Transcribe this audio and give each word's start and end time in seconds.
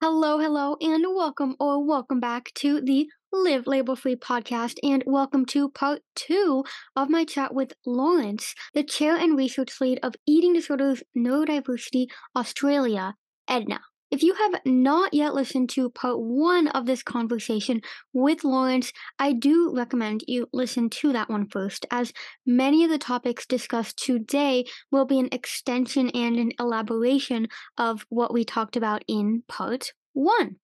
Hello, 0.00 0.38
hello, 0.38 0.76
and 0.80 1.04
welcome 1.14 1.54
or 1.60 1.84
welcome 1.84 2.18
back 2.20 2.52
to 2.54 2.80
the 2.80 3.08
Liv 3.32 3.66
Label 3.66 3.94
Free 3.94 4.16
podcast, 4.16 4.78
and 4.82 5.04
welcome 5.06 5.44
to 5.46 5.68
part 5.70 6.02
two 6.16 6.64
of 6.96 7.08
my 7.08 7.24
chat 7.24 7.54
with 7.54 7.74
Laurence, 7.86 8.54
the 8.74 8.82
chair 8.82 9.16
and 9.16 9.36
research 9.36 9.80
lead 9.80 10.00
of 10.02 10.14
Eating 10.26 10.52
Disorders 10.52 11.02
Neurodiversity 11.16 12.06
Australia, 12.36 13.14
EDNA. 13.48 13.80
If 14.10 14.22
you 14.22 14.34
have 14.34 14.60
not 14.64 15.12
yet 15.12 15.34
listened 15.34 15.68
to 15.70 15.90
part 15.90 16.18
one 16.18 16.68
of 16.68 16.86
this 16.86 17.02
conversation 17.02 17.82
with 18.14 18.42
Laurence, 18.42 18.90
I 19.18 19.34
do 19.34 19.74
recommend 19.74 20.24
you 20.26 20.48
listen 20.52 20.88
to 20.90 21.12
that 21.12 21.28
one 21.28 21.46
first, 21.48 21.84
as 21.90 22.14
many 22.46 22.84
of 22.84 22.90
the 22.90 22.98
topics 22.98 23.44
discussed 23.44 24.02
today 24.02 24.64
will 24.90 25.04
be 25.04 25.18
an 25.18 25.28
extension 25.30 26.08
and 26.10 26.36
an 26.36 26.52
elaboration 26.58 27.48
of 27.76 28.06
what 28.08 28.32
we 28.32 28.44
talked 28.44 28.76
about 28.76 29.04
in 29.08 29.42
part 29.46 29.92
one. 30.14 30.56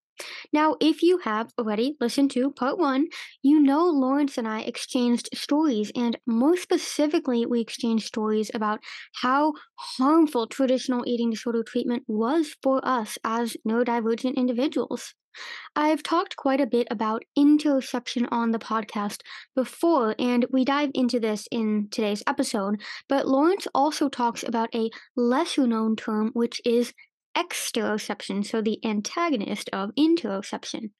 Now, 0.53 0.77
if 0.81 1.03
you 1.03 1.19
have 1.19 1.51
already 1.59 1.97
listened 2.01 2.31
to 2.33 2.51
part 2.53 2.79
one, 2.79 3.07
you 3.43 3.61
know 3.61 3.87
Laurence 3.87 4.39
and 4.39 4.47
I 4.47 4.61
exchanged 4.61 5.29
stories, 5.35 5.91
and 5.95 6.19
more 6.27 6.57
specifically, 6.57 7.47
we 7.47 7.61
exchanged 7.61 8.07
stories 8.07 8.51
about 8.55 8.81
how 9.23 9.55
harmful 9.77 10.47
traditional 10.47 11.05
eating 11.07 11.31
disorder 11.31 11.63
treatment 11.63 12.05
was 12.07 12.55
for 12.63 12.81
us 12.87 13.19
as 13.25 13.57
neurodivergent 13.67 14.37
individuals. 14.37 15.15
I've 15.77 16.03
talked 16.03 16.37
quite 16.37 16.61
a 16.61 16.67
bit 16.67 16.87
about 16.91 17.25
interoception 17.37 18.29
on 18.31 18.53
the 18.53 18.59
podcast 18.59 19.21
before, 19.57 20.15
and 20.19 20.47
we 20.51 20.65
dive 20.65 20.91
into 20.95 21.19
this 21.19 21.49
in 21.51 21.89
today's 21.91 22.23
episode. 22.27 22.81
But 23.09 23.27
Laurence 23.27 23.67
also 23.75 24.09
talks 24.09 24.43
about 24.43 24.75
a 24.75 24.91
lesser 25.17 25.67
known 25.67 25.97
term, 25.97 26.31
which 26.35 26.61
is 26.65 26.93
exteroception, 27.37 28.45
so 28.45 28.61
the 28.61 28.79
antagonist 28.85 29.69
of 29.73 29.95
interoception. 29.99 30.91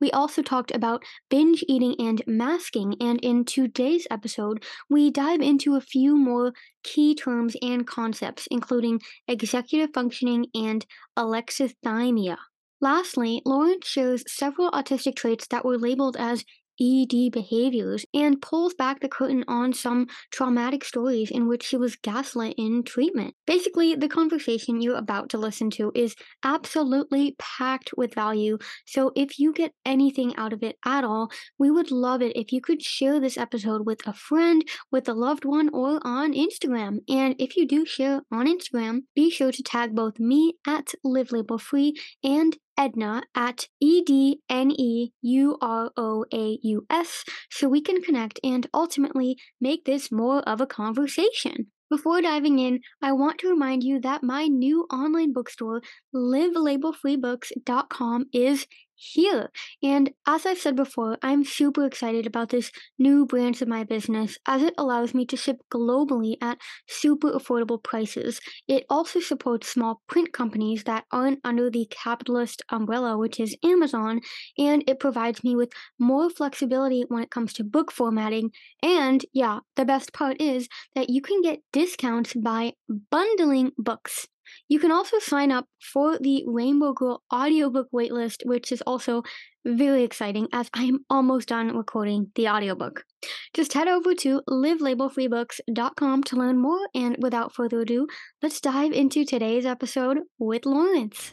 We 0.00 0.10
also 0.10 0.42
talked 0.42 0.70
about 0.74 1.04
binge 1.28 1.64
eating 1.68 1.96
and 1.98 2.22
masking, 2.26 2.96
and 3.00 3.20
in 3.20 3.44
today's 3.44 4.06
episode, 4.10 4.64
we 4.88 5.10
dive 5.10 5.40
into 5.40 5.74
a 5.76 5.80
few 5.80 6.16
more 6.16 6.52
key 6.82 7.14
terms 7.14 7.56
and 7.62 7.86
concepts, 7.86 8.46
including 8.50 9.00
executive 9.28 9.90
functioning 9.92 10.46
and 10.54 10.86
alexithymia. 11.18 12.36
Lastly, 12.80 13.42
Laurence 13.44 13.86
shows 13.86 14.24
several 14.26 14.70
autistic 14.70 15.14
traits 15.14 15.46
that 15.48 15.64
were 15.66 15.76
labeled 15.76 16.16
as 16.18 16.44
ED 16.80 17.30
behaviors 17.32 18.06
and 18.14 18.40
pulls 18.40 18.74
back 18.74 19.00
the 19.00 19.08
curtain 19.08 19.44
on 19.46 19.72
some 19.72 20.06
traumatic 20.30 20.84
stories 20.84 21.30
in 21.30 21.46
which 21.46 21.62
she 21.62 21.76
was 21.76 21.96
gaslit 21.96 22.54
in 22.56 22.82
treatment. 22.82 23.34
Basically, 23.46 23.94
the 23.94 24.08
conversation 24.08 24.80
you're 24.80 24.96
about 24.96 25.28
to 25.30 25.38
listen 25.38 25.70
to 25.70 25.92
is 25.94 26.14
absolutely 26.44 27.36
packed 27.38 27.90
with 27.96 28.14
value. 28.14 28.58
So 28.86 29.12
if 29.14 29.38
you 29.38 29.52
get 29.52 29.72
anything 29.84 30.34
out 30.36 30.52
of 30.52 30.62
it 30.62 30.76
at 30.84 31.04
all, 31.04 31.30
we 31.58 31.70
would 31.70 31.90
love 31.90 32.22
it 32.22 32.36
if 32.36 32.52
you 32.52 32.60
could 32.60 32.82
share 32.82 33.20
this 33.20 33.36
episode 33.36 33.86
with 33.86 34.06
a 34.06 34.12
friend, 34.12 34.64
with 34.90 35.08
a 35.08 35.14
loved 35.14 35.44
one, 35.44 35.68
or 35.72 36.00
on 36.02 36.32
Instagram. 36.32 36.98
And 37.08 37.34
if 37.38 37.56
you 37.56 37.66
do 37.66 37.84
share 37.84 38.22
on 38.32 38.46
Instagram, 38.46 39.02
be 39.14 39.30
sure 39.30 39.52
to 39.52 39.62
tag 39.62 39.94
both 39.94 40.18
me 40.18 40.54
at 40.66 40.92
Liv 41.04 41.32
Label 41.32 41.58
Free 41.58 41.94
and 42.22 42.56
Edna 42.80 43.22
at 43.34 43.68
E 43.78 44.02
D 44.02 44.40
N 44.48 44.70
E 44.70 45.12
U 45.20 45.58
R 45.60 45.92
O 45.98 46.24
A 46.32 46.58
U 46.62 46.86
S 46.88 47.26
so 47.50 47.68
we 47.68 47.82
can 47.82 48.00
connect 48.00 48.40
and 48.42 48.66
ultimately 48.72 49.36
make 49.60 49.84
this 49.84 50.10
more 50.10 50.40
of 50.48 50.62
a 50.62 50.66
conversation. 50.66 51.66
Before 51.90 52.22
diving 52.22 52.58
in, 52.58 52.80
I 53.02 53.12
want 53.12 53.38
to 53.40 53.50
remind 53.50 53.82
you 53.82 54.00
that 54.00 54.22
my 54.22 54.46
new 54.46 54.86
online 54.90 55.34
bookstore, 55.34 55.82
livlabelfreebooks.com, 56.14 58.24
is 58.32 58.66
here. 59.00 59.50
And 59.82 60.10
as 60.26 60.44
I've 60.44 60.58
said 60.58 60.76
before, 60.76 61.16
I'm 61.22 61.44
super 61.44 61.84
excited 61.86 62.26
about 62.26 62.50
this 62.50 62.70
new 62.98 63.24
branch 63.24 63.62
of 63.62 63.68
my 63.68 63.82
business 63.82 64.36
as 64.46 64.62
it 64.62 64.74
allows 64.76 65.14
me 65.14 65.24
to 65.26 65.36
ship 65.36 65.56
globally 65.72 66.36
at 66.42 66.58
super 66.86 67.32
affordable 67.32 67.82
prices. 67.82 68.40
It 68.68 68.84
also 68.90 69.20
supports 69.20 69.68
small 69.68 70.02
print 70.06 70.32
companies 70.32 70.84
that 70.84 71.04
aren't 71.10 71.40
under 71.44 71.70
the 71.70 71.86
capitalist 71.90 72.62
umbrella, 72.70 73.16
which 73.16 73.40
is 73.40 73.56
Amazon, 73.64 74.20
and 74.58 74.84
it 74.86 75.00
provides 75.00 75.42
me 75.42 75.56
with 75.56 75.72
more 75.98 76.28
flexibility 76.28 77.04
when 77.08 77.22
it 77.22 77.30
comes 77.30 77.52
to 77.54 77.64
book 77.64 77.90
formatting. 77.90 78.50
And 78.82 79.24
yeah, 79.32 79.60
the 79.76 79.84
best 79.84 80.12
part 80.12 80.40
is 80.40 80.68
that 80.94 81.08
you 81.10 81.22
can 81.22 81.40
get 81.42 81.60
discounts 81.72 82.34
by 82.34 82.74
bundling 83.10 83.72
books. 83.78 84.28
You 84.68 84.78
can 84.78 84.92
also 84.92 85.18
sign 85.18 85.50
up 85.50 85.66
for 85.92 86.18
the 86.18 86.44
Rainbow 86.46 86.92
Girl 86.92 87.22
audiobook 87.32 87.88
waitlist, 87.92 88.44
which 88.44 88.72
is 88.72 88.82
also 88.82 89.22
very 89.64 90.02
exciting 90.02 90.48
as 90.52 90.70
I 90.72 90.84
am 90.84 91.04
almost 91.10 91.48
done 91.48 91.76
recording 91.76 92.30
the 92.34 92.48
audiobook. 92.48 93.04
Just 93.52 93.74
head 93.74 93.88
over 93.88 94.14
to 94.14 94.42
livlabelfreebooks.com 94.48 96.22
to 96.24 96.36
learn 96.36 96.58
more, 96.58 96.88
and 96.94 97.16
without 97.20 97.54
further 97.54 97.80
ado, 97.80 98.06
let's 98.42 98.60
dive 98.60 98.92
into 98.92 99.24
today's 99.24 99.66
episode 99.66 100.20
with 100.38 100.64
Laurence. 100.64 101.32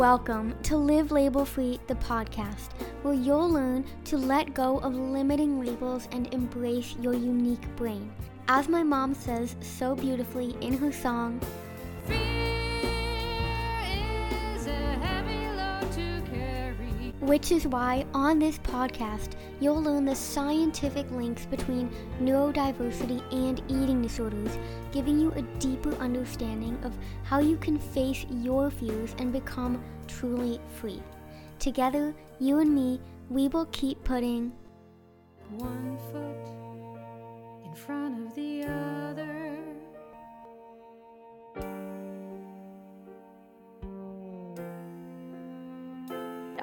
Welcome 0.00 0.54
to 0.62 0.78
Liv 0.78 1.12
Label 1.12 1.44
Free, 1.44 1.78
the 1.86 1.94
podcast, 1.96 2.70
where 3.02 3.12
you'll 3.12 3.50
learn 3.50 3.84
to 4.06 4.16
let 4.16 4.54
go 4.54 4.78
of 4.78 4.94
limiting 4.94 5.62
labels 5.62 6.08
and 6.12 6.32
embrace 6.32 6.96
your 6.98 7.12
unique 7.12 7.68
brain. 7.76 8.10
As 8.48 8.66
my 8.66 8.82
mom 8.82 9.12
says 9.12 9.56
so 9.60 9.94
beautifully 9.94 10.56
in 10.62 10.78
her 10.78 10.90
song, 10.90 11.38
Which 17.20 17.52
is 17.52 17.66
why 17.66 18.06
on 18.14 18.38
this 18.38 18.58
podcast, 18.58 19.32
you'll 19.60 19.82
learn 19.82 20.06
the 20.06 20.16
scientific 20.16 21.10
links 21.10 21.44
between 21.44 21.90
neurodiversity 22.18 23.20
and 23.30 23.60
eating 23.68 24.00
disorders, 24.00 24.56
giving 24.90 25.20
you 25.20 25.30
a 25.32 25.42
deeper 25.58 25.94
understanding 25.96 26.78
of 26.82 26.96
how 27.24 27.40
you 27.40 27.58
can 27.58 27.78
face 27.78 28.24
your 28.30 28.70
fears 28.70 29.14
and 29.18 29.34
become 29.34 29.84
truly 30.08 30.58
free. 30.80 31.02
Together, 31.58 32.14
you 32.38 32.58
and 32.60 32.74
me, 32.74 32.98
we 33.28 33.48
will 33.48 33.66
keep 33.66 34.02
putting 34.02 34.50
one 35.50 35.98
foot 36.10 37.66
in 37.66 37.74
front 37.74 38.26
of 38.26 38.34
the 38.34 38.49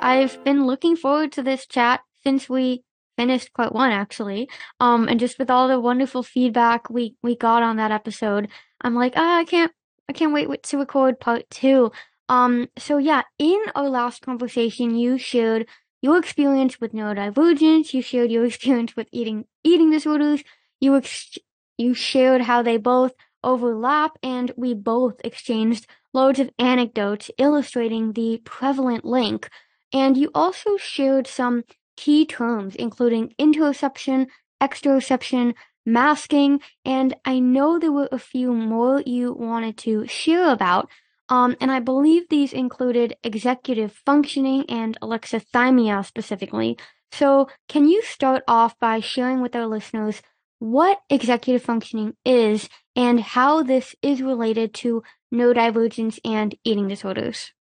I've 0.08 0.42
been 0.46 0.66
looking 0.66 0.96
forward 0.96 1.34
to 1.34 1.44
this 1.44 1.68
chat 1.68 2.00
since 2.24 2.48
we 2.48 2.86
finished 3.18 3.54
part 3.54 3.74
one 3.74 3.92
actually. 3.92 4.50
Um 4.80 5.10
and 5.10 5.20
just 5.20 5.38
with 5.38 5.50
all 5.50 5.68
the 5.68 5.82
wonderful 5.82 6.24
feedback 6.24 6.90
we 6.90 7.18
we 7.22 7.36
got 7.36 7.62
on 7.62 7.76
that 7.76 7.92
episode, 7.92 8.48
I'm 8.80 8.96
like, 8.96 9.14
ah, 9.18 9.40
I 9.40 9.44
can't 9.44 9.74
I 10.08 10.14
can't 10.14 10.32
wait 10.32 10.64
to 10.64 10.78
record 10.78 11.20
part 11.20 11.50
two. 11.50 11.92
Um 12.30 12.70
so 12.78 12.98
yeah, 12.98 13.24
in 13.38 13.60
our 13.76 13.90
last 13.90 14.22
conversation 14.22 14.96
you 14.96 15.18
shared 15.18 15.68
your 16.02 16.18
experience 16.18 16.80
with 16.80 16.94
neurodivergence, 16.94 17.94
you 17.94 18.02
shared 18.02 18.32
your 18.32 18.46
experience 18.52 18.96
with 18.96 19.10
eating 19.12 19.44
eating 19.66 19.92
disorders, 19.92 20.42
you 20.80 20.96
ex- 20.96 21.38
you 21.78 21.94
shared 21.94 22.44
how 22.44 22.62
they 22.62 22.78
both 22.78 23.12
overlap 23.44 24.18
and 24.24 24.54
we 24.56 24.74
both 24.74 25.16
exchanged 25.26 25.86
loads 26.14 26.40
of 26.40 26.50
anecdotes 26.58 27.30
illustrating 27.38 28.14
the 28.14 28.42
prevalent 28.46 29.04
link 29.04 29.50
and 29.94 30.18
you 30.18 30.32
also 30.34 30.78
shared 30.78 31.28
some 31.28 31.64
key 31.96 32.26
terms, 32.26 32.76
including 32.76 33.34
interoception, 33.40 34.28
exteroception, 34.62 35.54
masking, 35.86 36.60
and 36.86 37.16
I 37.26 37.40
know 37.40 37.80
there 37.80 37.92
were 37.92 38.10
a 38.12 38.20
few 38.20 38.54
more 38.54 39.02
you 39.06 39.34
wanted 39.34 39.78
to 39.80 40.06
share 40.08 40.52
about. 40.52 40.90
Um, 41.30 41.56
and 41.60 41.72
I 41.72 41.80
believe 41.80 42.30
these 42.30 42.54
included 42.54 43.16
executive 43.24 43.94
functioning 44.06 44.66
and 44.70 44.98
alexithymia 45.02 46.06
specifically. 46.06 46.78
So, 47.12 47.50
can 47.68 47.88
you 47.88 48.02
start 48.02 48.44
off 48.48 48.78
by 48.80 49.00
sharing 49.00 49.42
with 49.42 49.56
our 49.56 49.66
listeners 49.66 50.22
what 50.60 51.00
executive 51.10 51.64
functioning 51.64 52.16
is 52.26 52.70
and 52.96 53.20
how 53.20 53.64
this 53.64 53.96
is 54.02 54.22
related 54.22 54.74
to 54.76 55.04
neurodivergence 55.34 56.20
and 56.26 56.56
eating 56.64 56.88
disorders? 56.88 57.52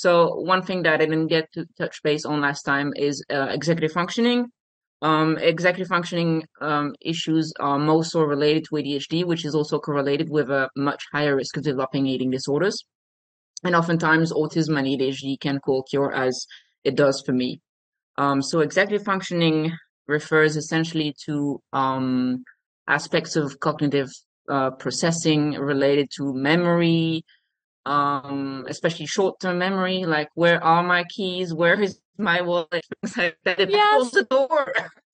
So 0.00 0.34
one 0.36 0.62
thing 0.62 0.82
that 0.84 0.94
I 0.94 1.04
didn't 1.04 1.26
get 1.26 1.52
to 1.52 1.66
touch 1.76 2.02
base 2.02 2.24
on 2.24 2.40
last 2.40 2.62
time 2.62 2.94
is 2.96 3.22
uh, 3.30 3.48
executive 3.50 3.92
functioning. 3.92 4.46
Um, 5.02 5.36
executive 5.36 5.88
functioning 5.88 6.46
um, 6.62 6.94
issues 7.02 7.52
are 7.60 7.78
most 7.78 8.12
so 8.12 8.22
related 8.22 8.64
to 8.64 8.76
ADHD, 8.76 9.26
which 9.26 9.44
is 9.44 9.54
also 9.54 9.78
correlated 9.78 10.30
with 10.30 10.48
a 10.48 10.70
much 10.74 11.04
higher 11.12 11.36
risk 11.36 11.58
of 11.58 11.64
developing 11.64 12.06
eating 12.06 12.30
disorders. 12.30 12.82
And 13.62 13.76
oftentimes, 13.76 14.32
autism 14.32 14.78
and 14.78 14.88
ADHD 14.88 15.38
can 15.38 15.60
co-occur 15.60 16.10
as 16.12 16.46
it 16.82 16.94
does 16.94 17.20
for 17.20 17.32
me. 17.32 17.60
Um, 18.16 18.40
so 18.40 18.60
executive 18.60 19.04
functioning 19.04 19.70
refers 20.08 20.56
essentially 20.56 21.14
to 21.26 21.60
um, 21.74 22.42
aspects 22.88 23.36
of 23.36 23.60
cognitive 23.60 24.08
uh, 24.48 24.70
processing 24.70 25.52
related 25.52 26.08
to 26.16 26.32
memory, 26.32 27.22
um, 27.86 28.66
especially 28.68 29.06
short-term 29.06 29.58
memory, 29.58 30.04
like 30.04 30.28
where 30.34 30.62
are 30.62 30.82
my 30.82 31.04
keys? 31.04 31.52
Where 31.54 31.80
is 31.80 32.00
my 32.18 32.40
wallet? 32.42 32.84
like 33.16 33.36
that. 33.44 33.70
Yes. 33.70 33.96
Close 33.96 34.10
the 34.12 34.24
door. 34.24 34.72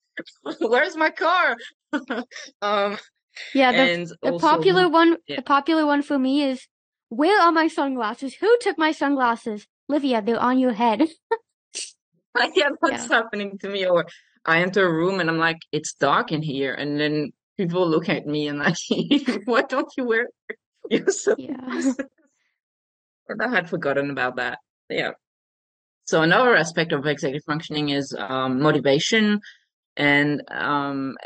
Where's 0.60 0.96
my 0.96 1.10
car? 1.10 1.56
um, 2.62 2.98
Yeah, 3.54 3.72
the, 3.72 3.78
and 3.78 4.06
the 4.22 4.32
also- 4.32 4.46
popular 4.46 4.88
one 4.88 5.16
yeah. 5.26 5.36
the 5.36 5.42
popular 5.42 5.86
one 5.86 6.02
for 6.02 6.18
me 6.18 6.42
is 6.42 6.66
where 7.08 7.40
are 7.40 7.52
my 7.52 7.68
sunglasses? 7.68 8.34
Who 8.34 8.56
took 8.60 8.78
my 8.78 8.92
sunglasses? 8.92 9.66
Livia, 9.88 10.20
they're 10.22 10.40
on 10.40 10.58
your 10.58 10.72
head. 10.72 11.06
yeah, 12.54 12.70
that's 12.82 13.08
happening 13.08 13.58
to 13.58 13.68
me. 13.68 13.86
Or 13.86 14.06
I 14.44 14.60
enter 14.60 14.84
a 14.86 14.92
room 14.92 15.20
and 15.20 15.30
I'm 15.30 15.38
like, 15.38 15.58
it's 15.70 15.94
dark 15.94 16.32
in 16.32 16.42
here, 16.42 16.74
and 16.74 16.98
then 16.98 17.32
people 17.56 17.88
look 17.88 18.08
at 18.08 18.26
me 18.26 18.48
and 18.48 18.58
like, 18.58 18.76
why 19.44 19.62
don't 19.62 19.88
you 19.96 20.04
wear 20.04 20.28
your 20.90 21.08
sunglasses? 21.08 21.98
And 21.98 22.08
I 23.40 23.48
had 23.48 23.68
forgotten 23.68 24.10
about 24.10 24.36
that. 24.36 24.58
Yeah. 24.88 25.12
So 26.04 26.22
another 26.22 26.54
aspect 26.56 26.92
of 26.92 27.06
executive 27.06 27.44
functioning 27.44 27.88
is 27.88 28.14
um, 28.16 28.60
motivation 28.60 29.40
and 29.96 30.42
um, 30.50 31.16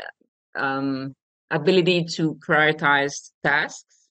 um, 0.55 1.13
ability 1.51 2.05
to 2.15 2.35
prioritize 2.35 3.31
tasks 3.43 4.07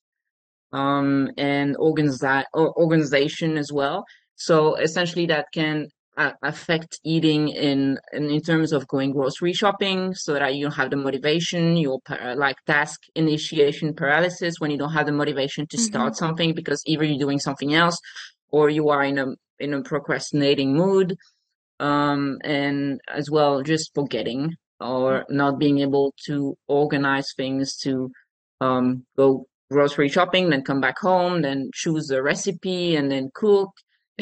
um, 0.71 1.29
and 1.37 1.75
organize 1.77 2.23
organization 2.55 3.57
as 3.57 3.71
well. 3.71 4.05
So 4.35 4.75
essentially, 4.75 5.25
that 5.27 5.47
can 5.53 5.89
uh, 6.17 6.31
affect 6.43 6.99
eating 7.03 7.49
in, 7.49 7.97
in 8.13 8.29
in 8.29 8.41
terms 8.41 8.73
of 8.73 8.87
going 8.87 9.11
grocery 9.11 9.53
shopping, 9.53 10.13
so 10.13 10.33
that 10.33 10.55
you 10.55 10.65
don't 10.65 10.75
have 10.75 10.89
the 10.89 10.97
motivation. 10.97 11.77
You'll 11.77 12.01
par- 12.01 12.35
like 12.35 12.57
task 12.67 13.01
initiation 13.15 13.93
paralysis 13.93 14.55
when 14.59 14.71
you 14.71 14.77
don't 14.77 14.93
have 14.93 15.05
the 15.05 15.11
motivation 15.11 15.67
to 15.67 15.77
start 15.77 16.15
something 16.17 16.53
because 16.53 16.81
either 16.85 17.03
you're 17.03 17.19
doing 17.19 17.39
something 17.39 17.73
else 17.73 17.97
or 18.49 18.69
you 18.69 18.89
are 18.89 19.03
in 19.03 19.17
a 19.17 19.27
in 19.59 19.73
a 19.73 19.81
procrastinating 19.81 20.73
mood, 20.73 21.15
um, 21.79 22.39
and 22.43 22.99
as 23.07 23.29
well 23.29 23.61
just 23.61 23.93
forgetting 23.93 24.55
or 24.79 25.25
not 25.29 25.59
being 25.59 25.79
able 25.79 26.13
to 26.25 26.57
organize 26.67 27.33
things 27.37 27.77
to 27.77 28.11
um, 28.59 29.05
go 29.15 29.45
grocery 29.69 30.09
shopping, 30.09 30.49
then 30.49 30.63
come 30.63 30.81
back 30.81 30.99
home, 30.99 31.41
then 31.41 31.69
choose 31.73 32.09
a 32.11 32.21
recipe, 32.21 32.95
and 32.95 33.11
then 33.11 33.29
cook. 33.33 33.69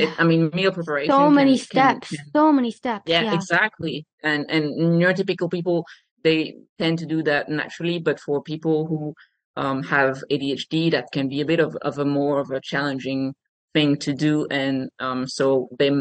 It, 0.04 0.10
I 0.19 0.24
mean, 0.24 0.50
meal 0.54 0.72
preparation. 0.72 1.12
so 1.12 1.30
many 1.30 1.57
can- 1.57 1.68
can- 2.00 2.01
steps. 2.01 2.16
So 2.36 2.51
many 2.51 2.72
steps. 2.72 3.04
yeah, 3.07 3.24
Yeah. 3.24 3.34
exactly. 3.36 4.06
And 4.24 4.46
and 4.50 4.66
neurotypical 5.01 5.50
people 5.51 5.86
they 6.24 6.56
tend 6.78 7.00
to 7.00 7.06
do 7.06 7.24
that 7.24 7.48
naturally, 7.50 7.98
but 8.00 8.19
for 8.19 8.42
people 8.44 8.86
who 8.88 9.13
um, 9.56 9.84
have 9.84 10.22
ADHD, 10.30 10.92
that 10.92 11.06
can 11.13 11.30
be 11.30 11.40
a 11.42 11.46
bit 11.46 11.60
of, 11.60 11.75
of 11.81 11.98
a 11.98 12.06
more 12.06 12.40
of 12.40 12.51
a 12.51 12.60
challenging 12.62 13.34
thing 13.74 13.98
to 13.98 14.13
do, 14.13 14.46
and 14.51 14.90
um, 15.00 15.28
so 15.28 15.69
they 15.80 15.92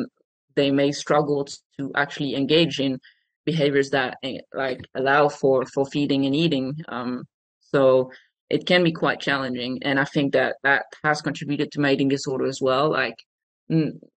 they 0.56 0.71
may 0.71 0.91
struggle 0.93 1.47
to 1.79 1.93
actually 1.95 2.35
engage 2.35 2.81
in 2.81 2.99
behaviors 3.45 3.91
that 3.91 4.17
eh, 4.23 4.39
like 4.55 4.81
allow 4.95 5.29
for 5.29 5.65
for 5.67 5.87
feeding 5.87 6.27
and 6.27 6.35
eating. 6.35 6.75
Um, 6.89 7.25
so 7.61 8.11
it 8.50 8.67
can 8.67 8.83
be 8.83 8.93
quite 8.93 9.21
challenging, 9.21 9.79
and 9.83 10.00
I 10.00 10.05
think 10.05 10.33
that 10.33 10.56
that 10.62 10.85
has 11.05 11.21
contributed 11.23 11.71
to 11.73 11.81
my 11.81 11.93
eating 11.93 12.09
disorder 12.09 12.47
as 12.47 12.61
well. 12.61 12.91
Like 12.91 13.17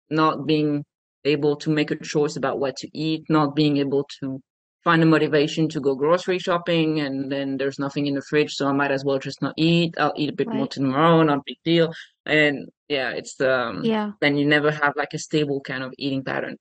not 0.09 0.45
being 0.45 0.85
able 1.25 1.55
to 1.57 1.69
make 1.69 1.91
a 1.91 1.95
choice 1.95 2.35
about 2.35 2.59
what 2.59 2.77
to 2.77 2.89
eat, 2.93 3.23
not 3.29 3.55
being 3.55 3.77
able 3.77 4.07
to 4.21 4.39
find 4.83 5.01
the 5.01 5.05
motivation 5.05 5.67
to 5.69 5.79
go 5.81 5.95
grocery 5.95 6.39
shopping, 6.39 7.01
and 7.01 7.31
then 7.31 7.57
there's 7.57 7.79
nothing 7.79 8.07
in 8.07 8.15
the 8.15 8.21
fridge, 8.21 8.53
so 8.53 8.67
I 8.67 8.71
might 8.71 8.91
as 8.91 9.03
well 9.03 9.19
just 9.19 9.41
not 9.41 9.53
eat. 9.57 9.93
I'll 9.97 10.13
eat 10.15 10.29
a 10.29 10.33
bit 10.33 10.47
more 10.51 10.67
tomorrow, 10.67 11.21
not 11.23 11.39
a 11.39 11.43
big 11.45 11.57
deal. 11.65 11.93
And 12.25 12.69
yeah, 12.87 13.11
it's 13.11 13.39
um 13.41 13.83
Yeah. 13.83 14.11
then 14.21 14.37
you 14.37 14.45
never 14.45 14.71
have 14.71 14.93
like 14.95 15.13
a 15.13 15.19
stable 15.19 15.61
kind 15.61 15.83
of 15.83 15.93
eating 15.97 16.23
pattern. 16.23 16.57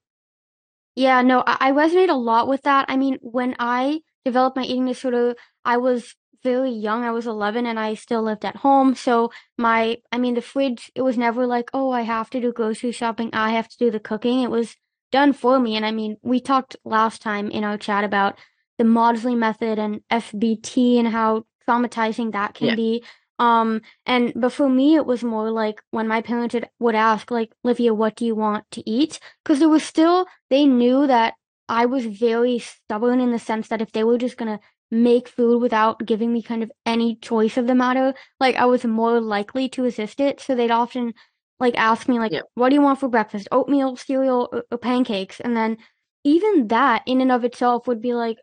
Yeah, 0.97 1.23
no, 1.23 1.45
I, 1.47 1.57
I 1.69 1.73
resonate 1.73 2.09
a 2.11 2.15
lot 2.15 2.49
with 2.49 2.63
that. 2.63 2.87
I 2.89 2.97
mean, 2.97 3.19
when 3.23 3.55
I 3.59 4.01
developed 4.25 4.57
my 4.57 4.65
eating 4.65 4.87
disorder, 4.87 5.37
I 5.65 5.77
was 5.77 6.15
very 6.43 6.71
young. 6.71 7.05
I 7.05 7.11
was 7.11 7.27
11 7.27 7.67
and 7.67 7.79
I 7.79 7.95
still 7.95 8.23
lived 8.23 8.45
at 8.45 8.57
home. 8.57 8.95
So 8.95 9.31
my, 9.57 9.99
I 10.13 10.19
mean, 10.19 10.35
the 10.35 10.43
fridge, 10.43 10.91
it 10.95 11.03
was 11.03 11.19
never 11.19 11.47
like, 11.47 11.71
oh, 11.73 11.91
I 11.91 12.03
have 12.03 12.31
to 12.31 12.41
do 12.41 12.53
grocery 12.53 12.93
shopping. 12.93 13.31
I 13.33 13.51
have 13.51 13.69
to 13.69 13.79
do 13.79 13.91
the 13.91 14.01
cooking. 14.01 14.43
It 14.43 14.51
was 14.51 14.77
done 15.13 15.33
for 15.33 15.59
me. 15.59 15.77
And 15.77 15.85
I 15.87 15.91
mean, 15.91 16.17
we 16.23 16.41
talked 16.41 16.77
last 16.85 17.23
time 17.23 17.51
in 17.51 17.65
our 17.65 17.79
chat 17.79 18.05
about 18.05 18.39
the 18.79 18.85
Maudsley 18.85 19.35
method 19.35 19.79
and 19.79 20.01
FBT 20.11 20.99
and 20.99 21.09
how 21.09 21.45
traumatizing 21.69 22.33
that 22.33 22.55
can 22.55 22.69
Yeah. 22.69 22.75
be. 22.77 23.05
Um, 23.41 23.83
and 24.05 24.33
but 24.35 24.53
for 24.53 24.69
me, 24.69 24.97
it 24.97 25.07
was 25.07 25.23
more 25.23 25.51
like 25.51 25.81
when 25.91 26.09
my 26.09 26.23
parents 26.23 26.55
would, 26.55 26.69
would 26.81 26.95
ask, 26.97 27.31
like, 27.31 27.53
Livia, 27.63 27.95
what 27.95 28.17
do 28.17 28.27
you 28.27 28.35
want 28.35 28.69
to 28.73 28.89
eat? 28.89 29.21
Because 29.45 29.61
there 29.61 29.69
was 29.69 29.85
still, 29.85 30.27
they 30.51 30.67
knew 30.67 31.07
that 31.07 31.35
I 31.69 31.87
was 31.87 32.07
very 32.07 32.59
stubborn 32.59 33.21
in 33.21 33.31
the 33.31 33.39
sense 33.39 33.69
that 33.69 33.83
if 33.83 33.93
they 33.93 34.03
were 34.03 34.19
just 34.19 34.37
gonna 34.37 34.59
make 34.91 35.29
food 35.29 35.61
without 35.61 36.05
giving 36.07 36.33
me 36.33 36.43
kind 36.43 36.63
of 36.63 36.73
any 36.87 37.17
choice 37.17 37.57
of 37.57 37.67
the 37.67 37.75
matter, 37.75 38.15
like 38.41 38.57
I 38.57 38.65
was 38.67 38.85
more 38.85 39.21
likely 39.21 39.69
to 39.71 39.83
resist 39.83 40.21
it. 40.21 40.41
So 40.41 40.55
they'd 40.55 40.71
often 40.71 41.15
like 41.61 41.77
ask 41.77 42.09
me 42.09 42.19
like, 42.19 42.33
what 42.55 42.69
do 42.71 42.75
you 42.77 42.83
want 42.83 43.01
for 43.01 43.09
breakfast? 43.09 43.49
Oatmeal, 43.53 43.97
cereal, 43.97 44.49
or, 44.53 44.65
or 44.71 44.79
pancakes? 44.79 45.41
And 45.41 45.57
then 45.57 45.77
even 46.25 46.69
that 46.69 47.03
in 47.07 47.21
and 47.21 47.33
of 47.33 47.45
itself 47.45 47.87
would 47.87 48.01
be 48.01 48.15
like, 48.15 48.39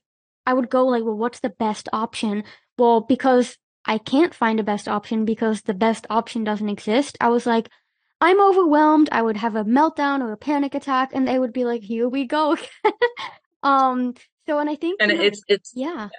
I 0.46 0.54
would 0.54 0.70
go 0.70 0.86
like, 0.86 1.04
well, 1.04 1.18
what's 1.18 1.40
the 1.40 1.50
best 1.50 1.90
option? 1.94 2.44
Well, 2.78 3.02
because 3.02 3.58
I 3.86 3.98
can't 3.98 4.34
find 4.34 4.60
a 4.60 4.64
best 4.64 4.88
option 4.88 5.26
because 5.26 5.62
the 5.62 5.74
best 5.74 6.06
option 6.10 6.44
doesn't 6.44 6.70
exist. 6.70 7.18
I 7.22 7.30
was 7.30 7.46
like, 7.46 7.70
I'm 8.22 8.42
overwhelmed. 8.42 9.10
I 9.12 9.22
would 9.22 9.38
have 9.38 9.56
a 9.56 9.64
meltdown 9.64 10.22
or 10.22 10.32
a 10.32 10.38
panic 10.38 10.74
attack, 10.74 11.12
and 11.14 11.28
they 11.28 11.38
would 11.38 11.52
be 11.54 11.66
like, 11.66 11.84
"Here 11.84 12.08
we 12.08 12.26
go." 12.26 12.58
um. 13.64 14.14
So, 14.48 14.60
and 14.60 14.70
I 14.70 14.76
think 14.76 15.02
And 15.02 15.12
you 15.12 15.18
know- 15.18 15.24
it's 15.24 15.42
it's 15.48 15.72
yeah, 15.76 16.10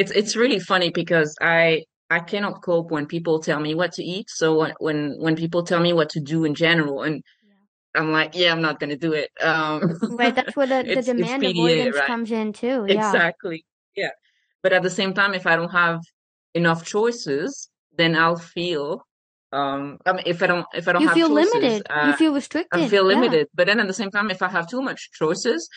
it's 0.00 0.10
it's 0.20 0.34
really 0.42 0.60
funny 0.72 0.90
because 0.90 1.30
I 1.40 1.84
I 2.10 2.20
cannot 2.20 2.62
cope 2.62 2.90
when 2.90 3.06
people 3.06 3.36
tell 3.48 3.60
me 3.60 3.72
what 3.80 3.92
to 3.96 4.02
eat. 4.02 4.26
So 4.40 4.46
when 4.60 4.72
when 4.86 4.98
when 5.24 5.36
people 5.36 5.62
tell 5.70 5.80
me 5.80 5.92
what 5.92 6.10
to 6.10 6.20
do 6.20 6.44
in 6.48 6.54
general, 6.54 7.02
and 7.02 7.22
I'm 7.94 8.10
like, 8.18 8.32
yeah, 8.34 8.52
I'm 8.52 8.62
not 8.68 8.80
gonna 8.80 8.96
do 8.96 9.12
it. 9.12 9.30
Um, 9.50 9.80
right. 10.22 10.34
That's 10.34 10.56
where 10.56 10.66
the, 10.66 10.78
the 10.96 11.02
demand 11.02 11.42
PDA, 11.42 11.50
avoidance 11.50 11.96
right? 11.96 12.06
comes 12.06 12.30
in 12.32 12.52
too. 12.52 12.86
Yeah, 12.88 13.14
Exactly. 13.14 13.64
Yeah. 13.96 14.14
But 14.62 14.72
at 14.72 14.82
the 14.82 14.90
same 14.90 15.12
time, 15.14 15.34
if 15.34 15.46
I 15.46 15.56
don't 15.56 15.70
have 15.84 16.00
enough 16.54 16.84
choices, 16.84 17.70
then 17.96 18.16
I'll 18.16 18.36
feel 18.56 19.02
um 19.52 19.98
I 20.06 20.12
mean 20.12 20.22
if 20.26 20.38
I 20.44 20.46
don't 20.46 20.66
if 20.80 20.86
I 20.88 20.92
don't 20.92 21.02
you 21.02 21.08
have 21.08 21.16
feel 21.20 21.28
choices, 21.28 21.52
limited. 21.52 21.82
uh, 21.90 22.06
you 22.06 22.12
feel 22.22 22.32
restricted. 22.40 22.80
I 22.84 22.88
feel 22.88 23.04
Yeah. 23.04 23.14
limited. 23.14 23.44
But 23.54 23.66
then 23.68 23.80
at 23.80 23.86
the 23.92 23.98
same 24.00 24.10
time, 24.16 24.30
if 24.30 24.42
I 24.42 24.48
have 24.56 24.66
too 24.68 24.82
much 24.82 25.00
choices, 25.20 25.68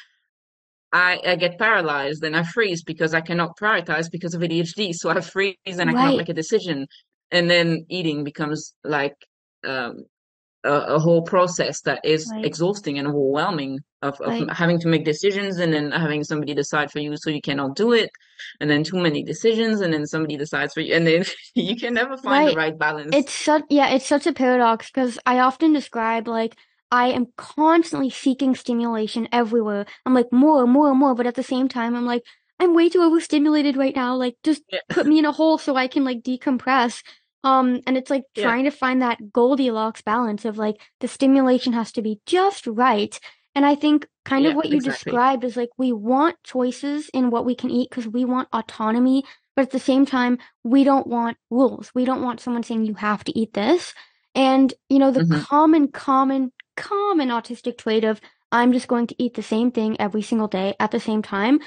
I, 0.93 1.19
I 1.25 1.35
get 1.35 1.57
paralyzed 1.57 2.23
and 2.23 2.37
I 2.37 2.43
freeze 2.43 2.83
because 2.83 3.15
I 3.15 3.21
cannot 3.21 3.57
prioritize 3.57 4.11
because 4.11 4.35
of 4.35 4.41
ADHD. 4.41 4.93
So 4.93 5.09
I 5.09 5.21
freeze 5.21 5.55
and 5.65 5.89
I 5.89 5.93
cannot 5.93 6.09
Right. 6.09 6.17
make 6.17 6.29
a 6.29 6.33
decision. 6.33 6.87
And 7.31 7.49
then 7.49 7.85
eating 7.89 8.23
becomes 8.23 8.75
like 8.83 9.15
um, 9.65 10.05
a, 10.63 10.71
a 10.71 10.99
whole 10.99 11.23
process 11.23 11.81
that 11.81 12.01
is 12.05 12.29
Right. 12.31 12.45
exhausting 12.45 12.99
and 12.99 13.07
overwhelming 13.07 13.79
of, 14.03 14.21
of 14.21 14.39
Right. 14.39 14.51
having 14.51 14.79
to 14.81 14.87
make 14.87 15.03
decisions 15.03 15.57
and 15.57 15.73
then 15.73 15.91
having 15.91 16.23
somebody 16.23 16.53
decide 16.53 16.91
for 16.91 16.99
you 16.99 17.17
so 17.17 17.31
you 17.31 17.41
cannot 17.41 17.75
do 17.75 17.91
it. 17.91 18.11
And 18.59 18.69
then 18.69 18.83
too 18.83 18.97
many 18.97 19.23
decisions 19.23 19.81
and 19.81 19.91
then 19.91 20.05
somebody 20.05 20.37
decides 20.37 20.75
for 20.75 20.81
you. 20.81 20.93
And 20.93 21.07
then 21.07 21.25
you 21.55 21.75
can 21.75 21.95
never 21.95 22.17
find 22.17 22.47
the 22.47 22.49
Right. 22.49 22.55
right 22.55 22.77
balance. 22.77 23.15
It's 23.15 23.33
such 23.33 23.63
yeah, 23.69 23.89
it's 23.89 24.05
such 24.05 24.27
a 24.27 24.33
paradox 24.33 24.91
because 24.91 25.17
I 25.25 25.39
often 25.39 25.73
describe 25.73 26.27
like 26.27 26.55
I 26.93 27.07
am 27.09 27.27
constantly 27.37 28.11
seeking 28.11 28.55
stimulation 28.55 29.27
everywhere. 29.33 29.87
I'm 30.05 30.13
like 30.13 30.31
more, 30.31 30.63
and 30.63 30.71
more, 30.71 30.91
and 30.91 30.99
more, 30.99 31.15
but 31.15 31.27
at 31.27 31.35
the 31.35 31.43
same 31.43 31.67
time 31.69 31.95
I'm 31.95 32.05
like 32.05 32.23
I'm 32.59 32.75
way 32.75 32.89
too 32.89 33.01
overstimulated 33.01 33.77
right 33.77 33.95
now. 33.95 34.15
Like 34.15 34.37
just 34.43 34.63
Yeah. 34.71 34.81
put 34.89 35.07
me 35.07 35.19
in 35.19 35.25
a 35.25 35.33
hole 35.33 35.57
so 35.57 35.75
I 35.75 35.87
can 35.87 36.05
like 36.05 36.21
decompress. 36.23 37.03
Um, 37.43 37.81
and 37.87 37.97
it's 37.97 38.11
like 38.11 38.23
Yeah. 38.35 38.43
trying 38.43 38.65
to 38.65 38.71
find 38.71 39.01
that 39.01 39.33
Goldilocks 39.33 40.01
balance 40.03 40.45
of 40.45 40.57
like 40.59 40.77
the 41.01 41.09
stimulation 41.09 41.73
has 41.73 41.91
to 41.93 42.03
be 42.03 42.21
just 42.27 42.67
right. 42.67 43.19
And 43.55 43.65
I 43.65 43.75
think 43.75 44.07
kind 44.25 44.47
of 44.47 44.55
what 44.55 44.69
you 44.69 44.77
exactly. 44.77 45.11
described 45.13 45.43
is 45.45 45.57
like 45.57 45.69
we 45.77 45.93
want 45.93 46.37
choices 46.43 47.09
in 47.13 47.31
what 47.31 47.45
we 47.45 47.55
can 47.55 47.71
eat 47.71 47.89
because 47.91 48.07
we 48.07 48.25
want 48.25 48.49
autonomy, 48.53 49.25
but 49.55 49.63
at 49.63 49.71
the 49.71 49.79
same 49.79 50.05
time 50.05 50.39
we 50.63 50.85
don't 50.85 51.07
want 51.07 51.37
rules. 51.51 51.91
We 51.95 52.05
don't 52.05 52.23
want 52.23 52.41
someone 52.41 52.63
saying 52.63 52.85
you 52.85 52.95
have 52.95 53.25
to 53.25 53.39
eat 53.39 53.53
this. 53.53 53.93
And, 54.35 54.73
you 54.89 54.99
know, 54.99 55.11
the 55.11 55.21
Mhm. 55.21 55.29
common, 55.31 55.89
common, 55.89 56.51
common 56.75 57.29
autistic 57.29 57.77
trait 57.77 58.03
of 58.03 58.21
I'm 58.51 58.71
just 58.73 58.87
going 58.87 59.07
to 59.07 59.15
eat 59.23 59.33
the 59.33 59.43
same 59.43 59.71
thing 59.71 59.99
every 59.99 60.21
single 60.21 60.47
day 60.47 60.75
at 60.79 60.91
the 60.91 60.99
same 60.99 61.21
time. 61.21 61.59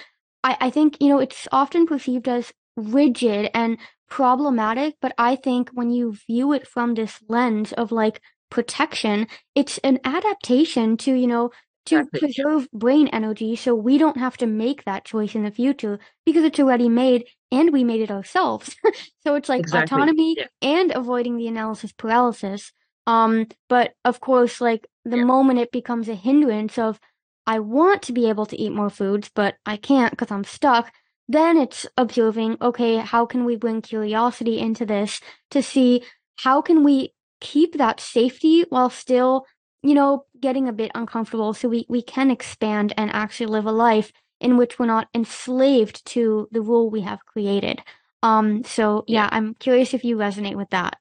I, 0.45 0.57
I 0.61 0.71
think, 0.71 0.97
you 1.01 1.09
know, 1.09 1.19
it's 1.19 1.49
often 1.53 1.87
perceived 1.87 2.29
as 2.29 2.53
rigid 2.77 3.51
and 3.55 3.79
problematic, 4.09 4.95
but 5.01 5.13
I 5.19 5.37
think 5.37 5.71
when 5.73 5.91
you 5.91 6.15
view 6.27 6.53
it 6.53 6.67
from 6.69 6.95
this 6.95 7.19
lens 7.29 7.73
of 7.73 7.91
like 7.91 8.21
protection, 8.51 9.27
it's 9.55 9.79
an 9.79 9.99
adaptation 10.05 10.97
to, 10.99 11.13
you 11.15 11.27
know, 11.27 11.51
to 11.87 12.07
preserve 12.07 12.69
brain 12.73 13.09
energy 13.09 13.55
so 13.55 13.75
we 13.75 13.97
don't 13.97 14.17
have 14.17 14.37
to 14.39 14.47
make 14.47 14.85
that 14.85 15.05
choice 15.05 15.35
in 15.35 15.45
the 15.45 15.51
future 15.53 15.99
because 16.25 16.45
it's 16.45 16.59
already 16.59 16.89
made 16.89 17.27
and 17.53 17.73
we 17.73 17.85
made 17.85 18.01
it 18.01 18.11
ourselves. 18.11 18.75
so 19.25 19.35
it's 19.35 19.49
like 19.49 19.63
Exactly. 19.63 19.79
autonomy 19.83 20.37
Yeah. 20.37 20.47
and 20.63 20.93
avoiding 20.95 21.37
the 21.37 21.47
analysis 21.49 21.93
paralysis. 21.93 22.73
Um, 23.07 23.47
but 23.69 23.95
of 24.05 24.21
course, 24.21 24.61
like 24.61 24.87
the 25.05 25.19
Yeah. 25.19 25.25
moment 25.25 25.59
it 25.61 25.73
becomes 25.73 26.09
a 26.09 26.15
hindrance 26.15 26.79
of 26.79 27.01
I 27.47 27.61
want 27.61 28.03
to 28.03 28.13
be 28.13 28.29
able 28.29 28.47
to 28.47 28.61
eat 28.61 28.73
more 28.73 28.91
foods, 28.91 29.31
but 29.35 29.57
I 29.65 29.77
can't 29.77 30.11
because 30.11 30.31
I'm 30.33 30.45
stuck. 30.45 30.93
Then 31.29 31.57
it's 31.57 31.87
observing, 31.97 32.59
okay, 32.61 32.97
how 32.99 33.27
can 33.27 33.45
we 33.45 33.57
bring 33.57 33.83
curiosity 33.83 34.59
into 34.59 34.85
this 34.87 35.21
to 35.51 35.63
see 35.63 36.03
how 36.37 36.61
can 36.61 36.83
we 36.85 37.15
keep 37.41 37.77
that 37.79 38.01
safety 38.01 38.65
while 38.71 38.91
still, 38.91 39.47
you 39.83 39.95
know, 39.95 40.25
getting 40.41 40.69
a 40.69 40.73
bit 40.73 40.91
uncomfortable 40.95 41.55
so 41.55 41.69
we, 41.69 41.87
we 41.89 42.03
can 42.03 42.31
expand 42.31 42.93
and 42.97 43.11
actually 43.13 43.47
live 43.47 43.67
a 43.67 43.73
life 43.73 44.13
in 44.41 44.57
which 44.57 44.79
we're 44.79 44.87
not 44.87 45.09
enslaved 45.15 46.05
to 46.07 46.49
the 46.53 46.61
rule 46.61 46.91
we 46.91 47.01
have 47.03 47.25
created. 47.27 47.81
Um, 48.23 48.65
so 48.65 49.05
yeah, 49.07 49.25
Yeah. 49.25 49.29
I'm 49.33 49.55
curious 49.55 49.95
if 49.95 50.05
you 50.05 50.17
resonate 50.17 50.57
with 50.57 50.71
that. 50.71 50.97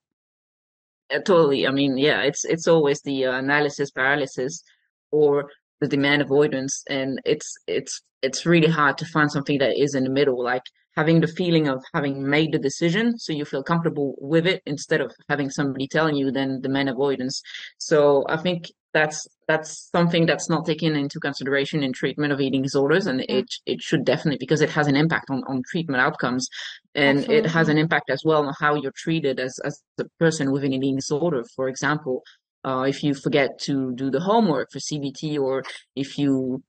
Yeah, 1.12 1.20
totally. 1.20 1.68
I 1.68 1.72
mean, 1.72 1.98
yeah, 1.98 2.22
it's 2.22 2.46
it's 2.46 2.68
always 2.68 3.02
the 3.02 3.26
uh, 3.26 3.38
analysis 3.38 3.92
paralysis 3.92 4.64
or 5.12 5.50
the 5.82 5.88
demand 5.88 6.22
avoidance, 6.22 6.84
and 6.90 7.20
it's 7.26 7.56
it's 7.68 8.02
it's 8.22 8.46
really 8.46 8.68
hard 8.70 8.98
to 9.00 9.06
find 9.06 9.32
something 9.32 9.60
that 9.60 9.80
is 9.80 9.94
in 9.96 10.04
the 10.04 10.10
middle, 10.10 10.44
like 10.44 10.64
having 10.96 11.22
the 11.22 11.28
feeling 11.28 11.68
of 11.68 11.84
having 11.94 12.28
made 12.28 12.52
the 12.52 12.60
decision, 12.60 13.18
so 13.18 13.34
you 13.34 13.46
feel 13.46 13.64
comfortable 13.64 14.16
with 14.20 14.48
it 14.48 14.62
instead 14.66 15.02
of 15.02 15.14
having 15.30 15.50
somebody 15.50 15.88
telling 15.88 16.16
you, 16.16 16.32
then 16.32 16.62
demand 16.62 16.90
avoidance. 16.90 17.42
So 17.78 18.26
I 18.30 18.38
think 18.38 18.72
that's 18.94 19.28
that's 19.48 19.90
something 19.92 20.26
that's 20.26 20.50
not 20.50 20.66
taken 20.66 20.96
into 20.96 21.20
consideration 21.20 21.84
in 21.84 21.92
treatment 21.92 22.32
of 22.32 22.40
eating 22.40 22.62
disorders, 22.62 23.08
and 23.08 23.22
it 23.28 23.48
it 23.66 23.82
should 23.82 24.06
definitely 24.06 24.38
because 24.40 24.62
it 24.62 24.70
has 24.70 24.88
an 24.88 24.96
impact 24.96 25.30
on 25.30 25.44
on 25.48 25.62
treatment 25.70 26.02
outcomes 26.02 26.48
and 26.96 27.30
it 27.30 27.46
has 27.46 27.68
an 27.68 27.78
impact 27.78 28.10
as 28.10 28.22
well 28.24 28.48
on 28.48 28.54
how 28.60 28.76
you're 28.76 28.94
treated 28.96 29.40
as 29.40 29.60
as 29.66 29.82
a 30.00 30.06
person 30.18 30.52
with 30.52 30.64
an 30.64 30.74
eating 30.74 30.96
disorder. 30.96 31.44
For 31.56 31.68
example, 31.68 32.24
uh, 32.64 32.86
if 32.88 33.04
you 33.04 33.14
forget 33.14 33.60
to 33.60 33.94
do 33.96 34.10
the 34.10 34.22
homework 34.22 34.70
for 34.72 34.80
CBT, 34.80 35.38
or 35.40 35.64
if 35.96 36.18
you 36.18 36.64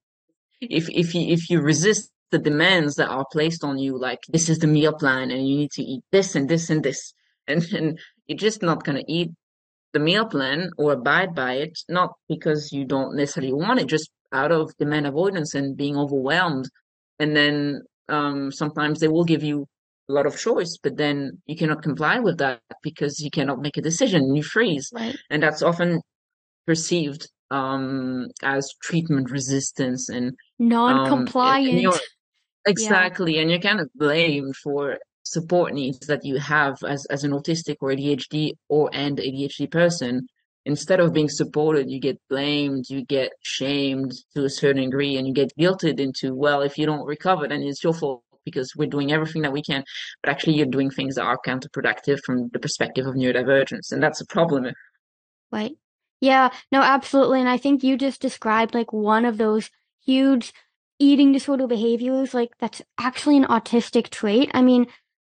if 0.60 0.90
if 0.90 1.14
you 1.14 1.32
if 1.32 1.48
you 1.48 1.60
resist 1.60 2.10
the 2.30 2.38
demands 2.38 2.96
that 2.96 3.08
are 3.08 3.26
placed 3.30 3.64
on 3.64 3.78
you, 3.78 3.98
like 3.98 4.20
this 4.28 4.48
is 4.48 4.58
the 4.58 4.66
meal 4.66 4.92
plan 4.92 5.30
and 5.30 5.48
you 5.48 5.56
need 5.56 5.70
to 5.72 5.82
eat 5.82 6.02
this 6.12 6.34
and 6.34 6.48
this 6.48 6.70
and 6.70 6.82
this, 6.82 7.14
and 7.48 7.62
and 7.72 7.98
you're 8.26 8.38
just 8.38 8.62
not 8.62 8.84
gonna 8.84 9.04
eat 9.06 9.30
the 9.92 10.00
meal 10.00 10.26
plan 10.26 10.70
or 10.76 10.92
abide 10.92 11.34
by 11.34 11.54
it, 11.54 11.78
not 11.88 12.12
because 12.28 12.72
you 12.72 12.84
don't 12.84 13.16
necessarily 13.16 13.52
want 13.52 13.80
it, 13.80 13.86
just 13.86 14.10
out 14.32 14.52
of 14.52 14.76
demand 14.76 15.06
avoidance 15.06 15.54
and 15.54 15.76
being 15.76 15.96
overwhelmed. 15.96 16.68
And 17.18 17.34
then 17.34 17.82
um, 18.08 18.52
sometimes 18.52 19.00
they 19.00 19.08
will 19.08 19.24
give 19.24 19.42
you 19.42 19.66
a 20.08 20.12
lot 20.12 20.26
of 20.26 20.38
choice, 20.38 20.76
but 20.82 20.96
then 20.96 21.40
you 21.46 21.56
cannot 21.56 21.82
comply 21.82 22.18
with 22.18 22.38
that 22.38 22.60
because 22.82 23.20
you 23.20 23.30
cannot 23.30 23.60
make 23.60 23.76
a 23.76 23.82
decision 23.82 24.22
and 24.22 24.36
you 24.36 24.42
freeze. 24.42 24.90
Right. 24.92 25.16
And 25.30 25.42
that's 25.42 25.62
often 25.62 26.02
perceived 26.66 27.28
um, 27.50 28.28
as 28.42 28.74
treatment 28.82 29.30
resistance 29.30 30.08
and 30.08 30.34
um, 30.98 31.08
and, 31.78 31.94
and 31.94 31.98
Non-compliant. 32.66 32.78
Yeah. 32.78 33.06
exactly, 33.06 33.38
and 33.38 33.50
you're 33.50 33.60
kind 33.60 33.80
of 33.80 33.90
blamed 33.94 34.56
for 34.56 34.98
support 35.24 35.74
needs 35.74 36.06
that 36.06 36.24
you 36.24 36.38
have 36.38 36.76
as 36.84 37.06
as 37.10 37.24
an 37.24 37.32
autistic 37.32 37.76
or 37.80 37.90
ADHD 37.90 38.52
or 38.68 38.90
and 38.92 39.18
ADHD 39.18 39.70
person. 39.70 40.28
Instead 40.66 41.00
of 41.00 41.12
being 41.12 41.28
supported, 41.28 41.90
you 41.90 42.00
get 42.00 42.20
blamed, 42.28 42.86
you 42.88 43.04
get 43.04 43.32
shamed 43.42 44.12
to 44.34 44.44
a 44.44 44.50
certain 44.50 44.84
degree, 44.84 45.16
and 45.16 45.26
you 45.26 45.32
get 45.34 45.52
guilted 45.58 46.00
into, 46.00 46.34
well, 46.34 46.62
if 46.62 46.76
you 46.78 46.86
don't 46.86 47.06
recover, 47.06 47.46
then 47.48 47.62
it's 47.62 47.84
your 47.84 47.94
fault 47.94 48.22
because 48.44 48.74
we're 48.76 48.88
doing 48.88 49.12
everything 49.12 49.42
that 49.42 49.52
we 49.52 49.62
can. 49.62 49.84
But 50.22 50.30
actually, 50.30 50.54
you're 50.56 50.66
doing 50.66 50.90
things 50.90 51.16
that 51.16 51.24
are 51.24 51.38
counterproductive 51.46 52.20
from 52.24 52.48
the 52.52 52.58
perspective 52.58 53.06
of 53.06 53.14
neurodivergence, 53.14 53.92
and 53.92 54.02
that's 54.02 54.20
a 54.20 54.26
problem. 54.26 54.72
Right. 55.52 55.76
Yeah, 56.20 56.50
no, 56.72 56.82
absolutely. 56.82 57.40
And 57.40 57.48
I 57.48 57.58
think 57.58 57.82
you 57.84 57.96
just 57.96 58.20
described 58.20 58.74
like 58.74 58.92
one 58.92 59.24
of 59.24 59.38
those 59.38 59.70
huge 60.04 60.52
eating 60.98 61.32
disorder 61.32 61.66
behaviors, 61.66 62.34
like 62.34 62.56
that's 62.58 62.82
actually 62.98 63.36
an 63.36 63.44
autistic 63.44 64.10
trait. 64.10 64.50
I 64.54 64.62
mean, 64.62 64.86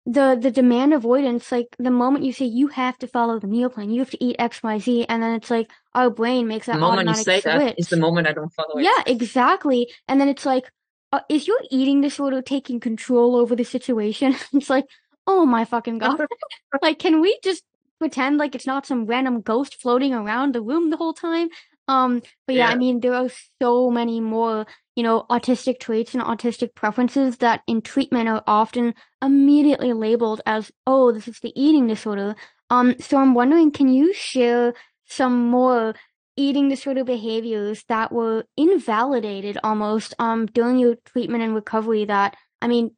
the 0.05 0.37
the 0.39 0.51
demand 0.51 0.93
avoidance, 0.93 1.51
like 1.51 1.75
the 1.79 1.91
moment 1.91 2.25
you 2.25 2.31
say 2.31 2.45
you 2.45 2.67
have 2.67 2.97
to 2.99 3.07
follow 3.07 3.39
the 3.39 3.47
meal 3.47 3.69
plan, 3.69 3.89
you 3.89 3.99
have 3.99 4.11
to 4.11 4.23
eat 4.23 4.35
X, 4.37 4.61
Y, 4.61 4.77
Z, 4.77 5.05
and 5.09 5.23
then 5.23 5.33
it's 5.33 5.49
like 5.49 5.69
our 5.93 6.09
brain 6.09 6.47
makes 6.47 6.67
The 6.67 6.73
that 6.73 6.79
moment 6.79 7.07
you 7.07 7.11
automatic 7.11 7.43
say 7.43 7.57
that 7.57 7.79
is 7.79 7.89
the 7.89 7.97
moment 7.97 8.27
I 8.27 8.33
don't 8.33 8.53
follow 8.53 8.77
it. 8.77 8.83
Yeah, 8.83 9.03
exactly. 9.07 9.89
And 10.07 10.21
then 10.21 10.29
it's 10.29 10.45
like, 10.45 10.71
uh, 11.11 11.21
is 11.27 11.47
your 11.47 11.59
eating 11.71 12.01
disorder 12.01 12.41
taking 12.41 12.79
control 12.79 13.35
over 13.35 13.55
the 13.55 13.63
situation? 13.63 14.35
It's 14.53 14.69
like, 14.69 14.85
oh 15.25 15.45
my 15.45 15.65
fucking 15.65 15.97
god. 15.97 16.19
Like, 16.81 16.99
can 16.99 17.21
we 17.21 17.39
just 17.43 17.63
pretend 17.99 18.37
like 18.37 18.53
it's 18.53 18.67
not 18.67 18.85
some 18.85 19.05
random 19.05 19.41
ghost 19.41 19.81
floating 19.81 20.13
around 20.13 20.53
the 20.53 20.61
room 20.61 20.91
the 20.91 20.97
whole 20.97 21.13
time? 21.13 21.49
Um, 21.87 22.21
but 22.47 22.55
yeah, 22.55 22.69
I 22.69 22.75
mean, 22.75 22.99
there 22.99 23.13
are 23.13 23.29
so 23.61 23.91
many 23.91 24.19
more, 24.19 24.65
you 24.95 25.03
know, 25.03 25.25
autistic 25.29 25.79
traits 25.79 26.13
and 26.13 26.23
autistic 26.23 26.73
preferences 26.75 27.37
that 27.37 27.61
in 27.67 27.81
treatment 27.81 28.27
are 28.27 28.43
often 28.47 28.95
immediately 29.21 29.93
labeled 29.93 30.41
as, 30.45 30.71
oh, 30.87 31.11
this 31.11 31.27
is 31.27 31.39
the 31.41 31.53
eating 31.55 31.87
disorder. 31.87 32.35
Um, 32.69 32.95
so 32.99 33.17
I'm 33.17 33.35
wondering, 33.35 33.71
can 33.71 33.87
you 33.87 34.13
share 34.13 34.73
some 35.05 35.49
more 35.49 35.93
eating 36.37 36.69
disorder 36.69 37.03
behaviors 37.03 37.83
that 37.87 38.11
were 38.11 38.43
invalidated 38.57 39.57
almost 39.63 40.13
um 40.19 40.45
during 40.47 40.77
your 40.77 40.95
treatment 41.05 41.43
and 41.43 41.55
recovery 41.55 42.05
that 42.05 42.35
I 42.61 42.67
mean 42.67 42.91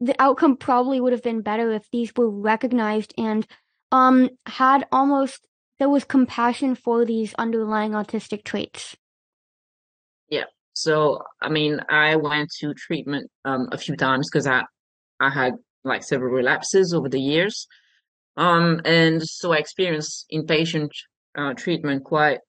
the 0.00 0.14
outcome 0.20 0.56
probably 0.56 1.00
would 1.00 1.12
have 1.12 1.22
been 1.22 1.40
better 1.42 1.72
if 1.72 1.90
these 1.90 2.12
were 2.16 2.30
recognized 2.30 3.12
and 3.18 3.46
um 3.90 4.30
had 4.46 4.86
almost 4.92 5.46
there 5.78 5.88
was 5.88 6.04
compassion 6.04 6.74
for 6.74 7.04
these 7.04 7.34
underlying 7.34 7.92
autistic 7.92 8.44
traits. 8.44 8.96
Yeah. 10.28 10.44
So, 10.74 11.22
I 11.40 11.48
mean, 11.48 11.80
I 11.88 12.16
went 12.16 12.50
to 12.60 12.74
treatment 12.74 13.30
um 13.44 13.68
a 13.72 13.78
few 13.78 13.96
times 13.96 14.28
because 14.30 14.46
I 14.46 14.62
I 15.20 15.30
had 15.30 15.54
like 15.84 16.02
several 16.02 16.32
relapses 16.32 16.94
over 16.94 17.08
the 17.08 17.20
years. 17.20 17.66
Um, 18.36 18.80
and 18.84 19.22
so 19.22 19.52
I 19.52 19.58
experienced 19.58 20.26
inpatient 20.32 20.90
uh, 21.36 21.54
treatment 21.54 22.04
quite 22.04 22.40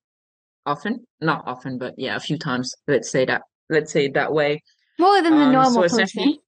often. 0.65 1.05
Not 1.22 1.44
often, 1.48 1.77
but 1.77 1.96
yeah, 1.98 2.15
a 2.15 2.20
few 2.20 2.38
times. 2.38 2.74
Let's 2.88 3.12
say 3.12 3.25
that. 3.25 3.44
Let's 3.70 3.91
say 3.91 4.05
it 4.05 4.13
that 4.15 4.34
way. 4.34 4.63
More 5.00 5.22
than 5.22 5.34
the 5.39 5.46
Um, 5.46 5.51
normal 5.51 5.84
essentially, 5.84 6.39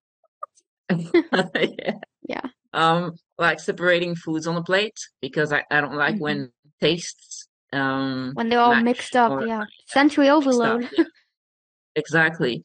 person. 0.90 1.14
yeah. 1.80 1.94
Yeah. 2.28 2.42
Um, 2.74 3.14
like 3.38 3.60
separating 3.60 4.16
foods 4.16 4.48
on 4.48 4.56
the 4.56 4.64
plate 4.64 4.98
because 5.22 5.52
I, 5.52 5.64
I 5.72 5.82
don't 5.82 5.96
like 5.96 6.16
Mhm. 6.16 6.22
when 6.22 6.52
tastes 6.82 7.48
um 7.74 8.32
When 8.36 8.50
they're 8.50 8.60
all 8.60 8.82
mixed 8.82 9.16
up, 9.16 9.32
or 9.32 9.46
yeah. 9.46 9.66
Sensory 9.88 10.28
mixed 10.28 10.32
up. 10.32 10.48
overload. 10.48 10.90
Yeah, 10.98 11.04
exactly. 11.96 12.64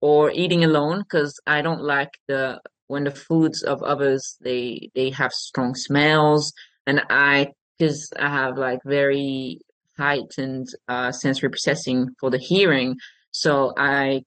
Or 0.00 0.30
eating 0.30 0.64
alone 0.64 1.00
because 1.02 1.38
I 1.46 1.62
don't 1.62 1.82
like 1.82 2.10
the 2.26 2.60
when 2.86 3.04
the 3.04 3.10
foods 3.10 3.62
of 3.62 3.82
others 3.82 4.36
they 4.40 4.90
they 4.94 5.10
have 5.10 5.32
strong 5.32 5.74
smells 5.74 6.52
and 6.86 7.02
I 7.10 7.48
because 7.78 8.10
I 8.18 8.28
have 8.28 8.56
like 8.58 8.80
very 8.84 9.60
heightened 9.98 10.68
uh 10.88 11.12
sensory 11.12 11.50
processing 11.50 12.08
for 12.18 12.30
the 12.30 12.38
hearing, 12.38 12.96
so 13.30 13.72
I 13.76 14.22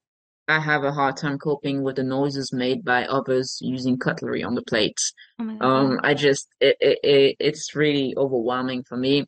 I 0.48 0.60
have 0.60 0.84
a 0.84 0.92
hard 0.92 1.18
time 1.18 1.38
coping 1.38 1.84
with 1.84 1.96
the 1.96 2.04
noises 2.04 2.52
made 2.52 2.84
by 2.84 3.06
others 3.06 3.58
using 3.62 3.98
cutlery 3.98 4.44
on 4.44 4.56
the 4.56 4.62
plates. 4.62 5.14
Oh 5.40 5.44
my 5.44 5.56
god, 5.56 5.66
yeah. 5.66 5.80
Um, 5.80 6.00
I 6.04 6.14
just 6.14 6.48
it, 6.60 6.76
it, 6.82 7.00
it 7.04 7.36
it's 7.40 7.76
really 7.76 8.14
overwhelming 8.18 8.84
for 8.84 8.98
me. 8.98 9.26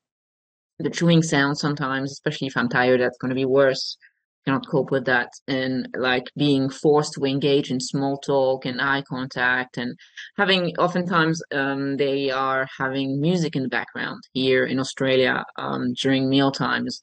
The 0.80 0.90
chewing 0.90 1.24
sound 1.24 1.58
sometimes, 1.58 2.12
especially 2.12 2.48
if 2.48 2.58
I'm 2.58 2.70
tired, 2.70 3.00
that's 3.00 3.18
going 3.18 3.30
to 3.30 3.36
be 3.36 3.46
worse. 3.46 3.98
Cannot 4.46 4.68
cope 4.68 4.92
with 4.92 5.06
that. 5.06 5.30
And 5.48 5.88
like 5.98 6.26
being 6.38 6.70
forced 6.70 7.14
to 7.14 7.26
engage 7.26 7.72
in 7.72 7.80
small 7.80 8.18
talk 8.18 8.66
and 8.66 8.82
eye 8.82 9.02
contact 9.02 9.78
and 9.78 9.98
having 10.38 10.76
oftentimes 10.78 11.42
um 11.52 11.98
they 11.98 12.30
are 12.30 12.68
having 12.78 13.22
music 13.22 13.56
in 13.56 13.64
the 13.64 13.70
background 13.70 14.22
here 14.34 14.66
in 14.66 14.80
Australia 14.80 15.46
um 15.58 15.94
during 15.94 16.30
meal 16.30 16.52
times. 16.52 17.02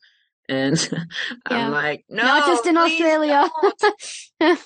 And 0.52 0.76
I'm 1.46 1.56
Yeah. 1.58 1.68
like, 1.70 2.04
Not 2.08 2.46
just 2.46 2.66
in 2.66 2.76
Australia. 2.76 3.48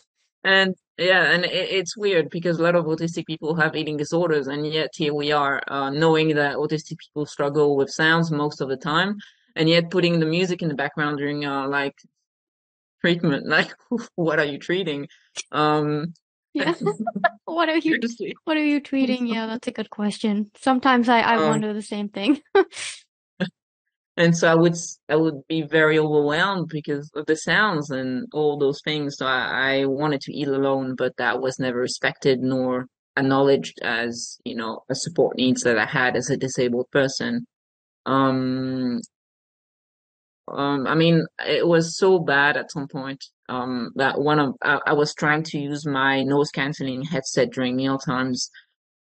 And 0.44 0.76
yeah, 0.96 1.24
and 1.32 1.44
it, 1.44 1.52
it's 1.78 1.96
weird 1.96 2.30
because 2.30 2.58
a 2.58 2.62
lot 2.62 2.76
of 2.76 2.84
autistic 2.84 3.26
people 3.26 3.56
have 3.56 3.74
eating 3.74 3.96
disorders, 3.96 4.46
and 4.46 4.64
yet 4.64 4.90
here 4.94 5.12
we 5.12 5.32
are, 5.32 5.60
uh, 5.66 5.90
knowing 5.90 6.28
that 6.36 6.54
autistic 6.56 6.98
people 6.98 7.26
struggle 7.26 7.76
with 7.76 7.90
sounds 7.90 8.30
most 8.30 8.60
of 8.60 8.68
the 8.68 8.76
time, 8.76 9.16
and 9.56 9.68
yet 9.68 9.90
putting 9.90 10.20
the 10.20 10.26
music 10.26 10.62
in 10.62 10.68
the 10.68 10.74
background 10.82 11.18
during 11.18 11.44
uh, 11.44 11.66
like 11.68 11.96
treatment. 13.00 13.46
Like, 13.56 13.72
what 14.14 14.38
are 14.38 14.44
you 14.52 14.58
treating? 14.58 15.08
Um, 15.50 16.14
Yeah. 16.54 16.74
What 17.44 17.68
are 17.68 17.76
you 17.76 17.98
seriously. 18.00 18.36
what 18.44 18.56
are 18.56 18.64
you 18.72 18.80
tweeting? 18.80 19.28
Yeah, 19.34 19.46
that's 19.46 19.68
a 19.68 19.72
good 19.72 19.90
question. 19.90 20.50
Sometimes 20.56 21.08
I, 21.08 21.20
I 21.32 21.36
Um, 21.36 21.48
wonder 21.48 21.72
the 21.74 21.82
same 21.94 22.08
thing. 22.08 22.40
And 24.16 24.36
so 24.36 24.50
I 24.50 24.54
would 24.54 24.76
I 25.08 25.16
would 25.16 25.46
be 25.48 25.62
very 25.62 25.98
overwhelmed 25.98 26.68
because 26.68 27.10
of 27.14 27.26
the 27.26 27.36
sounds 27.36 27.90
and 27.90 28.26
all 28.32 28.58
those 28.58 28.80
things. 28.82 29.16
So 29.18 29.26
I, 29.26 29.80
I 29.80 29.84
wanted 29.86 30.20
to 30.22 30.32
eat 30.32 30.48
alone, 30.48 30.94
but 30.96 31.16
that 31.18 31.40
was 31.40 31.58
never 31.58 31.78
respected 31.78 32.40
nor 32.40 32.86
acknowledged 33.16 33.78
as 33.82 34.38
you 34.44 34.56
know 34.56 34.80
a 34.90 34.94
support 34.94 35.36
needs 35.36 35.62
that 35.62 35.78
I 35.78 35.86
had 35.86 36.16
as 36.16 36.30
a 36.30 36.36
disabled 36.36 36.90
person. 36.90 37.46
Um, 38.06 39.00
um, 40.48 40.86
I 40.86 40.94
mean, 40.94 41.26
it 41.46 41.66
was 41.66 41.98
so 41.98 42.18
bad 42.20 42.56
at 42.56 42.70
some 42.70 42.86
point 42.88 43.24
um, 43.48 43.90
that 43.96 44.20
one 44.20 44.38
of 44.38 44.54
I, 44.62 44.80
I 44.86 44.92
was 44.92 45.14
trying 45.14 45.42
to 45.44 45.58
use 45.58 45.86
my 45.86 46.22
noise 46.22 46.50
canceling 46.50 47.02
headset 47.02 47.50
during 47.50 47.76
meal 47.76 47.98
times 47.98 48.50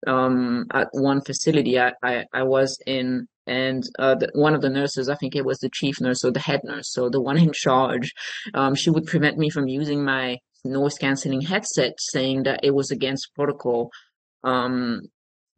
um, 0.07 0.67
at 0.73 0.89
one 0.93 1.21
facility 1.21 1.79
I, 1.79 1.93
I, 2.03 2.25
I 2.33 2.43
was 2.43 2.79
in, 2.87 3.27
and 3.47 3.83
uh, 3.99 4.15
the, 4.15 4.31
one 4.35 4.55
of 4.55 4.63
the 4.63 4.71
nurses, 4.71 5.09
I 5.09 5.15
think 5.17 5.35
it 5.35 5.45
was 5.45 5.59
the 5.59 5.71
chief 5.71 6.01
nurse 6.01 6.25
or 6.25 6.31
the 6.31 6.41
head 6.41 6.61
nurse, 6.65 6.93
so 6.93 7.09
the 7.09 7.21
one 7.21 7.39
in 7.39 7.53
charge, 7.55 8.13
um, 8.55 8.75
she 8.75 8.91
would 8.91 9.07
prevent 9.07 9.39
me 9.39 9.51
from 9.51 9.69
using 9.69 10.05
my 10.05 10.39
noise 10.65 10.97
canceling 10.97 11.43
headset, 11.43 11.95
saying 11.99 12.45
that 12.45 12.61
it 12.63 12.75
was 12.75 12.91
against 12.91 13.35
protocol. 13.35 13.91
Um, 14.43 15.03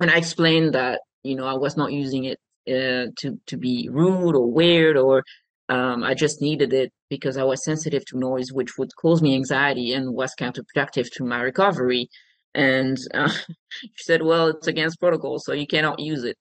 and 0.01 0.11
I 0.11 0.17
explained 0.17 0.75
that 0.75 1.01
you 1.23 1.37
know 1.37 1.47
I 1.47 1.55
was 1.55 1.77
not 1.77 1.93
using 1.93 2.25
it 2.25 2.39
uh, 2.69 3.11
to 3.21 3.41
to 3.47 3.57
be 3.57 3.89
rude 3.91 4.35
or 4.37 4.51
weird 4.51 4.97
or 4.97 5.23
um, 5.69 6.05
I 6.05 6.15
just 6.15 6.41
needed 6.41 6.73
it 6.73 6.93
because 7.11 7.37
I 7.37 7.45
was 7.45 7.65
sensitive 7.65 8.05
to 8.07 8.19
noise, 8.19 8.53
which 8.53 8.79
would 8.79 8.95
cause 8.97 9.21
me 9.21 9.35
anxiety 9.35 9.93
and 9.93 10.15
was 10.15 10.35
counterproductive 10.39 11.11
to 11.15 11.25
my 11.25 11.41
recovery. 11.41 12.09
And 12.55 12.97
uh, 13.13 13.29
she 13.69 13.91
said, 13.97 14.23
well, 14.23 14.49
it's 14.49 14.69
against 14.69 15.01
protocol, 15.01 15.39
so 15.39 15.53
you 15.53 15.67
cannot 15.67 15.99
use 15.99 16.25
it. 16.25 16.37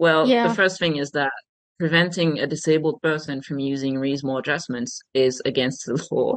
Well, 0.00 0.26
Yeah. 0.26 0.48
the 0.48 0.54
first 0.54 0.78
thing 0.78 0.96
is 0.96 1.10
that 1.10 1.30
preventing 1.78 2.38
a 2.38 2.46
disabled 2.46 3.02
person 3.02 3.42
from 3.42 3.58
using 3.58 3.98
reasonable 3.98 4.38
adjustments 4.38 5.02
is 5.12 5.42
against 5.44 5.84
the 5.84 5.94
law. 6.10 6.36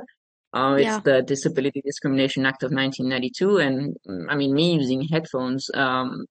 Uh, 0.51 0.75
it's 0.79 0.85
Yeah. 0.85 0.99
the 0.99 1.21
Disability 1.21 1.81
Discrimination 1.81 2.45
Act 2.45 2.63
of 2.63 2.71
1992. 2.71 3.57
And 3.59 3.95
mm, 4.07 4.25
I 4.29 4.35
mean, 4.35 4.53
me 4.53 4.75
using 4.75 5.01
headphones 5.03 5.71
um, 5.73 6.25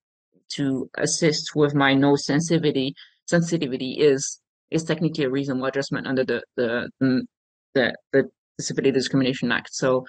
to 0.56 0.90
assist 0.98 1.56
with 1.56 1.74
my 1.74 1.94
nose 1.94 2.26
sensitivity 2.26 2.94
sensitivity 3.26 3.92
is 4.10 4.38
is 4.70 4.84
technically 4.84 5.24
a 5.24 5.30
reasonable 5.30 5.66
adjustment 5.66 6.06
under 6.06 6.24
the 6.24 6.42
the 6.56 6.90
mm, 7.02 7.22
the, 7.74 7.94
the 8.12 8.30
Disability 8.58 8.92
Discrimination 8.92 9.50
Act. 9.50 9.70
So 9.72 10.04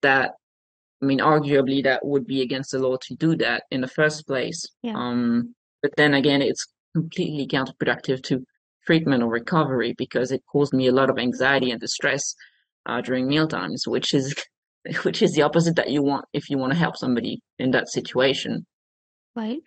that 0.00 0.32
I 1.02 1.04
mean, 1.04 1.18
arguably 1.18 1.82
that 1.84 2.04
would 2.04 2.26
be 2.26 2.40
against 2.40 2.70
the 2.70 2.78
law 2.78 2.96
to 2.96 3.14
do 3.14 3.36
that 3.36 3.64
in 3.70 3.82
the 3.82 3.88
first 3.88 4.26
place. 4.26 4.64
Yeah. 4.82 4.96
Um, 4.96 5.54
but 5.82 5.92
then 5.96 6.14
again, 6.14 6.42
it's 6.42 6.66
completely 6.94 7.46
counterproductive 7.46 8.22
to 8.24 8.44
treatment 8.86 9.22
or 9.22 9.30
recovery 9.30 9.94
because 9.96 10.32
it 10.32 10.42
caused 10.50 10.72
me 10.72 10.86
a 10.86 10.92
lot 10.92 11.10
of 11.10 11.18
anxiety 11.18 11.70
and 11.70 11.80
distress 11.80 12.34
uh, 12.86 13.00
during 13.00 13.28
meal 13.28 13.48
times, 13.48 13.86
which 13.86 14.14
is 14.14 14.34
which 15.02 15.22
is 15.22 15.32
the 15.32 15.42
opposite 15.42 15.76
that 15.76 15.90
you 15.90 16.02
want 16.02 16.24
if 16.32 16.50
you 16.50 16.58
want 16.58 16.72
to 16.72 16.78
help 16.78 16.96
somebody 16.96 17.40
in 17.58 17.70
that 17.70 17.88
situation. 17.88 18.66
Right. 19.36 19.60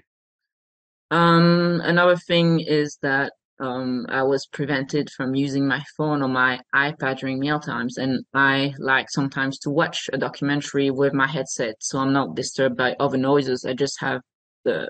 Um, 1.12 1.82
another 1.84 2.18
thing 2.18 2.60
is 2.60 2.98
that 3.02 3.32
um, 3.60 4.06
I 4.10 4.24
was 4.24 4.48
prevented 4.48 5.10
from 5.16 5.34
using 5.34 5.66
my 5.66 5.82
phone 5.96 6.22
or 6.22 6.28
my 6.28 6.60
iPad 6.74 7.20
during 7.20 7.40
meal 7.40 7.60
times, 7.60 7.98
and 7.98 8.26
I 8.34 8.74
like 8.80 9.10
sometimes 9.10 9.58
to 9.60 9.70
watch 9.70 10.10
a 10.12 10.18
documentary 10.18 10.92
with 10.92 11.14
my 11.14 11.28
headset, 11.28 11.76
so 11.80 12.00
I'm 12.00 12.12
not 12.12 12.36
disturbed 12.36 12.76
by 12.76 12.96
other 13.00 13.18
noises. 13.18 13.64
I 13.66 13.74
just 13.74 14.02
have 14.02 14.22
the 14.66 14.90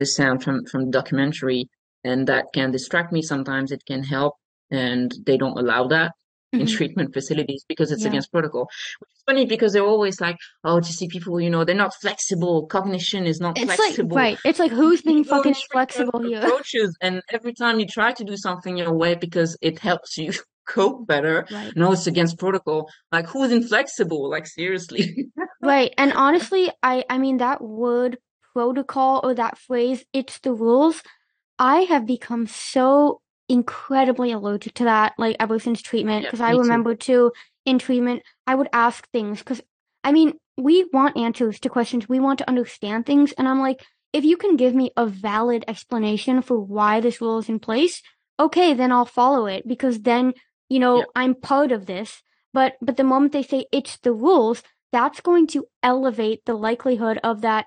the 0.00 0.06
sound 0.06 0.42
from 0.42 0.64
from 0.66 0.86
the 0.86 0.90
documentary, 0.90 1.68
and 2.02 2.26
that 2.26 2.46
can 2.54 2.70
distract 2.70 3.12
me. 3.12 3.22
Sometimes 3.22 3.70
it 3.72 3.84
can 3.86 4.02
help, 4.02 4.34
and 4.70 5.14
they 5.26 5.36
don't 5.36 5.58
allow 5.58 5.86
that 5.88 6.12
in 6.52 6.66
Mhm. 6.66 6.76
treatment 6.76 7.12
facilities 7.12 7.64
because 7.68 7.90
it's 7.90 8.02
Yeah. 8.04 8.10
against 8.10 8.30
protocol. 8.32 8.68
Which 9.00 9.10
is 9.14 9.22
funny 9.26 9.44
because 9.46 9.72
they're 9.72 9.84
always 9.94 10.20
like, 10.20 10.36
"Oh, 10.62 10.78
to 10.80 10.92
see 10.98 11.08
people, 11.08 11.40
you 11.40 11.50
know, 11.50 11.64
they're 11.64 11.74
not 11.86 11.94
flexible. 12.00 12.66
Cognition 12.66 13.26
is 13.26 13.40
not 13.40 13.58
It's 13.58 13.66
like 13.68 13.78
flexible." 13.78 14.16
right. 14.16 14.38
It's 14.44 14.58
like 14.58 14.70
who's 14.72 15.02
being 15.02 15.24
fucking 15.24 15.54
inflexible 15.54 16.20
here? 16.22 16.38
approaches, 16.42 16.96
and 17.00 17.22
every 17.30 17.54
time 17.54 17.80
you 17.80 17.86
try 17.86 18.12
to 18.12 18.24
do 18.24 18.36
something 18.36 18.76
your 18.76 18.92
way 18.92 19.14
because 19.14 19.56
it 19.62 19.78
helps 19.80 20.16
you 20.18 20.32
cope 20.68 21.06
better, 21.06 21.46
Right. 21.50 21.72
no, 21.76 21.92
it's 21.92 22.06
against 22.06 22.38
protocol. 22.38 22.88
Like, 23.12 23.26
who's 23.26 23.52
inflexible? 23.52 24.28
Like, 24.30 24.46
seriously. 24.46 25.04
Right. 25.60 25.92
And 25.98 26.12
honestly, 26.12 26.70
I 26.82 27.04
I 27.10 27.16
mean 27.18 27.38
that 27.38 27.60
word 27.62 28.18
protocol 28.54 29.20
or 29.24 29.34
that 29.34 29.58
phrase, 29.58 30.04
it's 30.12 30.38
the 30.38 30.52
rules. 30.52 31.02
I 31.58 31.80
have 31.80 32.06
become 32.06 32.46
so 32.46 33.20
incredibly 33.48 34.32
allergic 34.32 34.74
to 34.74 34.84
that, 34.84 35.12
like 35.18 35.36
ever 35.38 35.58
since 35.58 35.82
treatment, 35.82 36.24
Yeah, 36.24 36.28
because 36.28 36.40
I 36.40 36.50
me 36.50 36.56
too. 36.56 36.60
remember 36.60 36.94
too 36.94 37.32
in 37.66 37.78
treatment, 37.78 38.22
I 38.46 38.54
would 38.54 38.68
ask 38.72 39.08
things 39.10 39.38
because 39.40 39.60
I 40.02 40.12
mean, 40.12 40.34
we 40.56 40.84
want 40.92 41.16
answers 41.16 41.58
to 41.60 41.68
questions, 41.68 42.08
we 42.08 42.20
want 42.20 42.38
to 42.40 42.48
understand 42.48 43.06
things, 43.06 43.32
and 43.32 43.48
I'm 43.48 43.60
like, 43.60 43.84
if 44.12 44.24
you 44.24 44.36
can 44.36 44.56
give 44.56 44.74
me 44.74 44.90
a 44.96 45.06
valid 45.06 45.64
explanation 45.66 46.42
for 46.42 46.58
why 46.58 47.00
this 47.00 47.20
rule 47.20 47.38
is 47.38 47.48
in 47.48 47.58
place, 47.58 48.02
okay, 48.38 48.74
then 48.74 48.92
I'll 48.92 49.04
follow 49.06 49.46
it 49.46 49.66
because 49.66 50.00
then, 50.00 50.34
you 50.68 50.78
know, 50.78 50.98
Yeah. 50.98 51.04
I'm 51.16 51.34
part 51.34 51.72
of 51.72 51.86
this. 51.86 52.22
But 52.52 52.74
but 52.80 52.96
the 52.96 53.04
moment 53.04 53.32
they 53.32 53.42
say 53.42 53.66
it's 53.72 53.96
the 53.98 54.12
rules, 54.12 54.62
that's 54.92 55.20
going 55.20 55.46
to 55.48 55.66
elevate 55.82 56.44
the 56.44 56.54
likelihood 56.54 57.18
of 57.24 57.40
that 57.40 57.66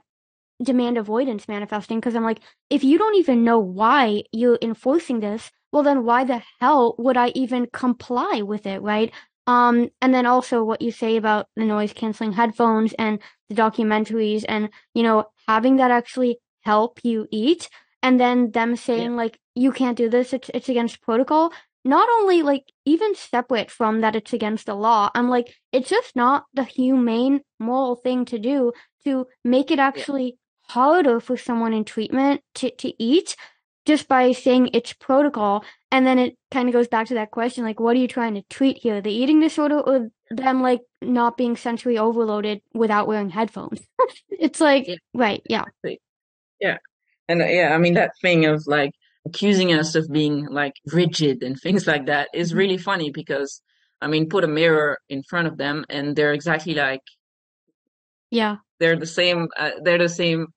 demand 0.61 0.97
avoidance 0.97 1.47
manifesting 1.47 1.99
because 1.99 2.15
I'm 2.15 2.23
like, 2.23 2.39
if 2.69 2.83
you 2.83 2.97
don't 2.97 3.15
even 3.15 3.43
know 3.43 3.59
why 3.59 4.23
you're 4.31 4.59
enforcing 4.61 5.19
this, 5.19 5.51
well 5.71 5.83
then 5.83 6.03
why 6.03 6.23
the 6.23 6.41
hell 6.59 6.95
would 6.97 7.17
I 7.17 7.29
even 7.29 7.67
comply 7.71 8.41
with 8.43 8.65
it, 8.65 8.81
right? 8.81 9.11
Um, 9.45 9.89
and 10.01 10.13
then 10.13 10.25
also 10.25 10.63
what 10.63 10.81
you 10.81 10.91
say 10.91 11.15
about 11.15 11.47
the 11.55 11.63
noise 11.63 11.93
canceling 11.93 12.33
headphones 12.33 12.93
and 12.99 13.19
the 13.49 13.55
documentaries 13.55 14.43
and, 14.47 14.69
you 14.93 15.03
know, 15.03 15.25
having 15.47 15.77
that 15.77 15.91
actually 15.91 16.39
help 16.61 16.99
you 17.03 17.27
eat 17.31 17.69
and 18.03 18.19
then 18.19 18.51
them 18.51 18.75
saying 18.75 19.15
like, 19.15 19.39
you 19.55 19.71
can't 19.71 19.97
do 19.97 20.09
this, 20.09 20.33
it's 20.33 20.51
it's 20.53 20.69
against 20.69 21.01
protocol. 21.01 21.51
Not 21.83 22.07
only 22.19 22.41
like 22.43 22.65
even 22.85 23.15
separate 23.15 23.71
from 23.71 24.01
that 24.01 24.15
it's 24.15 24.33
against 24.33 24.65
the 24.65 24.75
law, 24.75 25.09
I'm 25.15 25.29
like, 25.29 25.55
it's 25.71 25.89
just 25.89 26.15
not 26.15 26.45
the 26.53 26.63
humane 26.63 27.41
moral 27.59 27.95
thing 27.95 28.25
to 28.25 28.37
do 28.39 28.73
to 29.05 29.27
make 29.43 29.71
it 29.71 29.79
actually 29.79 30.37
harder 30.69 31.19
for 31.19 31.38
someone 31.38 31.73
in 31.73 31.84
treatment 31.86 32.41
to, 32.56 32.71
to 32.71 32.93
eat 33.01 33.36
just 33.86 34.08
by 34.08 34.32
saying 34.34 34.69
it's 34.73 34.93
protocol. 34.93 35.63
And 35.91 36.06
then 36.06 36.19
it 36.19 36.36
kind 36.51 36.67
of 36.67 36.73
goes 36.73 36.88
back 36.89 37.08
to 37.08 37.13
that 37.13 37.32
question 37.32 37.63
like, 37.63 37.80
what 37.80 37.95
are 37.95 37.99
you 37.99 38.08
trying 38.08 38.36
to 38.36 38.43
treat 38.49 38.77
here? 38.77 39.01
The 39.01 39.12
eating 39.12 39.39
disorder 39.39 39.80
or 39.80 40.10
them 40.30 40.62
like 40.62 40.82
not 41.01 41.38
being 41.38 41.56
sensory 41.56 41.97
overloaded 41.97 42.62
without 42.73 43.08
wearing 43.08 43.30
headphones? 43.30 43.80
it's 44.30 44.60
like, 44.60 44.88
Yeah. 44.88 44.95
right, 45.13 45.41
yeah. 45.49 45.63
Yeah. 46.60 46.77
And 47.30 47.41
uh, 47.41 47.45
yeah, 47.45 47.73
I 47.73 47.77
mean, 47.77 47.93
that 47.93 48.12
thing 48.21 48.45
of 48.45 48.63
like 48.67 48.91
accusing 49.25 49.73
us 49.73 49.95
of 49.95 50.10
being 50.12 50.47
like 50.47 50.73
rigid 50.88 51.43
and 51.43 51.58
things 51.60 51.88
like 51.88 52.08
that 52.08 52.30
is 52.34 52.51
Mhm. 52.51 52.58
really 52.58 52.77
funny 52.77 53.12
because, 53.12 53.62
I 54.01 54.08
mean, 54.08 54.27
put 54.27 54.43
a 54.43 54.47
mirror 54.47 54.99
in 55.08 55.23
front 55.23 55.47
of 55.47 55.58
them 55.58 55.86
and 55.89 56.15
they're 56.15 56.34
exactly 56.34 56.73
like, 56.73 57.01
Yeah. 58.32 58.58
they're 58.80 58.97
the 58.97 59.06
same, 59.06 59.47
uh, 59.58 59.71
they're 59.82 59.97
the 59.97 60.10
same, 60.10 60.47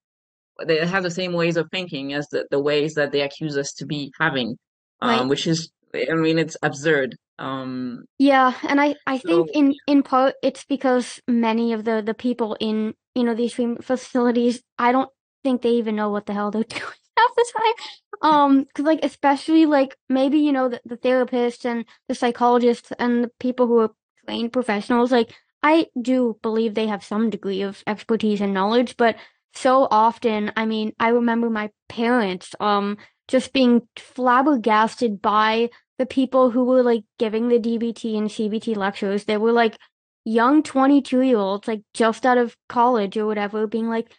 they 0.66 0.84
have 0.86 1.02
the 1.02 1.10
same 1.10 1.32
ways 1.32 1.56
of 1.56 1.68
thinking 1.70 2.12
as 2.12 2.28
the, 2.28 2.46
the 2.50 2.60
ways 2.60 2.94
that 2.94 3.12
they 3.12 3.22
accuse 3.22 3.56
us 3.56 3.72
to 3.74 3.86
be 3.86 4.12
having, 4.18 4.56
um, 5.00 5.08
Right. 5.10 5.28
which 5.28 5.46
is, 5.46 5.70
I 5.94 6.14
mean, 6.14 6.38
it's 6.38 6.56
absurd. 6.62 7.16
Um, 7.38 8.04
Yeah, 8.18 8.52
and 8.68 8.80
I, 8.80 8.94
I 9.06 9.18
think 9.18 9.48
So- 9.48 9.52
in, 9.54 9.74
in 9.86 10.02
part 10.02 10.34
it's 10.42 10.64
because 10.64 11.20
many 11.26 11.72
of 11.72 11.84
the, 11.84 12.02
the 12.04 12.14
people 12.14 12.56
in, 12.60 12.94
you 13.14 13.24
know, 13.24 13.34
these 13.34 13.54
treatment 13.54 13.84
facilities, 13.84 14.62
I 14.78 14.92
don't 14.92 15.10
think 15.42 15.62
they 15.62 15.70
even 15.70 15.96
know 15.96 16.10
what 16.10 16.26
the 16.26 16.34
hell 16.34 16.50
they're 16.50 16.62
doing 16.68 16.82
half 17.16 17.34
the 17.36 17.52
time. 17.56 17.74
Um, 18.22 18.66
cause 18.74 18.84
like 18.84 19.00
especially 19.02 19.64
like 19.64 19.96
maybe, 20.10 20.38
you 20.40 20.52
know, 20.52 20.68
the, 20.68 20.80
the 20.84 20.98
therapists 20.98 21.64
and 21.64 21.86
the 22.08 22.14
psychologists 22.14 22.92
and 22.98 23.24
the 23.24 23.30
people 23.40 23.66
who 23.66 23.78
are 23.78 23.90
trained 24.26 24.52
professionals, 24.52 25.10
like 25.10 25.32
I 25.62 25.86
do 26.00 26.38
believe 26.42 26.74
they 26.74 26.86
have 26.86 27.02
some 27.04 27.30
degree 27.30 27.62
of 27.62 27.82
expertise 27.86 28.40
and 28.42 28.52
knowledge, 28.52 28.96
but 28.98 29.16
so 29.54 29.88
often, 29.90 30.52
I 30.56 30.66
mean, 30.66 30.92
I 30.98 31.08
remember 31.08 31.50
my 31.50 31.70
parents, 31.88 32.54
um, 32.60 32.98
just 33.28 33.52
being 33.52 33.82
flabbergasted 33.96 35.22
by 35.22 35.70
the 35.98 36.06
people 36.06 36.50
who 36.50 36.64
were 36.64 36.82
like 36.82 37.04
giving 37.18 37.48
the 37.48 37.58
DBT 37.58 38.16
and 38.16 38.28
CBT 38.28 38.76
lectures, 38.76 39.24
they 39.24 39.36
were 39.36 39.52
like 39.52 39.76
young 40.24 40.62
22 40.62 41.20
year 41.22 41.36
olds, 41.36 41.68
like 41.68 41.82
just 41.94 42.24
out 42.24 42.38
of 42.38 42.56
college 42.68 43.16
or 43.16 43.26
whatever, 43.26 43.66
being 43.66 43.88
like 43.88 44.12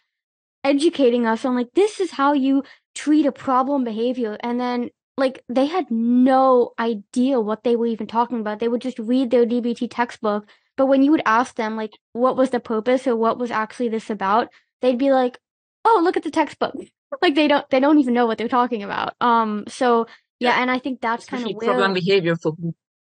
educating 0.64 1.26
us 1.26 1.44
on 1.44 1.54
like, 1.54 1.72
this 1.74 2.00
is 2.00 2.12
how 2.12 2.32
you 2.32 2.62
treat 2.94 3.26
a 3.26 3.32
problem 3.32 3.84
behavior. 3.84 4.36
And 4.40 4.60
then 4.60 4.90
like 5.16 5.42
they 5.48 5.66
had 5.66 5.90
no 5.90 6.72
idea 6.78 7.40
what 7.40 7.64
they 7.64 7.76
were 7.76 7.86
even 7.86 8.06
talking 8.06 8.40
about. 8.40 8.60
They 8.60 8.68
would 8.68 8.80
just 8.80 8.98
read 8.98 9.30
their 9.30 9.46
DBT 9.46 9.88
textbook. 9.90 10.48
But 10.76 10.86
when 10.86 11.02
you 11.02 11.10
would 11.10 11.22
ask 11.26 11.56
them 11.56 11.76
like, 11.76 11.92
what 12.12 12.36
was 12.36 12.50
the 12.50 12.60
purpose 12.60 13.06
or 13.06 13.14
what 13.16 13.38
was 13.38 13.50
actually 13.50 13.88
this 13.88 14.08
about? 14.08 14.48
They'd 14.82 14.98
be 14.98 15.12
like, 15.12 15.38
oh, 15.84 16.00
look 16.04 16.16
at 16.16 16.24
the 16.24 16.30
textbook. 16.30 16.74
Like 17.20 17.34
they 17.34 17.46
don't, 17.46 17.68
they 17.68 17.78
don't 17.78 17.98
even 17.98 18.14
know 18.14 18.24
what 18.24 18.38
they're 18.38 18.48
talking 18.48 18.82
about. 18.82 19.12
Um, 19.20 19.64
so 19.68 20.06
Yeah, 20.40 20.62
and 20.62 20.70
I 20.70 20.78
think 20.78 21.02
that's 21.02 21.26
kind 21.26 21.44
of 21.46 21.58
problem 21.58 21.92
behavior 21.92 22.36
for 22.36 22.54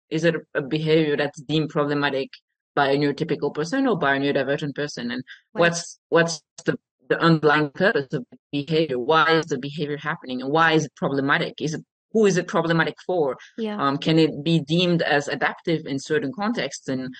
is 0.10 0.24
it 0.24 0.36
a 0.56 0.62
behavior 0.62 1.16
that's 1.16 1.40
deemed 1.42 1.70
problematic 1.70 2.30
by 2.76 2.90
a 2.90 2.98
neurotypical 2.98 3.54
person 3.54 3.88
or 3.88 3.98
by 3.98 4.16
a 4.16 4.20
neurodivergent 4.20 4.76
person, 4.76 5.12
and 5.12 5.24
right. 5.54 5.62
what's 5.62 6.00
what's 6.10 6.42
the 6.66 6.78
the 7.08 7.20
underlying 7.20 7.70
purpose 7.70 8.12
of 8.14 8.26
behavior? 8.52 9.00
Why 9.00 9.32
is 9.32 9.48
the 9.48 9.58
behavior 9.58 9.98
happening, 9.98 10.42
and 10.42 10.52
why 10.52 10.74
is 10.74 10.86
it 10.86 10.96
problematic? 10.96 11.62
Is 11.62 11.74
it 11.74 11.84
who 12.12 12.26
is 12.26 12.38
it 12.38 12.48
problematic 12.48 12.96
for? 13.06 13.38
Yeah. 13.58 13.78
Um, 13.82 13.98
can 13.98 14.18
it 14.18 14.44
be 14.44 14.60
deemed 14.60 15.02
as 15.02 15.28
adaptive 15.28 15.86
in 15.86 16.00
certain 16.00 16.32
contexts, 16.34 16.88
and 16.88 17.14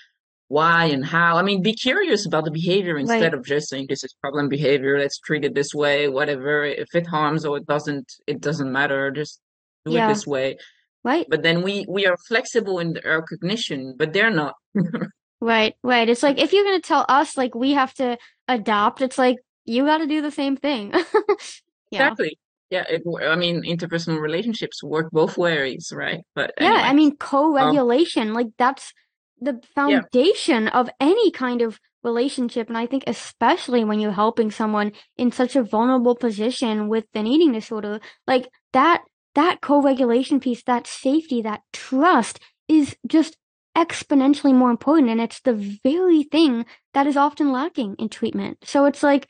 why 0.50 0.86
and 0.86 1.04
how? 1.04 1.36
I 1.36 1.42
mean, 1.42 1.62
be 1.62 1.72
curious 1.72 2.26
about 2.26 2.44
the 2.44 2.50
behavior 2.50 2.98
instead 2.98 3.22
right. 3.22 3.34
of 3.34 3.44
just 3.44 3.68
saying 3.68 3.86
this 3.88 4.02
is 4.02 4.12
problem 4.20 4.48
behavior. 4.48 4.98
Let's 4.98 5.20
treat 5.20 5.44
it 5.44 5.54
this 5.54 5.72
way. 5.72 6.08
Whatever. 6.08 6.64
If 6.64 6.92
it 6.92 7.06
harms 7.06 7.44
or 7.44 7.58
it 7.58 7.66
doesn't, 7.68 8.12
it 8.26 8.40
doesn't 8.40 8.72
matter. 8.72 9.12
Just 9.12 9.40
do 9.84 9.92
yeah. 9.92 10.06
it 10.06 10.08
this 10.08 10.26
way. 10.26 10.58
Right. 11.04 11.24
But 11.30 11.44
then 11.44 11.62
we 11.62 11.86
we 11.88 12.04
are 12.04 12.16
flexible 12.26 12.80
in 12.80 12.98
our 13.04 13.22
cognition, 13.22 13.94
but 13.96 14.12
they're 14.12 14.32
not. 14.32 14.54
right. 15.40 15.76
Right. 15.84 16.08
It's 16.08 16.24
like 16.24 16.40
if 16.40 16.52
you're 16.52 16.64
gonna 16.64 16.80
tell 16.80 17.06
us 17.08 17.36
like 17.36 17.54
we 17.54 17.70
have 17.74 17.94
to 17.94 18.18
adopt, 18.48 19.02
it's 19.02 19.18
like 19.18 19.36
you 19.66 19.84
got 19.84 19.98
to 19.98 20.08
do 20.08 20.20
the 20.20 20.32
same 20.32 20.56
thing. 20.56 20.90
yeah. 21.92 22.08
Exactly. 22.10 22.40
Yeah, 22.70 22.84
it, 22.88 23.02
I 23.22 23.36
mean, 23.36 23.62
interpersonal 23.62 24.20
relationships 24.20 24.82
work 24.82 25.12
both 25.12 25.38
ways, 25.38 25.92
right? 25.94 26.22
But 26.34 26.54
yeah. 26.60 26.82
I 26.84 26.92
mean, 26.92 27.16
co-regulation, 27.16 28.28
um, 28.28 28.34
like 28.34 28.48
that's 28.58 28.92
the 29.40 29.60
foundation 29.74 30.64
yeah. 30.64 30.70
of 30.78 30.90
any 31.00 31.30
kind 31.30 31.62
of 31.62 31.78
relationship. 32.02 32.68
And 32.68 32.78
I 32.78 32.86
think 32.86 33.04
especially 33.06 33.84
when 33.84 34.00
you're 34.00 34.12
helping 34.12 34.50
someone 34.50 34.92
in 35.16 35.32
such 35.32 35.56
a 35.56 35.62
vulnerable 35.62 36.14
position 36.14 36.88
with 36.88 37.04
an 37.14 37.26
eating 37.26 37.52
disorder, 37.52 38.00
like 38.26 38.48
that, 38.72 39.02
that 39.34 39.60
co-regulation 39.60 40.40
piece, 40.40 40.62
that 40.64 40.86
safety, 40.86 41.42
that 41.42 41.62
trust 41.72 42.40
is 42.68 42.96
just 43.06 43.36
exponentially 43.76 44.54
more 44.54 44.70
important. 44.70 45.10
And 45.10 45.20
it's 45.20 45.40
the 45.40 45.78
very 45.84 46.22
thing 46.24 46.66
that 46.94 47.06
is 47.06 47.16
often 47.16 47.52
lacking 47.52 47.96
in 47.98 48.08
treatment. 48.08 48.58
So 48.64 48.84
it's 48.84 49.02
like, 49.02 49.28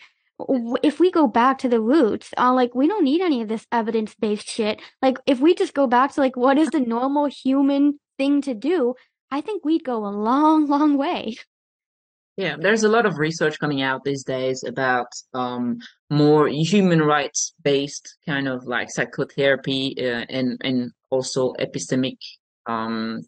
if 0.83 0.99
we 0.99 1.11
go 1.11 1.27
back 1.27 1.59
to 1.59 1.69
the 1.69 1.81
roots, 1.81 2.31
uh, 2.39 2.55
like 2.55 2.75
we 2.75 2.89
don't 2.89 3.05
need 3.05 3.21
any 3.21 3.43
of 3.43 3.49
this 3.49 3.67
evidence 3.71 4.15
based 4.15 4.49
shit. 4.49 4.81
Like 5.03 5.19
if 5.27 5.39
we 5.41 5.55
just 5.55 5.75
go 5.75 5.87
back 5.87 6.15
to 6.15 6.21
like 6.21 6.37
what 6.37 6.57
is 6.57 6.71
the 6.71 6.81
normal 6.81 7.27
human 7.27 8.01
thing 8.17 8.41
to 8.43 8.55
do, 8.55 8.95
I 9.31 9.41
think 9.41 9.65
we'd 9.65 9.85
go 9.85 10.07
a 10.07 10.09
long, 10.09 10.67
long 10.67 10.97
way. 10.97 11.37
Yeah, 12.37 12.57
there's 12.59 12.85
a 12.85 12.89
lot 12.89 13.07
of 13.07 13.19
research 13.19 13.59
coming 13.59 13.83
out 13.83 14.05
these 14.05 14.25
days 14.25 14.65
about 14.65 15.09
um, 15.35 15.79
more 16.09 16.49
human 16.49 17.01
rights 17.01 17.53
based 17.63 18.17
kind 18.27 18.49
of 18.49 18.65
like 18.65 18.91
psychotherapy 18.91 19.95
uh, 19.99 20.25
and 20.29 20.59
and 20.63 20.93
also 21.11 21.53
epistemic 21.55 22.17
um, 22.67 23.21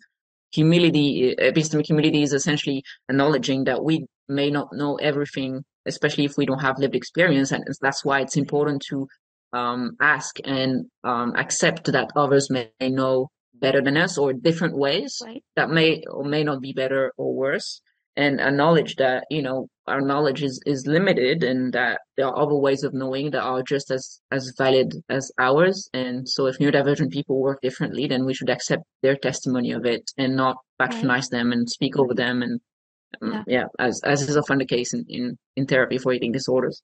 humility. 0.53 1.35
Epistemic 1.39 1.87
humility 1.87 2.23
is 2.23 2.33
essentially 2.33 2.83
acknowledging 3.09 3.65
that 3.65 3.85
we 3.85 4.07
may 4.29 4.51
not 4.51 4.69
know 4.73 4.97
everything 4.97 5.63
especially 5.87 6.25
if 6.25 6.37
we 6.37 6.47
don't 6.47 6.61
have 6.61 6.79
lived 6.79 6.95
experience. 6.95 7.53
And 7.53 7.65
that's 7.81 8.05
why 8.05 8.21
it's 8.21 8.37
important 8.37 8.83
to 8.89 9.09
um, 9.53 9.97
ask 10.01 10.37
and 10.45 10.87
um, 11.05 11.35
accept 11.37 11.93
that 11.93 12.11
others 12.17 12.51
may 12.51 12.71
know 12.81 13.29
better 13.55 13.83
than 13.83 13.97
us 13.97 14.19
or 14.19 14.33
different 14.33 14.77
ways 14.77 15.21
right. 15.25 15.43
that 15.57 15.71
may 15.71 16.03
or 16.11 16.25
may 16.25 16.43
not 16.43 16.61
be 16.61 16.73
better 16.73 17.13
or 17.17 17.35
worse 17.35 17.81
and 18.17 18.41
acknowledge 18.41 18.97
that 18.97 19.25
you 19.31 19.43
know 19.43 19.69
our 19.87 20.01
knowledge 20.01 20.43
is 20.43 20.61
is 20.67 20.87
limited 20.87 21.43
and 21.43 21.73
that 21.73 22.01
there 22.17 22.27
are 22.27 22.39
other 22.39 22.57
ways 22.57 22.83
of 22.85 22.93
knowing 22.93 23.31
that 23.31 23.43
are 23.43 23.63
just 23.63 23.91
as 23.91 24.21
as 24.31 24.53
valid 24.59 24.95
as 25.09 25.31
ours 25.39 25.89
and 25.95 26.29
so 26.29 26.47
if 26.47 26.59
neurodivergent 26.59 27.11
people 27.11 27.41
work 27.41 27.61
differently 27.63 28.07
then 28.07 28.25
we 28.25 28.35
should 28.35 28.51
accept 28.51 28.83
their 29.03 29.17
testimony 29.17 29.73
of 29.73 29.87
it 29.87 30.11
and 30.19 30.37
not 30.37 30.57
patronize 30.79 31.29
right. 31.33 31.39
them 31.39 31.53
and 31.53 31.69
speak 31.69 31.99
over 31.99 32.15
them 32.15 32.43
and 32.43 32.61
um, 33.23 33.33
yeah. 33.33 33.43
yeah. 33.47 33.65
as 33.79 34.01
as 34.05 34.23
is 34.29 34.37
often 34.37 34.59
the 34.59 34.67
case 34.67 34.93
in, 34.93 35.05
in 35.09 35.39
in 35.57 35.67
therapy 35.67 35.99
for 35.99 36.13
eating 36.13 36.33
disorders 36.33 36.83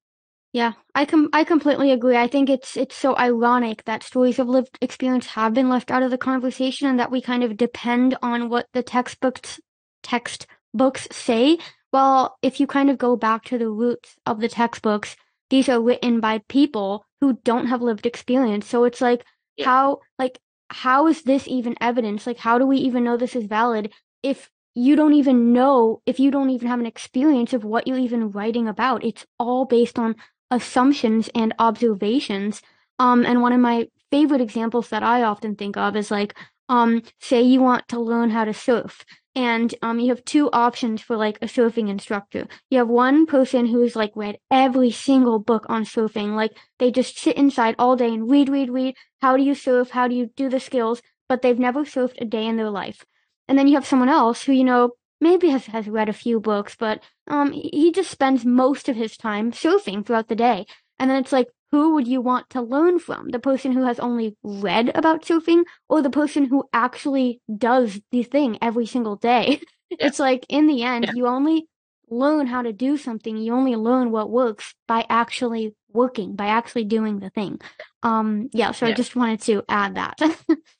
yeah 0.53 0.73
i 0.95 1.05
com- 1.05 1.29
i 1.33 1.45
completely 1.45 1.91
agree 1.93 2.17
i 2.17 2.27
think 2.27 2.49
it's 2.49 2.77
it's 2.77 2.97
so 2.97 3.17
ironic 3.19 3.85
that 3.85 4.03
stories 4.03 4.39
of 4.39 4.49
lived 4.49 4.79
experience 4.81 5.27
have 5.27 5.53
been 5.53 5.69
left 5.69 5.91
out 5.91 6.03
of 6.03 6.11
the 6.11 6.19
conversation 6.19 6.89
and 6.89 6.99
that 6.99 7.11
we 7.11 7.21
kind 7.21 7.45
of 7.45 7.57
depend 7.57 8.17
on 8.23 8.49
what 8.49 8.67
the 8.73 8.83
textbooks 8.83 9.61
textbooks 10.03 11.07
say 11.11 11.59
well 11.93 12.37
if 12.43 12.61
you 12.61 12.67
kind 12.67 12.89
of 12.89 12.99
go 12.99 13.17
back 13.17 13.45
to 13.45 13.59
the 13.59 13.69
roots 13.69 14.17
of 14.25 14.41
the 14.41 14.49
textbooks 14.49 15.17
these 15.51 15.69
are 15.69 15.81
written 15.83 16.21
by 16.21 16.41
people 16.49 17.05
who 17.21 17.39
don't 17.45 17.67
have 17.67 17.83
lived 17.83 18.07
experience 18.07 18.67
so 18.67 18.85
it's 18.85 19.01
like 19.01 19.25
yeah. 19.57 19.67
how 19.67 19.99
like 20.19 20.39
how 20.71 21.07
is 21.07 21.23
this 21.23 21.47
even 21.49 21.75
evidence 21.81 22.27
like 22.27 22.39
how 22.39 22.59
do 22.59 22.67
we 22.67 22.79
even 22.79 23.05
know 23.05 23.17
this 23.17 23.37
is 23.37 23.45
valid 23.45 23.93
if 24.23 24.51
you 24.79 24.95
don't 24.95 25.15
even 25.15 25.53
know 25.53 26.01
if 26.07 26.21
you 26.21 26.31
don't 26.31 26.51
even 26.51 26.69
have 26.69 26.79
an 26.79 26.87
experience 26.87 27.53
of 27.53 27.65
what 27.65 27.89
you're 27.89 27.99
even 27.99 28.31
writing 28.31 28.69
about. 28.69 29.05
It's 29.05 29.27
all 29.37 29.65
based 29.65 29.99
on 29.99 30.15
assumptions 30.51 31.29
and 31.35 31.55
observations. 31.59 32.63
Um, 32.99 33.25
and 33.25 33.43
one 33.43 33.53
of 33.53 33.61
my 33.61 33.89
favorite 34.11 34.41
examples 34.41 34.89
that 34.89 35.03
I 35.03 35.23
often 35.23 35.55
think 35.55 35.77
of 35.77 35.97
is 35.97 36.11
like, 36.11 36.37
um, 36.69 37.03
say 37.21 37.43
you 37.43 37.61
want 37.61 37.89
to 37.89 38.01
learn 38.01 38.31
how 38.31 38.45
to 38.45 38.53
surf 38.53 39.05
and 39.39 39.73
um, 39.83 40.01
you 40.01 40.09
have 40.09 40.25
two 40.25 40.51
options 40.51 41.01
for 41.01 41.17
like 41.17 41.39
a 41.41 41.47
surfing 41.47 41.89
instructor. 41.89 42.49
You 42.71 42.79
have 42.79 42.89
one 42.89 43.25
person 43.25 43.67
who's 43.67 43.95
like 43.95 44.11
read 44.17 44.39
every 44.51 44.91
single 44.91 45.39
book 45.39 45.65
on 45.69 45.85
surfing. 45.85 46.35
Like 46.35 46.59
they 46.81 46.91
just 46.91 47.17
sit 47.17 47.37
inside 47.37 47.77
all 47.79 47.95
day 47.95 48.09
and 48.09 48.29
read, 48.29 48.49
read, 48.49 48.69
read. 48.69 48.97
How 49.23 49.37
do 49.37 49.45
you 49.45 49.55
surf? 49.55 49.91
How 49.91 50.09
do 50.09 50.17
you 50.17 50.31
do 50.35 50.49
the 50.49 50.59
skills? 50.59 51.03
But 51.29 51.43
they've 51.43 51.59
never 51.59 51.85
surfed 51.85 52.21
a 52.21 52.25
day 52.25 52.47
in 52.47 52.57
their 52.57 52.69
life. 52.71 53.05
And 53.47 53.57
then 53.57 53.69
you 53.69 53.75
have 53.75 53.87
someone 53.87 54.09
else 54.09 54.43
who, 54.43 54.53
you 54.53 54.65
know, 54.65 54.91
maybe 55.21 55.49
has, 55.49 55.67
has 55.67 55.89
read 55.89 56.09
a 56.09 56.13
few 56.13 56.41
books, 56.41 56.77
but 56.79 57.03
um, 57.27 57.53
he 57.53 57.93
just 57.93 58.11
spends 58.11 58.45
most 58.45 58.89
of 58.89 58.97
his 58.97 59.17
time 59.17 59.53
surfing 59.53 60.05
throughout 60.05 60.29
the 60.29 60.37
day. 60.37 60.67
And 60.99 61.11
then 61.11 61.19
it's 61.19 61.33
like, 61.33 61.49
who 61.71 61.95
would 61.95 62.09
you 62.09 62.21
want 62.21 62.49
to 62.51 62.63
learn 62.63 62.99
from? 62.99 63.29
The 63.29 63.39
person 63.39 63.73
who 63.73 63.85
has 63.85 63.99
only 63.99 64.37
read 64.43 64.91
about 64.95 65.23
surfing 65.23 65.65
or 65.89 66.01
the 66.01 66.11
person 66.11 66.47
who 66.47 66.65
actually 66.73 67.41
does 67.55 68.01
the 68.11 68.23
thing 68.23 68.59
every 68.63 68.87
single 68.87 69.17
day? 69.17 69.61
Yeah. 69.91 70.09
It's 70.09 70.19
like, 70.19 70.45
in 70.51 70.67
the 70.67 70.83
end, 70.83 71.07
yeah. 71.07 71.13
you 71.15 71.27
only 71.27 71.67
learn 72.11 72.47
how 72.47 72.61
to 72.61 72.75
do 72.75 72.99
something. 72.99 73.39
You 73.39 73.55
only 73.55 73.75
learn 73.75 74.11
what 74.11 74.31
works 74.31 74.75
by 74.87 75.07
actually 75.09 75.75
working, 75.91 76.37
by 76.37 76.49
actually 76.49 76.85
doing 76.85 77.21
the 77.21 77.31
thing. 77.31 77.59
Um, 78.03 78.49
yeah, 78.53 78.73
so 78.73 78.87
yeah. 78.87 78.93
I 78.93 78.95
just 78.95 79.17
wanted 79.17 79.41
to 79.43 79.63
add 79.69 79.95
that. 79.95 80.19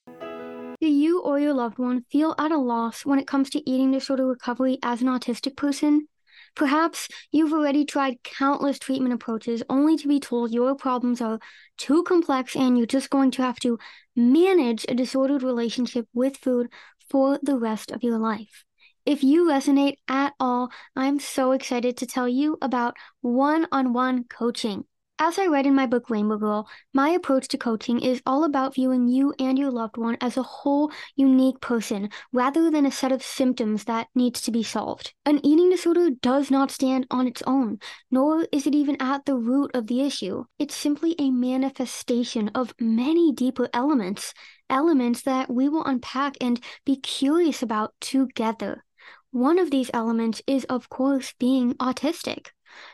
Do 0.81 0.87
you 0.87 1.21
or 1.21 1.41
your 1.41 1.55
loved 1.55 1.79
one 1.79 2.05
feel 2.11 2.37
at 2.39 2.53
a 2.53 2.57
loss 2.57 3.05
when 3.05 3.19
it 3.19 3.27
comes 3.27 3.51
to 3.51 3.69
eating 3.69 3.91
disorder 3.91 4.27
recovery 4.27 4.79
as 4.81 5.03
an 5.03 5.09
autistic 5.09 5.57
person? 5.57 6.07
Perhaps 6.55 7.09
you've 7.33 7.53
already 7.53 7.85
tried 7.85 8.23
countless 8.23 8.79
treatment 8.79 9.13
approaches 9.13 9.65
only 9.69 9.97
to 9.97 10.07
be 10.07 10.21
told 10.21 10.53
your 10.53 10.77
problems 10.77 11.21
are 11.21 11.41
too 11.79 12.05
complex 12.05 12.55
and 12.55 12.79
you're 12.79 12.87
just 12.87 13.11
going 13.11 13.33
to 13.33 13.43
have 13.43 13.59
to 13.61 13.77
manage 14.15 14.87
a 14.89 14.95
disordered 14.95 15.43
relationship 15.43 16.07
with 16.15 16.37
food 16.37 16.69
for 17.11 17.41
the 17.43 17.59
rest 17.59 17.91
of 17.91 18.05
your 18.05 18.19
life. 18.19 18.65
If 19.05 19.25
you 19.25 19.47
resonate 19.49 19.97
at 20.07 20.35
all, 20.39 20.71
I'm 20.95 21.19
so 21.19 21.53
excited 21.53 21.97
to 21.97 22.07
tell 22.07 22.29
you 22.29 22.57
about 22.63 22.95
one 23.21 23.67
on 23.73 23.93
one 23.93 24.25
coaching. 24.25 24.85
As 25.21 25.37
I 25.37 25.47
read 25.47 25.67
in 25.67 25.75
my 25.75 25.87
book 25.87 26.11
Rainbow 26.11 26.39
Girl, 26.39 26.69
my 26.95 27.09
approach 27.09 27.49
to 27.49 27.59
coaching 27.59 27.99
is 28.01 28.23
all 28.25 28.45
about 28.45 28.77
viewing 28.77 29.09
you 29.09 29.35
and 29.41 29.59
your 29.59 29.73
loved 29.73 29.97
one 29.97 30.17
as 30.21 30.37
a 30.37 30.45
whole, 30.45 30.93
unique 31.17 31.61
person, 31.61 32.11
rather 32.33 32.71
than 32.71 32.87
a 32.87 32.93
set 32.93 33.11
of 33.11 33.25
symptoms 33.25 33.83
that 33.85 34.07
needs 34.15 34.41
to 34.43 34.53
be 34.53 34.63
solved. 34.63 35.13
An 35.27 35.45
eating 35.45 35.71
disorder 35.71 36.11
does 36.11 36.53
not 36.53 36.71
stand 36.71 37.09
on 37.11 37.27
its 37.27 37.43
own, 37.49 37.81
nor 38.13 38.47
is 38.53 38.65
it 38.69 38.77
even 38.77 38.97
at 39.01 39.27
the 39.27 39.35
root 39.35 39.73
of 39.75 39.89
the 39.89 40.03
issue. 40.03 40.45
It's 40.57 40.77
simply 40.77 41.17
a 41.19 41.33
manifestation 41.33 42.51
of 42.55 42.73
many 42.79 43.33
deeper 43.33 43.69
elements, 43.75 44.33
elements 44.71 45.23
that 45.23 45.51
we 45.51 45.69
will 45.69 45.85
unpack 45.85 46.37
and 46.41 46.61
be 46.85 46.95
curious 46.95 47.61
about 47.61 47.93
together. 48.01 48.85
One 49.33 49.59
of 49.59 49.73
these 49.73 49.91
elements 49.93 50.43
is, 50.47 50.65
of 50.67 50.89
course, 50.89 51.35
being 51.41 51.75
autistic. 51.75 52.51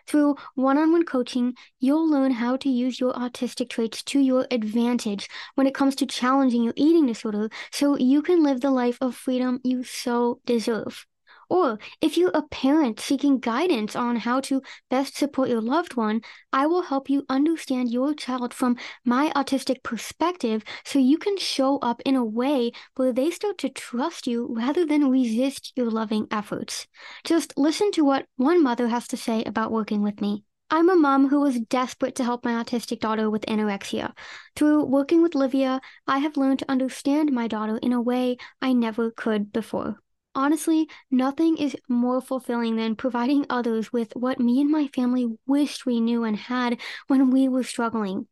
Through 0.07 0.37
one 0.55 0.79
on 0.79 0.93
one 0.93 1.05
coaching, 1.05 1.55
you'll 1.81 2.09
learn 2.09 2.33
how 2.33 2.57
to 2.59 2.69
use 2.69 3.01
your 3.01 3.13
autistic 3.15 3.69
traits 3.69 4.03
to 4.05 4.21
your 4.21 4.47
advantage 4.51 5.29
when 5.55 5.67
it 5.67 5.75
comes 5.75 5.95
to 5.97 6.07
challenging 6.07 6.63
your 6.63 6.75
eating 6.77 7.07
disorder 7.07 7.51
so 7.71 7.97
you 7.97 8.23
can 8.23 8.43
live 8.43 8.61
the 8.61 8.71
life 8.71 8.99
of 9.01 9.15
freedom 9.15 9.61
you 9.65 9.85
so 9.85 10.41
deserve. 10.47 11.07
Or 11.55 11.79
if 12.01 12.17
you're 12.17 12.33
a 12.35 12.43
parent 12.43 12.99
seeking 12.99 13.38
guidance 13.38 13.95
on 13.95 14.17
how 14.17 14.40
to 14.40 14.61
best 14.90 15.17
support 15.17 15.49
your 15.49 15.61
loved 15.61 15.95
one, 15.95 16.21
I 16.53 16.67
will 16.67 16.83
help 16.83 17.09
you 17.09 17.25
understand 17.29 17.93
your 17.93 18.12
child 18.12 18.53
from 18.53 18.77
my 19.05 19.31
autistic 19.37 19.85
perspective 19.85 20.64
so 20.85 20.99
you 20.99 21.17
can 21.17 21.38
show 21.38 21.79
up 21.79 22.03
in 22.05 22.17
a 22.17 22.25
way 22.25 22.73
where 22.97 23.12
they 23.12 23.31
start 23.31 23.59
to 23.59 23.69
trust 23.69 24.27
you 24.27 24.49
rather 24.51 24.85
than 24.85 25.12
resist 25.12 25.73
your 25.77 25.93
loving 25.93 26.27
efforts. 26.33 26.88
Just 27.23 27.57
listen 27.57 27.93
to 27.93 28.05
what 28.05 28.27
one 28.35 28.61
mother 28.61 28.88
has 28.88 29.07
to 29.07 29.17
say 29.17 29.45
about 29.45 29.71
working 29.71 30.03
with 30.03 30.21
me. 30.21 30.43
I'm 30.71 30.90
a 30.90 30.97
mom 30.97 31.29
who 31.29 31.38
was 31.38 31.61
desperate 31.61 32.17
to 32.17 32.25
help 32.25 32.45
my 32.45 32.64
autistic 32.64 32.99
daughter 32.99 33.31
with 33.31 33.47
anorexia. 33.47 34.12
Through 34.57 34.87
working 34.87 35.23
with 35.23 35.37
Livia, 35.37 35.81
I 36.09 36.19
have 36.19 36.37
learned 36.37 36.59
to 36.59 36.71
understand 36.73 37.31
my 37.31 37.47
daughter 37.47 37.79
in 37.79 37.93
a 37.93 38.03
way 38.03 38.38
I 38.61 38.73
never 38.73 39.12
could 39.12 39.53
before. 39.53 40.01
Honestly, 40.35 40.88
nothing 41.11 41.57
is 41.57 41.77
more 41.88 42.20
fulfilling 42.20 42.77
than 42.77 42.97
providing 42.97 43.47
others 43.49 43.92
with 43.92 44.12
what 44.16 44.40
me 44.40 44.61
and 44.61 44.70
my 44.70 44.88
family 44.88 45.27
wished 45.47 45.87
we 45.87 46.01
knew 46.01 46.25
and 46.25 46.37
had 46.37 46.81
when 47.07 47.31
we 47.31 47.49
were 47.49 47.62
struggling. 47.62 48.27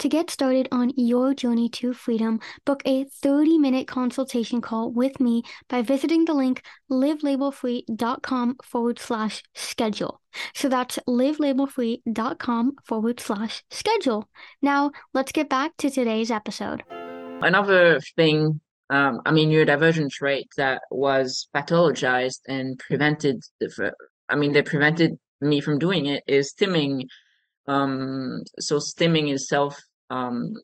To 0.00 0.08
get 0.08 0.30
started 0.30 0.68
on 0.72 0.92
your 0.96 1.34
journey 1.34 1.68
to 1.70 1.92
freedom, 1.92 2.40
book 2.64 2.82
a 2.84 3.04
30 3.04 3.58
minute 3.58 3.86
consultation 3.86 4.60
call 4.60 4.90
with 4.90 5.20
me 5.20 5.42
by 5.68 5.82
visiting 5.82 6.24
the 6.24 6.34
link 6.34 6.62
livlabelfree.com 6.90 8.56
forward 8.62 8.98
slash 8.98 9.42
schedule. 9.54 10.20
So 10.54 10.68
that's 10.68 10.98
livlabelfree.com 11.08 12.72
forward 12.84 13.20
slash 13.20 13.62
schedule. 13.70 14.28
Now, 14.62 14.92
let's 15.14 15.32
get 15.32 15.48
back 15.48 15.76
to 15.78 15.90
today's 15.90 16.30
episode. 16.30 16.82
Another 17.40 18.00
thing, 18.16 18.60
um, 18.90 19.20
I 19.26 19.32
mean, 19.32 19.50
neurodivergence 19.50 20.20
rate 20.20 20.48
that 20.56 20.82
was 20.90 21.48
pathologized 21.54 22.40
and 22.46 22.78
prevented, 22.78 23.42
I 24.28 24.36
mean, 24.36 24.52
they 24.52 24.62
prevented 24.62 25.18
me 25.40 25.60
from 25.60 25.78
doing 25.78 26.06
it 26.06 26.24
is 26.26 26.52
stimming. 26.52 27.06
Um, 27.66 28.42
so 28.58 28.78
stimming 28.78 29.32
is 29.32 29.48
self 29.48 29.78
um, 30.10 30.54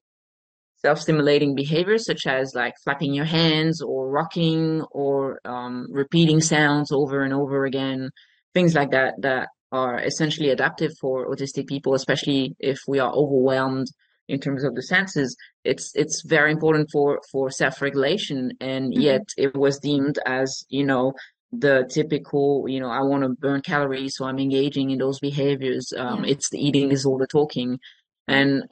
self-stimulating 0.84 1.54
behaviors 1.54 2.04
such 2.04 2.26
as 2.26 2.54
like 2.54 2.74
flapping 2.82 3.14
your 3.14 3.24
hands 3.24 3.80
or 3.80 4.10
rocking 4.10 4.82
or 4.90 5.40
um, 5.46 5.86
repeating 5.90 6.40
sounds 6.40 6.92
over 6.92 7.22
and 7.22 7.32
over 7.32 7.64
again, 7.64 8.10
things 8.52 8.74
like 8.74 8.90
that 8.90 9.14
that 9.20 9.48
are 9.72 9.98
essentially 9.98 10.50
adaptive 10.50 10.92
for 11.00 11.26
autistic 11.30 11.66
people, 11.66 11.94
especially 11.94 12.54
if 12.58 12.78
we 12.86 12.98
are 12.98 13.12
overwhelmed 13.12 13.86
in 14.28 14.40
terms 14.40 14.64
of 14.64 14.74
the 14.74 14.82
senses. 14.82 15.36
It's 15.64 15.92
it's 15.94 16.22
very 16.22 16.52
important 16.52 16.90
for 16.90 17.20
for 17.30 17.50
self-regulation, 17.50 18.52
and 18.60 18.92
mm-hmm. 18.92 19.00
yet 19.00 19.28
it 19.36 19.54
was 19.54 19.78
deemed 19.78 20.18
as 20.26 20.64
you 20.68 20.84
know 20.84 21.14
the 21.60 21.88
typical, 21.90 22.64
you 22.68 22.80
know, 22.80 22.88
I 22.88 23.00
want 23.02 23.22
to 23.22 23.28
burn 23.30 23.60
calories, 23.60 24.16
so 24.16 24.24
I'm 24.24 24.38
engaging 24.38 24.90
in 24.90 24.98
those 24.98 25.20
behaviors. 25.20 25.92
Um, 25.96 26.24
yeah. 26.24 26.32
It's 26.32 26.50
the 26.50 26.58
eating 26.58 26.90
is 26.90 27.06
all 27.06 27.18
the 27.18 27.26
talking. 27.26 27.78
And 28.26 28.64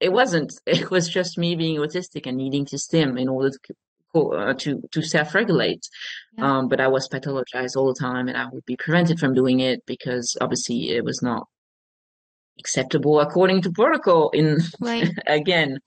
it 0.00 0.12
wasn't, 0.12 0.52
it 0.66 0.90
was 0.90 1.08
just 1.08 1.38
me 1.38 1.56
being 1.56 1.78
autistic 1.78 2.26
and 2.26 2.36
needing 2.36 2.66
to 2.66 2.78
stim 2.78 3.18
in 3.18 3.28
order 3.28 3.50
to, 3.50 4.22
uh, 4.32 4.54
to, 4.54 4.82
to 4.92 5.02
self-regulate. 5.02 5.82
Yeah. 6.36 6.58
Um, 6.58 6.68
but 6.68 6.80
I 6.80 6.88
was 6.88 7.08
pathologized 7.08 7.76
all 7.76 7.92
the 7.92 7.98
time 7.98 8.28
and 8.28 8.36
I 8.36 8.46
would 8.52 8.64
be 8.64 8.76
prevented 8.76 9.18
from 9.18 9.34
doing 9.34 9.60
it 9.60 9.84
because 9.86 10.36
obviously 10.40 10.90
it 10.90 11.04
was 11.04 11.22
not 11.22 11.46
acceptable 12.60 13.20
according 13.20 13.62
to 13.62 13.72
protocol 13.72 14.30
in, 14.30 14.58
right. 14.80 15.10
again. 15.26 15.78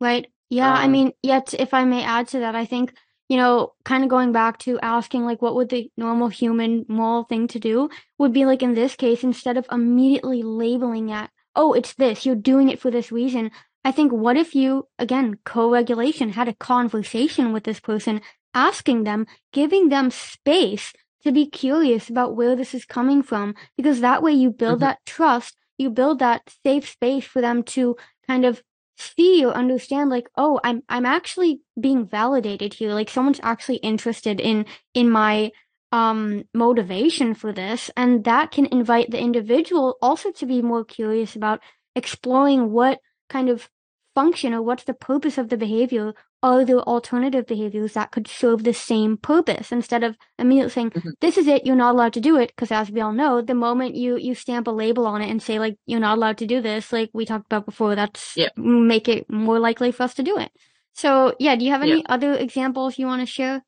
Right. 0.00 0.26
Yeah. 0.50 0.72
Um, 0.72 0.76
I 0.76 0.88
mean, 0.88 1.12
yet 1.22 1.54
if 1.54 1.74
I 1.74 1.84
may 1.84 2.04
add 2.04 2.28
to 2.28 2.40
that, 2.40 2.54
I 2.54 2.66
think 2.66 2.94
you 3.32 3.38
know, 3.38 3.72
kind 3.86 4.04
of 4.04 4.10
going 4.10 4.30
back 4.30 4.58
to 4.58 4.78
asking 4.80 5.24
like 5.24 5.40
what 5.40 5.54
would 5.54 5.70
the 5.70 5.90
normal 5.96 6.28
human 6.28 6.84
moral 6.86 7.24
thing 7.24 7.48
to 7.48 7.58
do 7.58 7.88
would 8.18 8.30
be 8.30 8.44
like 8.44 8.62
in 8.62 8.74
this 8.74 8.94
case, 8.94 9.24
instead 9.24 9.56
of 9.56 9.64
immediately 9.72 10.42
labeling 10.42 11.08
it, 11.08 11.30
oh, 11.56 11.72
it's 11.72 11.94
this, 11.94 12.26
you're 12.26 12.34
doing 12.34 12.68
it 12.68 12.78
for 12.78 12.90
this 12.90 13.10
reason. 13.10 13.50
I 13.86 13.90
think 13.90 14.12
what 14.12 14.36
if 14.36 14.54
you, 14.54 14.86
again, 14.98 15.38
co-regulation, 15.46 16.32
had 16.32 16.46
a 16.46 16.54
conversation 16.54 17.54
with 17.54 17.64
this 17.64 17.80
person, 17.80 18.20
asking 18.52 19.04
them, 19.04 19.26
giving 19.50 19.88
them 19.88 20.10
space 20.10 20.92
to 21.24 21.32
be 21.32 21.46
curious 21.46 22.10
about 22.10 22.36
where 22.36 22.54
this 22.54 22.74
is 22.74 22.84
coming 22.84 23.22
from, 23.22 23.54
because 23.78 24.00
that 24.00 24.22
way 24.22 24.32
you 24.32 24.50
build 24.50 24.80
mm-hmm. 24.80 24.88
that 24.88 25.06
trust, 25.06 25.56
you 25.78 25.90
build 25.90 26.18
that 26.18 26.42
safe 26.64 26.88
space 26.88 27.24
for 27.24 27.40
them 27.40 27.62
to 27.62 27.96
kind 28.26 28.44
of 28.44 28.62
see 28.98 29.44
or 29.44 29.52
understand 29.52 30.10
like 30.10 30.28
oh 30.36 30.60
i'm 30.62 30.82
i'm 30.88 31.06
actually 31.06 31.60
being 31.80 32.06
validated 32.06 32.74
here. 32.74 32.92
Like 32.92 33.10
someone's 33.10 33.40
actually 33.42 33.76
interested 33.76 34.40
in 34.40 34.66
in 34.94 35.10
my 35.10 35.50
um 35.90 36.44
motivation 36.54 37.34
for 37.34 37.52
this. 37.52 37.90
And 37.96 38.24
that 38.24 38.50
can 38.50 38.66
invite 38.66 39.10
the 39.10 39.20
individual 39.20 39.96
also 40.00 40.30
to 40.32 40.46
be 40.46 40.62
more 40.62 40.84
curious 40.84 41.36
about 41.36 41.60
exploring 41.94 42.70
what 42.72 43.00
kind 43.28 43.48
of 43.48 43.68
function 44.14 44.52
or 44.54 44.62
what's 44.62 44.84
the 44.84 44.94
purpose 44.94 45.38
of 45.38 45.48
the 45.48 45.56
behavior 45.56 46.12
are 46.42 46.64
there 46.64 46.80
alternative 46.80 47.46
behaviors 47.46 47.92
that 47.92 48.10
could 48.10 48.26
serve 48.26 48.64
the 48.64 48.74
same 48.74 49.16
purpose 49.16 49.70
instead 49.70 50.02
of 50.02 50.16
immediately 50.38 50.70
saying 50.70 50.90
mm-hmm. 50.90 51.10
this 51.20 51.38
is 51.38 51.46
it 51.46 51.64
you're 51.64 51.76
not 51.76 51.94
allowed 51.94 52.12
to 52.12 52.20
do 52.20 52.36
it 52.36 52.48
because 52.48 52.72
as 52.72 52.90
we 52.90 53.00
all 53.00 53.12
know 53.12 53.40
the 53.40 53.54
moment 53.54 53.94
you 53.94 54.16
you 54.16 54.34
stamp 54.34 54.66
a 54.66 54.70
label 54.70 55.06
on 55.06 55.22
it 55.22 55.30
and 55.30 55.42
say 55.42 55.58
like 55.58 55.76
you're 55.86 56.00
not 56.00 56.16
allowed 56.18 56.36
to 56.36 56.46
do 56.46 56.60
this 56.60 56.92
like 56.92 57.10
we 57.12 57.24
talked 57.24 57.46
about 57.46 57.64
before 57.64 57.94
that's 57.94 58.36
yeah. 58.36 58.48
make 58.56 59.08
it 59.08 59.28
more 59.30 59.58
likely 59.58 59.92
for 59.92 60.02
us 60.02 60.14
to 60.14 60.22
do 60.22 60.36
it 60.38 60.50
so 60.94 61.34
yeah 61.38 61.54
do 61.56 61.64
you 61.64 61.70
have 61.70 61.82
any 61.82 61.98
yeah. 61.98 62.06
other 62.08 62.34
examples 62.34 62.98
you 62.98 63.06
want 63.06 63.20
to 63.20 63.26
share 63.26 63.64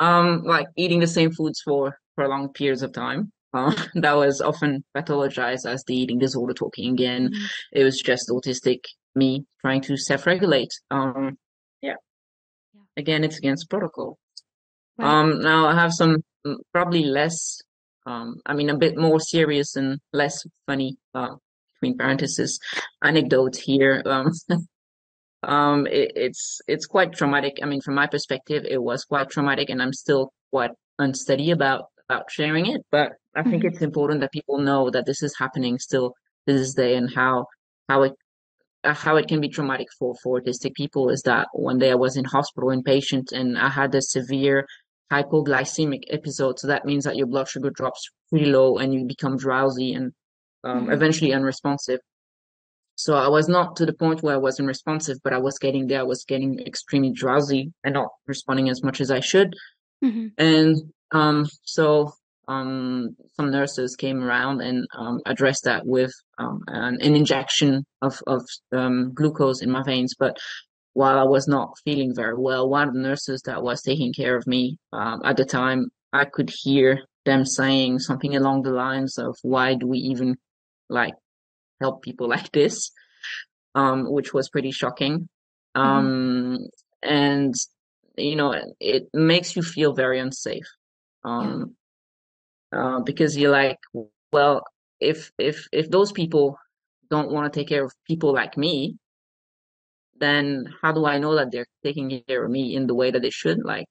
um 0.00 0.42
like 0.44 0.66
eating 0.76 1.00
the 1.00 1.06
same 1.06 1.30
foods 1.30 1.60
for 1.60 1.98
prolonged 2.16 2.52
periods 2.54 2.82
of 2.82 2.92
time 2.92 3.32
uh, 3.54 3.72
that 3.94 4.16
was 4.16 4.40
often 4.40 4.84
pathologized 4.96 5.64
as 5.64 5.84
the 5.84 5.94
eating 5.94 6.18
disorder 6.18 6.52
talking 6.52 6.92
again 6.92 7.28
mm-hmm. 7.28 7.44
it 7.72 7.84
was 7.84 8.00
just 8.00 8.28
autistic 8.28 8.80
me 9.16 9.44
trying 9.60 9.80
to 9.80 9.96
self-regulate 9.96 10.70
um 10.90 11.36
again, 12.96 13.24
it's 13.24 13.38
against 13.38 13.70
protocol. 13.70 14.18
Right. 14.98 15.08
Um, 15.08 15.40
now 15.42 15.66
I 15.66 15.74
have 15.74 15.92
some 15.92 16.24
mm, 16.46 16.56
probably 16.72 17.04
less, 17.04 17.60
um, 18.06 18.36
I 18.46 18.54
mean, 18.54 18.70
a 18.70 18.78
bit 18.78 18.96
more 18.96 19.20
serious 19.20 19.76
and 19.76 20.00
less 20.12 20.46
funny, 20.66 20.96
uh, 21.14 21.36
between 21.74 21.98
parentheses, 21.98 22.58
anecdote 23.02 23.56
here. 23.56 24.02
Um, 24.06 24.32
um, 25.42 25.86
it, 25.86 26.12
it's, 26.16 26.60
it's 26.66 26.86
quite 26.86 27.12
traumatic. 27.12 27.58
I 27.62 27.66
mean, 27.66 27.82
from 27.82 27.94
my 27.94 28.06
perspective, 28.06 28.64
it 28.68 28.82
was 28.82 29.04
quite 29.04 29.28
traumatic 29.28 29.68
and 29.68 29.82
I'm 29.82 29.92
still 29.92 30.32
quite 30.50 30.70
unsteady 30.98 31.50
about, 31.50 31.86
about 32.08 32.30
sharing 32.30 32.66
it, 32.66 32.82
but 32.90 33.12
I 33.34 33.42
think 33.42 33.64
mm-hmm. 33.64 33.74
it's 33.74 33.82
important 33.82 34.20
that 34.20 34.32
people 34.32 34.58
know 34.58 34.88
that 34.90 35.04
this 35.04 35.22
is 35.22 35.36
happening 35.38 35.78
still 35.78 36.14
to 36.48 36.54
this 36.54 36.72
day 36.72 36.94
and 36.94 37.12
how, 37.12 37.46
how 37.88 38.04
it 38.04 38.12
how 38.94 39.16
it 39.16 39.28
can 39.28 39.40
be 39.40 39.48
traumatic 39.48 39.88
for, 39.98 40.14
for 40.22 40.40
autistic 40.40 40.74
people 40.74 41.10
is 41.10 41.22
that 41.22 41.48
one 41.52 41.78
day 41.78 41.90
I 41.90 41.96
was 41.96 42.16
in 42.16 42.24
hospital 42.24 42.70
inpatient 42.70 43.32
and 43.32 43.58
I 43.58 43.68
had 43.68 43.94
a 43.94 44.02
severe 44.02 44.66
hypoglycemic 45.12 46.02
episode. 46.10 46.58
So 46.58 46.66
that 46.68 46.84
means 46.84 47.04
that 47.04 47.16
your 47.16 47.26
blood 47.26 47.48
sugar 47.48 47.70
drops 47.70 48.08
pretty 48.30 48.46
low 48.46 48.78
and 48.78 48.92
you 48.92 49.04
become 49.06 49.36
drowsy 49.36 49.92
and 49.92 50.12
um, 50.64 50.82
mm-hmm. 50.82 50.92
eventually 50.92 51.32
unresponsive. 51.32 52.00
So 52.96 53.14
I 53.14 53.28
was 53.28 53.46
not 53.48 53.76
to 53.76 53.86
the 53.86 53.92
point 53.92 54.22
where 54.22 54.34
I 54.34 54.38
wasn't 54.38 54.68
responsive, 54.68 55.18
but 55.22 55.34
I 55.34 55.38
was 55.38 55.58
getting 55.58 55.86
there. 55.86 56.00
I 56.00 56.04
was 56.04 56.24
getting 56.24 56.60
extremely 56.66 57.12
drowsy 57.12 57.72
and 57.84 57.94
not 57.94 58.08
responding 58.26 58.70
as 58.70 58.82
much 58.82 59.00
as 59.00 59.10
I 59.10 59.20
should. 59.20 59.54
Mm-hmm. 60.02 60.28
And 60.38 60.76
um, 61.12 61.46
so 61.62 62.12
um, 62.48 63.16
some 63.36 63.50
nurses 63.50 63.96
came 63.96 64.22
around 64.22 64.60
and 64.62 64.86
um, 64.96 65.20
addressed 65.26 65.64
that 65.64 65.86
with 65.86 66.12
um, 66.38 66.60
an, 66.68 66.98
an, 67.00 67.14
injection 67.14 67.84
of, 68.00 68.20
of 68.26 68.42
um, 68.72 69.12
glucose 69.14 69.62
in 69.62 69.70
my 69.70 69.82
veins. 69.82 70.14
But 70.18 70.38
while 70.94 71.18
I 71.18 71.24
was 71.24 71.46
not 71.46 71.74
feeling 71.84 72.14
very 72.14 72.36
well, 72.36 72.68
one 72.68 72.88
of 72.88 72.94
the 72.94 73.00
nurses 73.00 73.42
that 73.44 73.62
was 73.62 73.82
taking 73.82 74.12
care 74.12 74.36
of 74.36 74.46
me 74.46 74.78
um, 74.92 75.20
at 75.24 75.36
the 75.36 75.44
time, 75.44 75.90
I 76.12 76.24
could 76.24 76.50
hear 76.62 77.00
them 77.26 77.44
saying 77.44 77.98
something 77.98 78.34
along 78.34 78.62
the 78.62 78.70
lines 78.70 79.18
of, 79.18 79.36
"Why 79.42 79.74
do 79.74 79.86
we 79.86 79.98
even 79.98 80.36
like 80.88 81.14
help 81.80 82.02
people 82.02 82.28
like 82.28 82.50
this?" 82.52 82.90
Um, 83.74 84.10
which 84.10 84.32
was 84.32 84.48
pretty 84.48 84.70
shocking. 84.70 85.28
Mm-hmm. 85.76 86.64
And 87.02 87.54
you 88.16 88.36
know, 88.36 88.54
it 88.80 89.08
makes 89.12 89.56
you 89.56 89.62
feel 89.62 89.92
very 89.92 90.18
unsafe. 90.18 90.64
Um, 91.24 91.76
uh, 92.72 93.00
because 93.00 93.36
you're 93.36 93.50
like, 93.50 93.78
well, 94.32 94.62
if 95.00 95.30
if 95.38 95.68
if 95.72 95.90
those 95.90 96.12
people 96.12 96.58
don't 97.10 97.30
want 97.30 97.52
to 97.52 97.58
take 97.58 97.68
care 97.68 97.84
of 97.84 97.92
people 98.06 98.32
like 98.32 98.56
me, 98.56 98.96
then 100.18 100.66
how 100.82 100.92
do 100.92 101.06
I 101.06 101.18
know 101.18 101.36
that 101.36 101.52
they're 101.52 101.66
taking 101.84 102.22
care 102.26 102.44
of 102.44 102.50
me 102.50 102.74
in 102.74 102.86
the 102.86 102.94
way 102.94 103.10
that 103.10 103.22
they 103.22 103.30
should? 103.30 103.64
Like, 103.64 103.86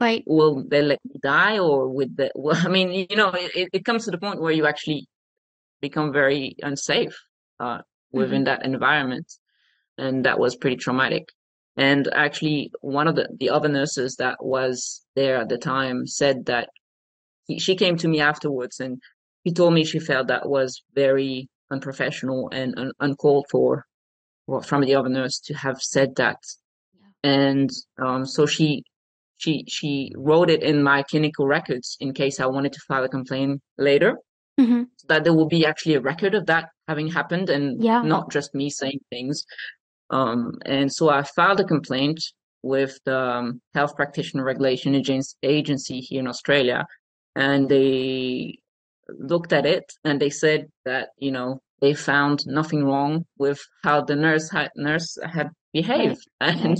right? 0.00 0.22
Will 0.26 0.64
they 0.66 0.82
let 0.82 1.00
me 1.04 1.20
die, 1.22 1.58
or 1.58 1.88
with 1.88 2.16
the? 2.16 2.30
Well, 2.36 2.56
I 2.56 2.68
mean, 2.68 3.06
you 3.10 3.16
know, 3.16 3.30
it, 3.30 3.68
it 3.72 3.84
comes 3.84 4.04
to 4.04 4.10
the 4.10 4.18
point 4.18 4.40
where 4.40 4.52
you 4.52 4.66
actually 4.66 5.06
become 5.80 6.12
very 6.12 6.56
unsafe 6.62 7.16
uh, 7.60 7.80
within 8.12 8.44
mm-hmm. 8.44 8.44
that 8.44 8.64
environment, 8.64 9.32
and 9.98 10.24
that 10.24 10.38
was 10.38 10.56
pretty 10.56 10.76
traumatic. 10.76 11.28
And 11.76 12.08
actually, 12.14 12.70
one 12.80 13.08
of 13.08 13.16
the 13.16 13.28
the 13.38 13.50
other 13.50 13.68
nurses 13.68 14.16
that 14.16 14.36
was 14.40 15.04
there 15.14 15.38
at 15.38 15.48
the 15.48 15.58
time 15.58 16.06
said 16.06 16.46
that 16.46 16.70
he, 17.46 17.58
she 17.58 17.76
came 17.76 17.96
to 17.98 18.08
me 18.08 18.20
afterwards 18.20 18.80
and 18.80 19.00
he 19.44 19.52
told 19.52 19.74
me 19.74 19.84
she 19.84 19.98
felt 19.98 20.28
that 20.28 20.48
was 20.48 20.82
very 20.94 21.48
unprofessional 21.70 22.48
and 22.52 22.74
un- 22.78 22.92
uncalled 23.00 23.46
for 23.50 23.84
well, 24.46 24.60
from 24.60 24.82
the 24.82 24.94
other 24.94 25.08
nurse 25.08 25.40
to 25.40 25.54
have 25.54 25.80
said 25.82 26.14
that. 26.16 26.38
Yeah. 26.94 27.30
And 27.30 27.70
um, 27.98 28.24
so 28.26 28.46
she 28.46 28.84
she 29.38 29.64
she 29.68 30.12
wrote 30.16 30.50
it 30.50 30.62
in 30.62 30.82
my 30.82 31.02
clinical 31.02 31.46
records 31.46 31.96
in 32.00 32.12
case 32.14 32.40
I 32.40 32.46
wanted 32.46 32.72
to 32.72 32.80
file 32.86 33.04
a 33.04 33.08
complaint 33.08 33.60
later. 33.78 34.18
Mm-hmm. 34.58 34.84
So 34.96 35.06
that 35.08 35.24
there 35.24 35.34
will 35.34 35.48
be 35.48 35.66
actually 35.66 35.94
a 35.94 36.00
record 36.00 36.34
of 36.34 36.46
that 36.46 36.70
having 36.88 37.08
happened 37.08 37.50
and 37.50 37.82
Yeah. 37.82 38.02
not 38.02 38.30
just 38.30 38.54
me 38.54 38.70
saying 38.70 39.00
things. 39.10 39.44
Um, 40.08 40.52
and 40.64 40.90
so 40.90 41.10
I 41.10 41.22
filed 41.24 41.60
a 41.60 41.64
complaint 41.64 42.20
with 42.62 42.98
the 43.04 43.18
um, 43.18 43.60
Health 43.74 43.94
Practitioner 43.96 44.44
Regulation 44.44 44.94
Agency 45.42 46.00
here 46.00 46.20
in 46.20 46.26
Australia, 46.26 46.86
and 47.36 47.68
they 47.68 48.58
looked 49.08 49.52
at 49.52 49.66
it 49.66 49.84
and 50.04 50.20
they 50.20 50.30
said 50.30 50.66
that 50.84 51.10
you 51.18 51.30
know 51.30 51.60
they 51.80 51.94
found 51.94 52.44
nothing 52.46 52.84
wrong 52.84 53.24
with 53.38 53.60
how 53.84 54.00
the 54.02 54.16
nurse 54.16 54.50
had 54.50 54.70
nurse 54.74 55.16
had 55.22 55.50
behaved, 55.72 56.26
and 56.40 56.78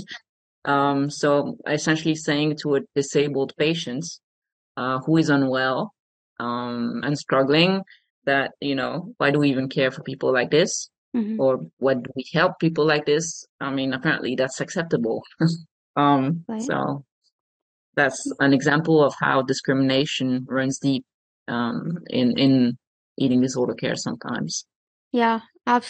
um, 0.65 1.09
so 1.09 1.57
essentially 1.69 2.15
saying 2.15 2.57
to 2.61 2.75
a 2.75 2.81
disabled 2.95 3.53
patient 3.57 4.05
uh, 4.75 4.99
who 5.05 5.17
is 5.17 5.29
unwell 5.29 5.93
um, 6.39 7.01
and 7.03 7.17
struggling 7.17 7.81
that 8.25 8.51
you 8.59 8.75
know 8.75 9.13
why 9.17 9.31
do 9.31 9.39
we 9.39 9.49
even 9.49 9.69
care 9.69 9.91
for 9.91 10.03
people 10.03 10.33
like 10.33 10.51
this? 10.51 10.89
Hmm 11.13 11.39
or 11.39 11.59
what 11.77 12.01
do 12.03 12.09
we 12.15 12.25
help 12.33 12.59
people 12.59 12.85
like 12.85 13.05
this? 13.05 13.45
I 13.61 13.69
mean 13.71 13.93
apparently 13.93 14.35
that's 14.35 14.59
acceptable. 14.59 15.23
Um 15.95 16.45
Right. 16.47 16.61
so 16.61 17.05
that's 17.97 18.31
an 18.39 18.53
example 18.53 19.03
of 19.03 19.15
how 19.19 19.43
discrimination 19.43 20.45
runs 20.49 20.79
deep 20.79 21.05
um 21.49 21.99
in 22.09 22.37
in 22.39 22.77
eating 23.17 23.41
disorder 23.41 23.75
care 23.75 23.97
sometimes 23.97 24.65
Yeah, 25.11 25.41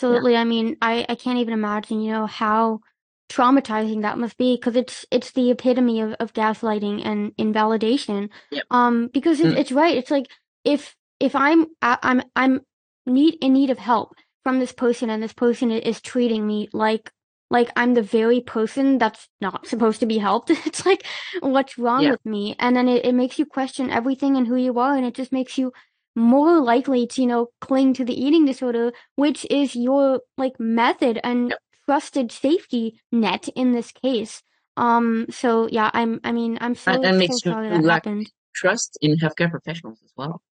yeah 0.09 0.21
absolutely. 0.21 0.35
I 0.35 0.43
mean, 0.43 0.77
I 0.81 1.05
I 1.09 1.15
can't 1.15 1.39
even 1.39 1.53
imagine, 1.53 2.01
you 2.01 2.11
know, 2.13 2.27
how 2.27 2.81
traumatizing 3.29 4.03
that 4.03 4.17
must 4.17 4.37
be 4.37 4.55
because 4.55 4.75
it's 4.75 5.05
it's 5.11 5.31
the 5.31 5.51
epitome 5.51 6.01
of, 6.01 6.13
of 6.19 6.33
gaslighting 6.33 7.05
and 7.05 7.33
invalidation. 7.37 8.29
yep 8.51 8.65
Um, 8.71 9.09
because 9.13 9.39
it's 9.39 9.53
mm, 9.53 9.57
it's 9.57 9.71
right. 9.71 9.97
It's 9.97 10.11
like 10.11 10.27
if 10.65 10.95
if 11.19 11.35
I'm 11.35 11.67
I'm 11.81 12.23
I'm 12.35 12.61
need 13.05 13.37
in 13.41 13.53
need 13.53 13.69
of 13.69 13.79
help 13.79 14.13
from 14.43 14.59
this 14.59 14.71
person 14.71 15.09
and 15.09 15.21
this 15.21 15.33
person 15.33 15.71
is 15.71 16.01
treating 16.01 16.45
me 16.47 16.69
like 16.73 17.11
like 17.49 17.71
I'm 17.75 17.93
the 17.93 18.01
very 18.01 18.41
person 18.41 18.97
that's 18.97 19.27
not 19.41 19.67
supposed 19.67 19.99
to 20.01 20.05
be 20.05 20.17
helped. 20.17 20.49
It's 20.65 20.85
like 20.85 21.05
what's 21.41 21.77
wrong 21.77 22.03
yeah 22.03 22.11
with 22.11 22.25
me? 22.25 22.55
And 22.59 22.75
then 22.75 22.87
it, 22.89 23.05
it 23.05 23.13
makes 23.15 23.39
you 23.39 23.45
question 23.45 23.89
everything 23.89 24.35
and 24.37 24.47
who 24.47 24.55
you 24.55 24.77
are 24.79 24.95
and 24.95 25.05
it 25.05 25.13
just 25.15 25.31
makes 25.31 25.57
you 25.57 25.71
more 26.15 26.59
likely 26.59 27.05
to, 27.07 27.21
you 27.21 27.27
know, 27.27 27.47
cling 27.61 27.93
to 27.93 28.03
the 28.05 28.19
eating 28.19 28.45
disorder, 28.45 28.91
which 29.15 29.45
is 29.49 29.75
your 29.75 30.21
like 30.37 30.59
method 30.59 31.19
and 31.23 31.49
yep 31.49 31.59
trusted 31.85 32.31
safety 32.31 32.99
net 33.13 33.47
in 33.55 33.71
this 33.71 33.91
case. 33.93 34.41
Um, 34.75 35.25
so 35.29 35.67
yeah, 35.71 35.89
I'm, 35.93 36.19
I 36.23 36.31
mean, 36.33 36.57
I'm 36.61 36.75
so, 36.75 36.91
and 36.91 37.17
so 37.17 37.17
makes 37.19 37.45
you 37.45 37.51
sorry 37.53 37.69
that 37.69 37.83
lack 37.83 38.03
happened. 38.03 38.31
trust 38.53 38.97
in 39.01 39.15
healthcare 39.17 39.49
professionals 39.49 39.99
as 40.03 40.11
well 40.17 40.41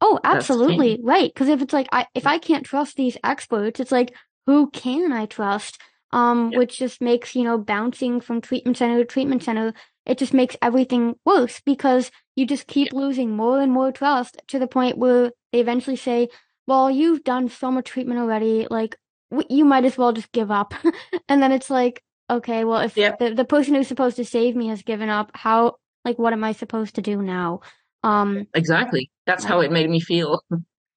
Oh, 0.00 0.18
that's 0.30 0.48
the 0.48 0.54
thing 0.66 0.78
absolutely. 0.78 1.00
Right. 1.02 1.32
Because 1.32 1.48
if 1.48 1.62
it's 1.62 1.72
like 1.72 1.88
I 1.92 2.06
if 2.14 2.26
I 2.26 2.38
can't 2.38 2.66
trust 2.66 2.96
these 2.96 3.16
experts, 3.24 3.80
it's 3.80 3.92
like 3.92 4.14
who 4.46 4.70
can 4.70 5.12
I 5.12 5.26
trust? 5.26 5.78
Um, 6.12 6.52
yeah. 6.52 6.58
which 6.58 6.78
just 6.78 7.00
makes, 7.00 7.34
you 7.34 7.42
know, 7.42 7.56
bouncing 7.56 8.20
from 8.20 8.42
treatment 8.42 8.76
center 8.76 8.98
to 8.98 9.04
treatment 9.06 9.42
center, 9.42 9.72
it 10.04 10.18
just 10.18 10.34
makes 10.34 10.56
everything 10.60 11.14
worse 11.24 11.60
because 11.64 12.10
you 12.36 12.46
just 12.46 12.64
yeah. 12.68 12.74
keep 12.74 12.92
losing 12.92 13.30
more 13.30 13.60
and 13.60 13.72
more 13.72 13.92
trust 13.92 14.40
to 14.48 14.58
the 14.58 14.66
point 14.66 14.98
where 14.98 15.32
they 15.52 15.60
eventually 15.60 15.96
say, 15.96 16.28
"Well, 16.66 16.90
you've 16.90 17.24
done 17.24 17.48
so 17.48 17.70
much 17.70 17.86
treatment 17.86 18.20
already, 18.20 18.66
like 18.70 18.96
w 19.30 19.46
you 19.48 19.64
might 19.64 19.84
as 19.84 19.96
well 19.96 20.12
just 20.12 20.32
give 20.32 20.50
up." 20.50 20.74
And 21.28 21.42
then 21.42 21.52
it's 21.52 21.70
like, 21.70 22.02
okay, 22.28 22.64
well, 22.64 22.80
if 22.80 22.96
yeah. 22.96 23.16
the 23.18 23.34
the 23.34 23.44
person 23.44 23.74
who's 23.74 23.88
supposed 23.88 24.16
to 24.16 24.24
save 24.24 24.56
me 24.56 24.68
has 24.68 24.82
given 24.82 25.08
up, 25.08 25.30
how 25.34 25.76
like 26.04 26.18
what 26.18 26.32
am 26.32 26.44
I 26.44 26.52
supposed 26.52 26.96
to 26.96 27.02
do 27.02 27.22
now? 27.22 27.60
Um, 28.02 28.46
exactly. 28.54 29.10
That's 29.26 29.44
how 29.44 29.60
it 29.60 29.70
made 29.70 29.88
me 29.88 30.00
feel. 30.00 30.42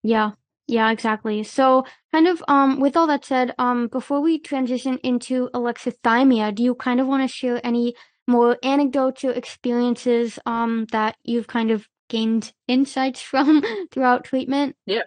Yeah, 0.03 0.31
yeah, 0.67 0.91
exactly. 0.91 1.43
So, 1.43 1.85
kind 2.11 2.27
of, 2.27 2.43
um, 2.47 2.79
with 2.79 2.97
all 2.97 3.07
that 3.07 3.25
said, 3.25 3.53
um, 3.59 3.87
before 3.87 4.21
we 4.21 4.39
transition 4.39 4.97
into 5.03 5.49
alexithymia, 5.53 6.53
do 6.55 6.63
you 6.63 6.75
kind 6.75 6.99
of 6.99 7.07
want 7.07 7.23
to 7.23 7.27
share 7.27 7.61
any 7.63 7.95
more 8.27 8.57
anecdotes 8.63 9.23
or 9.23 9.31
experiences, 9.31 10.39
um, 10.45 10.87
that 10.91 11.17
you've 11.23 11.47
kind 11.47 11.69
of 11.71 11.87
gained 12.09 12.53
insights 12.67 13.21
from 13.31 13.61
throughout 13.91 14.23
treatment? 14.23 14.75
yeah 14.85 15.03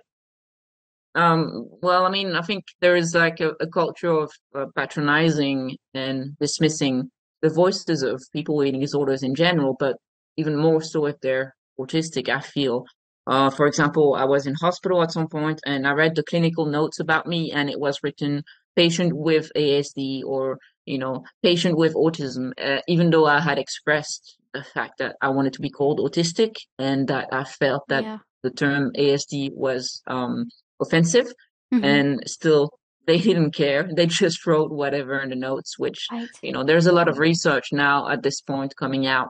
Um, 1.14 1.66
well, 1.82 2.04
I 2.06 2.10
mean, 2.10 2.34
I 2.34 2.42
think 2.42 2.64
there 2.80 2.96
is 2.96 3.14
like 3.14 3.40
a, 3.40 3.50
a 3.60 3.66
culture 3.66 4.10
of 4.10 4.30
uh, 4.54 4.66
patronizing 4.76 5.76
and 5.94 6.36
dismissing 6.38 7.10
the 7.42 7.50
voices 7.50 8.02
of 8.02 8.22
people 8.32 8.56
with 8.56 8.68
eating 8.68 8.80
disorders 8.80 9.22
in 9.22 9.34
general, 9.34 9.74
but 9.78 9.96
even 10.36 10.56
more 10.56 10.80
so 10.82 11.06
if 11.06 11.16
they're 11.20 11.54
autistic, 11.80 12.28
I 12.28 12.40
feel. 12.40 12.84
Uh, 13.28 13.50
for 13.50 13.66
example, 13.66 14.14
I 14.14 14.24
was 14.24 14.46
in 14.46 14.54
hospital 14.54 15.02
at 15.02 15.12
some 15.12 15.28
point 15.28 15.60
and 15.66 15.86
I 15.86 15.92
read 15.92 16.14
the 16.14 16.22
clinical 16.22 16.66
notes 16.66 16.98
about 16.98 17.26
me 17.26 17.52
and 17.52 17.68
it 17.68 17.78
was 17.78 18.00
written 18.02 18.42
patient 18.74 19.12
with 19.14 19.52
ASD 19.54 20.22
or, 20.24 20.58
you 20.86 20.98
know, 20.98 21.24
patient 21.42 21.76
with 21.76 21.94
autism, 21.94 22.52
uh, 22.58 22.80
even 22.88 23.10
though 23.10 23.26
I 23.26 23.40
had 23.40 23.58
expressed 23.58 24.36
the 24.54 24.64
fact 24.64 24.94
that 24.98 25.16
I 25.20 25.28
wanted 25.28 25.52
to 25.54 25.60
be 25.60 25.68
called 25.68 25.98
autistic 26.00 26.56
and 26.78 27.06
that 27.08 27.28
I 27.32 27.44
felt 27.44 27.82
that 27.88 28.04
Yeah. 28.04 28.18
the 28.42 28.50
term 28.50 28.92
ASD 28.96 29.50
was, 29.54 30.02
um, 30.06 30.46
offensive 30.80 31.26
hmm 31.72 31.84
and 31.84 32.22
still 32.26 32.70
they 33.06 33.18
didn't 33.18 33.52
care. 33.52 33.88
They 33.96 34.06
just 34.06 34.46
wrote 34.46 34.70
whatever 34.70 35.18
in 35.20 35.28
the 35.30 35.36
notes 35.36 35.78
which 35.78 36.00
you 36.42 36.52
know 36.52 36.64
there's 36.64 36.86
a 36.86 36.92
lot 36.92 37.08
of 37.08 37.18
research 37.18 37.66
now 37.72 38.08
at 38.08 38.22
this 38.22 38.40
point 38.40 38.74
coming 38.76 39.06
out 39.06 39.28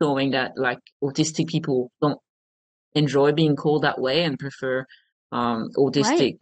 showing 0.00 0.30
that 0.32 0.52
like 0.56 0.78
autistic 1.02 1.46
people 1.48 1.90
don't 2.02 2.18
enjoy 2.94 3.32
being 3.32 3.56
called 3.56 3.82
that 3.82 4.00
way 4.00 4.24
and 4.24 4.38
prefer 4.38 4.86
um 5.32 5.70
Right. 5.94 6.30
autistic 6.30 6.38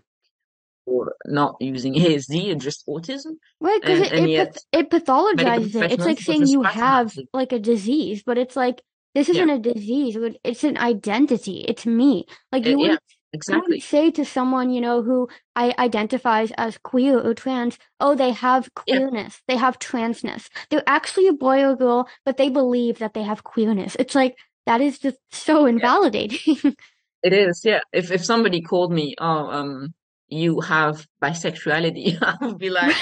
or 0.86 1.14
not 1.26 1.56
using 1.60 1.94
ASD 1.98 2.50
and 2.50 2.60
just 2.60 2.86
autism 2.88 3.36
Right, 3.60 3.80
because 3.80 4.00
it 4.00 4.12
and 4.16 4.26
it 4.36 4.58
it 4.72 4.90
pathologizes 4.90 5.74
it. 5.74 5.90
It's 5.90 6.06
like 6.06 6.20
saying 6.20 6.46
you 6.46 6.62
have 6.64 7.18
like 7.32 7.52
a 7.52 7.58
disease, 7.58 8.22
but 8.24 8.38
it's 8.38 8.54
like 8.54 8.82
this 9.14 9.28
isn't 9.28 9.50
a 9.50 9.58
disease. 9.58 10.16
It's 10.44 10.62
an 10.64 10.78
identity. 10.78 11.64
It's 11.66 11.84
me. 11.84 12.26
Like 12.52 12.66
you 12.66 12.78
yeah 12.78 12.78
wouldn't 12.78 13.00
you 13.48 13.60
wouldn't 13.60 13.82
say 13.82 14.10
to 14.12 14.24
someone, 14.24 14.70
you 14.70 14.80
know, 14.80 15.02
who 15.02 15.28
I 15.56 15.74
identifies 15.78 16.52
as 16.56 16.78
queer 16.78 17.18
or 17.18 17.34
trans, 17.34 17.78
oh, 17.98 18.14
they 18.14 18.30
have 18.30 18.72
yeah 18.86 19.00
queerness, 19.00 19.42
they 19.48 19.56
have 19.56 19.78
transness. 19.80 20.48
They're 20.70 20.84
actually 20.86 21.26
a 21.26 21.32
boy 21.32 21.64
or 21.64 21.74
girl, 21.74 22.08
but 22.24 22.36
they 22.36 22.50
believe 22.50 22.98
that 22.98 23.14
they 23.14 23.22
have 23.24 23.42
queerness. 23.44 23.96
It's 23.98 24.14
like 24.14 24.36
that 24.68 24.80
is 24.80 24.98
just 24.98 25.18
so 25.32 25.64
yeah 25.64 25.70
invalidating. 25.70 26.56
it 27.22 27.32
is 27.32 27.62
yeah 27.64 27.80
if 27.92 28.10
if 28.12 28.24
somebody 28.24 28.60
called 28.60 28.92
me 28.92 29.14
oh 29.18 29.50
um 29.50 29.94
you 30.28 30.60
have 30.60 31.06
bisexuality 31.22 32.18
I 32.22 32.36
would 32.46 32.58
be 32.58 32.70
like 32.70 32.96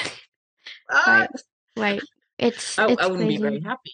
Right, 1.06 1.28
what 1.74 1.82
right. 1.84 2.02
It's 2.38 2.78
I, 2.78 2.84
I 2.84 3.06
wouldn't 3.08 3.28
be 3.28 3.38
very 3.38 3.60
happy. 3.60 3.92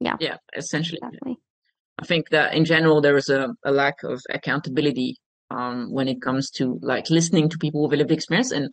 Yeah, 0.00 0.16
Yeah, 0.20 0.36
essentially. 0.54 0.98
exactly. 1.02 1.38
I 1.98 2.04
think 2.04 2.28
that 2.30 2.54
in 2.54 2.64
general 2.64 3.00
there 3.00 3.16
is 3.16 3.28
a, 3.30 3.48
a 3.64 3.70
lack 3.72 4.02
of 4.02 4.22
accountability 4.30 5.16
um, 5.50 5.90
when 5.92 6.08
it 6.08 6.20
comes 6.20 6.50
to 6.52 6.78
like 6.82 7.08
listening 7.10 7.48
to 7.48 7.58
people 7.58 7.88
with 7.88 7.98
lived 7.98 8.10
experience 8.12 8.52
and 8.52 8.68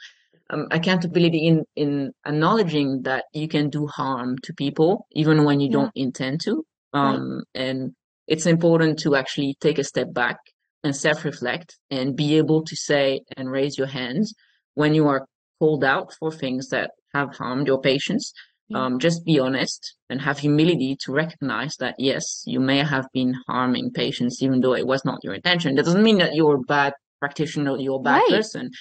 um, 0.49 0.67
accountability 0.71 1.47
in 1.47 1.63
in 1.75 2.12
acknowledging 2.25 3.03
that 3.03 3.25
you 3.34 3.47
can 3.47 3.69
do 3.69 3.88
harm 3.88 4.38
to 4.43 4.53
people 4.53 5.08
even 5.12 5.43
when 5.45 5.60
you 5.62 5.69
Yeah, 5.69 5.75
don't 5.79 5.91
intend 5.95 6.41
to. 6.41 6.65
right. 6.93 7.15
Um, 7.15 7.43
and 7.56 7.93
it's 8.27 8.45
important 8.45 8.99
to 8.99 9.15
actually 9.15 9.55
take 9.59 9.77
a 9.79 9.83
step 9.83 10.13
back 10.13 10.38
and 10.83 10.95
self-reflect 10.95 11.77
and 11.89 12.15
be 12.15 12.38
able 12.38 12.63
to 12.63 12.75
say 12.75 13.21
and 13.38 13.49
raise 13.51 13.77
your 13.77 13.88
hands 13.88 14.33
when 14.75 14.93
you 14.93 15.07
are 15.07 15.25
called 15.59 15.83
out 15.83 16.13
for 16.19 16.31
things 16.31 16.69
that 16.69 16.91
have 17.13 17.36
harmed 17.36 17.67
your 17.67 17.79
patients 17.81 18.33
Yeah. 18.69 18.86
um, 18.86 18.99
just 18.99 19.23
be 19.25 19.39
honest 19.39 19.95
and 20.09 20.21
have 20.21 20.39
humility 20.39 20.95
to 21.03 21.12
recognize 21.12 21.75
that 21.77 21.95
yes, 21.99 22.43
you 22.53 22.59
may 22.59 22.79
have 22.93 23.07
been 23.13 23.33
harming 23.47 23.91
patients 23.91 24.41
even 24.41 24.62
though 24.62 24.73
it 24.81 24.88
was 24.88 25.03
not 25.05 25.19
your 25.23 25.33
intention. 25.33 25.75
That 25.75 25.86
doesn't 25.86 26.03
mean 26.09 26.19
that 26.19 26.33
you're 26.33 26.55
a 26.55 26.59
bad 26.77 26.93
practitioner, 27.19 27.77
you're 27.77 27.99
a 27.99 28.03
bad 28.12 28.21
Right. 28.21 28.29
person. 28.29 28.71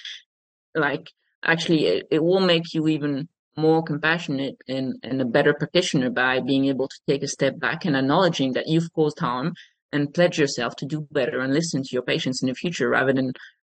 Like 0.73 1.11
actually, 1.43 1.85
it, 1.85 2.07
it 2.15 2.23
will 2.23 2.39
make 2.39 2.73
you 2.73 2.87
even 2.87 3.27
more 3.55 3.83
compassionate 3.83 4.55
and, 4.67 4.95
and 5.03 5.21
a 5.21 5.25
better 5.25 5.53
practitioner 5.53 6.09
by 6.09 6.39
being 6.39 6.65
able 6.65 6.87
to 6.87 6.99
take 7.07 7.23
a 7.23 7.27
step 7.27 7.59
back 7.59 7.85
and 7.85 7.95
acknowledging 7.95 8.53
that 8.53 8.67
you've 8.67 8.91
caused 8.93 9.19
harm 9.19 9.53
and 9.91 10.13
pledge 10.13 10.39
yourself 10.39 10.75
to 10.77 10.85
do 10.85 11.07
better 11.11 11.39
and 11.39 11.53
listen 11.53 11.83
to 11.83 11.89
your 11.91 12.01
patients 12.01 12.41
in 12.41 12.49
the 12.49 12.55
future 12.55 12.89
rather 12.89 13.13
than 13.13 13.31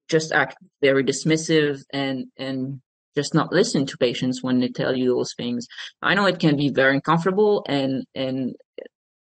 just 0.09 0.33
act 0.33 0.57
very 0.81 1.05
dismissive 1.05 1.81
and 1.93 2.27
and 2.37 2.81
just 3.15 3.35
not 3.35 3.53
listen 3.53 3.87
to 3.87 3.97
patients 3.97 4.43
when 4.43 4.61
they 4.61 4.69
tell 4.69 4.97
you 4.97 5.09
those 5.09 5.35
things. 5.37 5.67
I 6.03 6.15
know 6.15 6.27
it 6.27 6.39
can 6.39 6.57
be 6.57 6.71
very 6.71 6.95
uncomfortable 6.95 7.65
and 7.69 8.05
and 8.15 8.55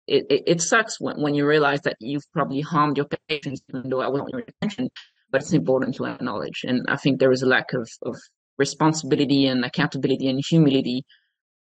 it, 0.07 0.26
it, 0.30 0.43
it 0.45 0.61
sucks 0.61 0.99
when, 0.99 1.19
when 1.22 1.34
you 1.34 1.47
realize 1.47 1.82
that 1.82 1.95
you've 1.99 2.32
probably 2.32 2.61
harmed 2.61 2.97
your 2.97 3.07
patients 3.28 3.61
even 3.69 3.89
though 3.89 4.01
that 4.01 4.11
wasn't 4.11 4.30
your 4.30 4.41
intention, 4.41 4.89
but 5.32 5.41
it's 5.41 5.53
important 5.53 5.95
to 5.95 6.05
acknowledge. 6.05 6.63
And 6.67 6.86
I 6.88 6.97
think 6.97 7.19
there 7.19 7.32
is 7.32 7.41
a 7.41 7.47
lack 7.47 7.74
of, 7.74 7.89
of 8.03 8.15
responsibility 8.58 9.47
and 9.47 9.66
accountability 9.66 10.28
and 10.28 10.43
humility 10.47 11.03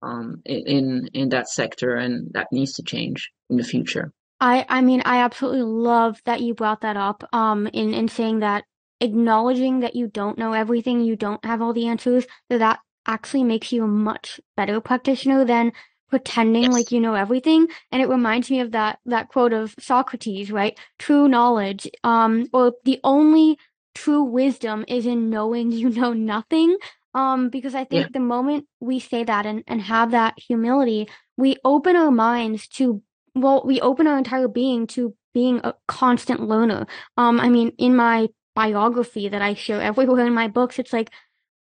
um, 0.01 0.41
in 0.45 1.09
in 1.13 1.29
that 1.29 1.49
sector, 1.49 1.95
and 1.95 2.31
that 2.33 2.47
needs 2.51 2.73
to 2.73 2.83
change 2.83 3.29
in 3.49 3.57
the 3.57 3.63
future. 3.63 4.11
I 4.39 4.65
I 4.69 4.81
mean 4.81 5.01
I 5.05 5.17
absolutely 5.17 5.63
love 5.63 6.21
that 6.25 6.41
you 6.41 6.53
brought 6.53 6.81
that 6.81 6.97
up 6.97 7.23
um 7.33 7.67
in 7.67 7.93
in 7.93 8.07
saying 8.07 8.39
that 8.39 8.63
acknowledging 9.01 9.79
that 9.79 9.95
you 9.95 10.07
don't 10.07 10.37
know 10.37 10.53
everything, 10.53 11.01
you 11.01 11.15
don't 11.15 11.43
have 11.45 11.61
all 11.61 11.73
the 11.73 11.87
answers, 11.87 12.25
that 12.49 12.59
that 12.59 12.79
actually 13.05 13.43
makes 13.43 13.71
you 13.71 13.83
a 13.83 13.87
much 13.87 14.39
better 14.55 14.79
practitioner 14.79 15.45
than 15.45 15.71
pretending 16.09 16.63
yes. 16.63 16.73
like 16.73 16.91
you 16.91 16.99
know 16.99 17.13
everything 17.13 17.67
and 17.91 18.01
it 18.01 18.09
reminds 18.09 18.49
me 18.49 18.59
of 18.59 18.71
that 18.71 18.99
that 19.05 19.27
quote 19.29 19.53
of 19.53 19.75
Socrates 19.79 20.51
right 20.51 20.77
true 20.97 21.27
knowledge 21.27 21.87
um 22.03 22.47
or 22.51 22.73
the 22.83 22.99
only 23.03 23.59
true 23.95 24.23
wisdom 24.23 24.85
is 24.87 25.05
in 25.05 25.29
knowing 25.29 25.71
you 25.71 25.89
know 25.89 26.13
nothing. 26.13 26.77
Um 27.13 27.49
because 27.49 27.73
i 27.73 27.83
think 27.83 28.05
yeah. 28.05 28.09
the 28.13 28.19
moment 28.19 28.65
we 28.79 28.99
say 28.99 29.23
that 29.23 29.45
and, 29.45 29.63
and 29.67 29.81
have 29.81 30.11
that 30.11 30.35
humility 30.37 31.09
we 31.37 31.57
open 31.65 31.95
our 31.95 32.11
minds 32.11 32.67
to 32.67 33.01
well 33.33 33.63
we 33.65 33.81
open 33.81 34.05
our 34.05 34.17
entire 34.17 34.47
being 34.47 34.85
to 34.87 35.15
being 35.33 35.59
a 35.63 35.73
constant 35.87 36.41
learner. 36.41 36.85
Um 37.17 37.39
i 37.39 37.49
mean 37.49 37.71
in 37.77 37.95
my 37.95 38.27
biography 38.55 39.27
that 39.29 39.41
i 39.41 39.53
share 39.55 39.81
everywhere 39.81 40.27
in 40.27 40.33
my 40.33 40.47
books 40.47 40.77
it's 40.77 40.93
like 40.93 41.09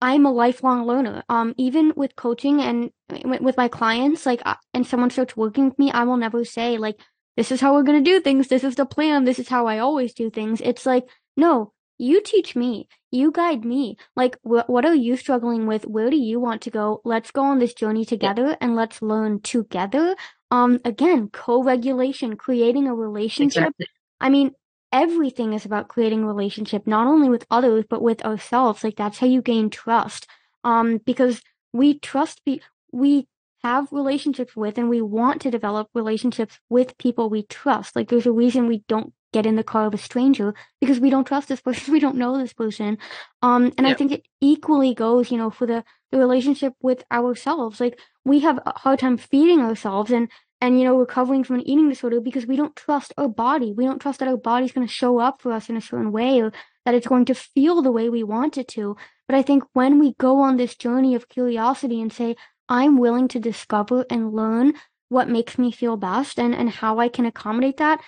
i'm 0.02 0.26
a 0.26 0.32
lifelong 0.32 0.86
learner. 0.86 1.24
Um 1.30 1.54
even 1.58 1.94
with 1.96 2.18
coaching 2.18 2.60
and 2.60 2.92
with 3.24 3.56
my 3.56 3.70
clients 3.70 4.26
like 4.26 4.42
and 4.74 4.86
someone 4.86 5.12
starts 5.12 5.38
working 5.38 5.70
with 5.70 5.80
me 5.80 5.92
i 5.92 6.04
will 6.04 6.18
never 6.18 6.44
say 6.44 6.78
like 6.78 7.00
this 7.38 7.52
is 7.52 7.62
how 7.62 7.74
we're 7.74 7.84
going 7.84 8.04
to 8.04 8.12
do 8.12 8.20
things. 8.20 8.50
This 8.50 8.64
is 8.64 8.76
the 8.76 8.86
plan. 8.86 9.24
This 9.24 9.40
is 9.40 9.48
how 9.48 9.66
i 9.68 9.80
always 9.80 10.14
do 10.14 10.30
things. 10.30 10.62
It's 10.62 10.86
like 10.86 11.06
no 11.38 11.72
you 12.02 12.22
teach 12.22 12.56
me. 12.56 12.88
You 13.12 13.32
guide 13.32 13.64
me. 13.66 13.98
Like 14.16 14.38
wh- 14.44 14.68
what 14.70 14.86
are 14.86 14.96
you 14.96 15.16
struggling 15.18 15.68
with? 15.68 15.86
Where 15.86 16.10
do 16.10 16.18
you 16.18 16.40
want 16.40 16.62
to 16.64 16.72
go? 16.72 17.02
Let's 17.06 17.32
go 17.32 17.44
on 17.44 17.60
this 17.60 17.74
journey 17.74 18.06
together 18.06 18.48
yeah. 18.50 18.56
and 18.62 18.76
let's 18.76 19.02
learn 19.02 19.42
together. 19.42 20.16
Um 20.50 20.80
again 20.86 21.30
co-regulation 21.30 22.36
creating 22.38 22.88
a 22.88 22.96
relationship. 22.96 23.64
Exactly. 23.64 23.88
i 24.20 24.30
mean 24.30 24.52
everything 24.92 25.54
is 25.54 25.66
about 25.66 25.88
creating 25.88 26.24
a 26.24 26.28
relationship 26.28 26.86
not 26.86 27.08
only 27.08 27.30
with 27.30 27.46
others 27.52 27.86
but 27.90 28.02
with 28.02 28.24
ourselves. 28.26 28.84
Like 28.84 28.96
that's 28.98 29.20
how 29.20 29.28
you 29.28 29.42
gain 29.42 29.70
trust. 29.70 30.28
Um 30.64 30.98
because 31.06 31.42
we 31.74 32.00
trust 32.00 32.44
be- 32.46 32.62
we 32.92 33.28
have 33.64 33.92
relationships 33.92 34.56
with 34.56 34.78
and 34.78 34.90
we 34.90 35.02
want 35.02 35.42
to 35.42 35.52
develop 35.52 35.88
relationships 35.94 36.60
with 36.70 36.98
people 36.98 37.30
we 37.30 37.44
trust. 37.44 37.96
Like 37.96 38.10
there's 38.10 38.26
a 38.26 38.32
reason 38.32 38.68
we 38.68 38.84
don't 38.88 39.14
get 39.32 39.46
in 39.46 39.56
the 39.56 39.64
car 39.64 39.86
of 39.86 39.94
a 39.94 39.98
stranger 39.98 40.54
because 40.80 41.00
we 41.00 41.10
don't 41.10 41.28
trust 41.28 41.48
this 41.48 41.62
person, 41.68 41.94
we 41.94 42.00
don't 42.00 42.18
know 42.18 42.38
this 42.38 42.54
person. 42.54 42.98
Um, 43.42 43.74
and 43.78 43.88
I 43.88 43.94
think 43.94 44.12
it 44.12 44.28
equally 44.40 44.94
goes, 44.94 45.32
you 45.32 45.38
know, 45.38 45.50
for 45.50 45.66
the, 45.66 45.84
the 46.12 46.18
relationship 46.18 46.74
with 46.82 47.04
ourselves. 47.12 47.80
Like 47.80 48.00
we 48.26 48.40
have 48.40 48.60
a 48.66 48.78
hard 48.80 49.00
time 49.00 49.18
feeding 49.18 49.62
ourselves 49.62 50.12
and, 50.12 50.30
and, 50.60 50.78
you 50.78 50.86
know, 50.86 50.98
recovering 50.98 51.44
from 51.44 51.58
an 51.58 51.68
eating 51.68 51.90
disorder 51.90 52.22
because 52.22 52.46
we 52.46 52.56
don't 52.56 52.76
trust 52.76 53.14
our 53.18 53.28
body. 53.28 53.74
We 53.74 53.86
don't 53.86 54.00
trust 54.00 54.20
that 54.20 54.28
our 54.28 54.38
body's 54.38 54.72
going 54.72 54.86
to 54.86 54.94
show 54.94 55.20
up 55.20 55.42
for 55.42 55.52
us 55.52 55.70
in 55.70 55.78
a 55.78 55.82
certain 55.82 56.12
way 56.12 56.40
or 56.40 56.52
that 56.86 56.94
it's 56.94 57.08
going 57.08 57.26
to 57.26 57.36
feel 57.36 57.82
the 57.82 57.92
way 57.92 58.10
we 58.10 58.24
want 58.24 58.58
it 58.58 58.68
to. 58.70 58.96
But 59.28 59.36
I 59.38 59.42
think 59.42 59.64
when 59.74 60.00
we 60.00 60.14
go 60.20 60.42
on 60.42 60.58
this 60.58 60.76
journey 60.76 61.16
of 61.16 61.30
curiosity 61.30 62.02
and 62.02 62.12
say, 62.12 62.36
I'm 62.70 62.98
willing 62.98 63.28
to 63.30 63.40
discover 63.40 64.06
and 64.10 64.34
learn 64.34 64.74
what 65.10 65.30
makes 65.30 65.58
me 65.58 65.72
feel 65.72 65.98
best 65.98 66.40
and, 66.40 66.56
and 66.56 66.70
how 66.70 67.00
I 67.00 67.10
can 67.10 67.26
accommodate 67.26 67.78
that, 67.78 68.00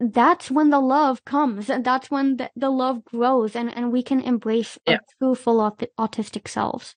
that's 0.00 0.50
when 0.50 0.70
the 0.70 0.80
love 0.80 1.24
comes 1.26 1.68
and 1.68 1.84
that's 1.84 2.10
when 2.10 2.38
the, 2.38 2.50
the 2.56 2.70
love 2.70 3.04
grows 3.04 3.54
and, 3.54 3.74
and 3.76 3.92
we 3.92 4.02
can 4.02 4.20
embrace 4.20 4.78
yeah. 4.86 4.94
our 4.94 5.00
true 5.18 5.34
full 5.34 5.60
aut- 5.60 5.90
autistic 5.98 6.48
selves 6.48 6.94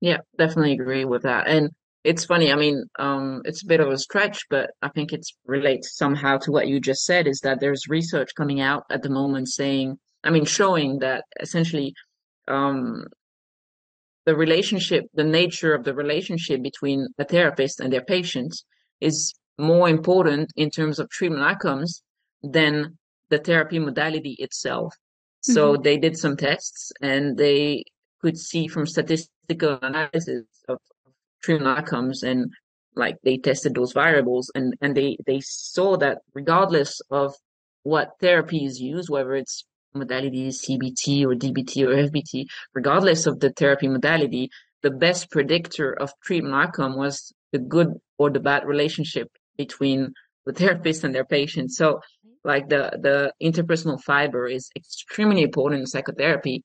yeah 0.00 0.18
definitely 0.36 0.72
agree 0.72 1.04
with 1.04 1.22
that 1.22 1.46
and 1.46 1.70
it's 2.02 2.24
funny 2.24 2.52
i 2.52 2.56
mean 2.56 2.84
um 2.98 3.40
it's 3.44 3.62
a 3.62 3.66
bit 3.66 3.78
of 3.78 3.88
a 3.88 3.96
stretch 3.96 4.44
but 4.50 4.70
i 4.82 4.88
think 4.88 5.12
it's 5.12 5.36
relates 5.46 5.96
somehow 5.96 6.36
to 6.36 6.50
what 6.50 6.66
you 6.66 6.80
just 6.80 7.04
said 7.04 7.28
is 7.28 7.40
that 7.40 7.60
there's 7.60 7.88
research 7.88 8.30
coming 8.36 8.60
out 8.60 8.82
at 8.90 9.02
the 9.02 9.10
moment 9.10 9.48
saying 9.48 9.96
i 10.24 10.30
mean 10.30 10.44
showing 10.44 10.98
that 10.98 11.24
essentially 11.40 11.94
um 12.48 13.04
the 14.26 14.34
relationship 14.34 15.04
the 15.14 15.24
nature 15.24 15.72
of 15.72 15.84
the 15.84 15.94
relationship 15.94 16.60
between 16.62 17.06
a 17.18 17.24
therapist 17.24 17.78
and 17.78 17.92
their 17.92 18.04
patients 18.04 18.64
is 19.00 19.34
more 19.58 19.88
important 19.88 20.50
in 20.56 20.70
terms 20.70 20.98
of 20.98 21.10
treatment 21.10 21.42
outcomes 21.42 22.02
than 22.42 22.98
the 23.28 23.38
therapy 23.38 23.78
modality 23.78 24.36
itself. 24.38 24.94
Mm-hmm. 24.94 25.52
So 25.52 25.76
they 25.76 25.96
did 25.98 26.16
some 26.16 26.36
tests 26.36 26.92
and 27.00 27.36
they 27.36 27.84
could 28.20 28.38
see 28.38 28.68
from 28.68 28.86
statistical 28.86 29.78
analysis 29.82 30.44
of 30.68 30.78
treatment 31.42 31.78
outcomes 31.78 32.22
and 32.22 32.52
like 32.94 33.16
they 33.24 33.38
tested 33.38 33.74
those 33.74 33.92
variables 33.92 34.50
and, 34.54 34.74
and 34.80 34.94
they, 34.96 35.16
they 35.26 35.40
saw 35.40 35.96
that 35.96 36.18
regardless 36.34 37.00
of 37.10 37.34
what 37.82 38.12
therapy 38.20 38.64
is 38.64 38.80
used, 38.80 39.08
whether 39.08 39.34
it's 39.34 39.64
modality 39.94 40.48
CBT 40.48 41.24
or 41.24 41.34
DBT 41.34 41.86
or 41.86 42.08
FBT, 42.10 42.46
regardless 42.74 43.26
of 43.26 43.40
the 43.40 43.50
therapy 43.50 43.88
modality, 43.88 44.50
the 44.82 44.90
best 44.90 45.30
predictor 45.30 45.92
of 45.92 46.12
treatment 46.22 46.54
outcome 46.54 46.96
was 46.96 47.32
the 47.52 47.58
good 47.58 47.88
or 48.18 48.30
the 48.30 48.40
bad 48.40 48.64
relationship 48.64 49.30
between 49.56 50.12
the 50.46 50.52
therapist 50.52 51.04
and 51.04 51.14
their 51.14 51.24
patient. 51.24 51.70
So 51.72 52.00
like 52.44 52.68
the, 52.68 52.98
the 53.00 53.32
interpersonal 53.42 54.02
fiber 54.02 54.46
is 54.48 54.70
extremely 54.76 55.42
important 55.42 55.80
in 55.80 55.86
psychotherapy 55.86 56.64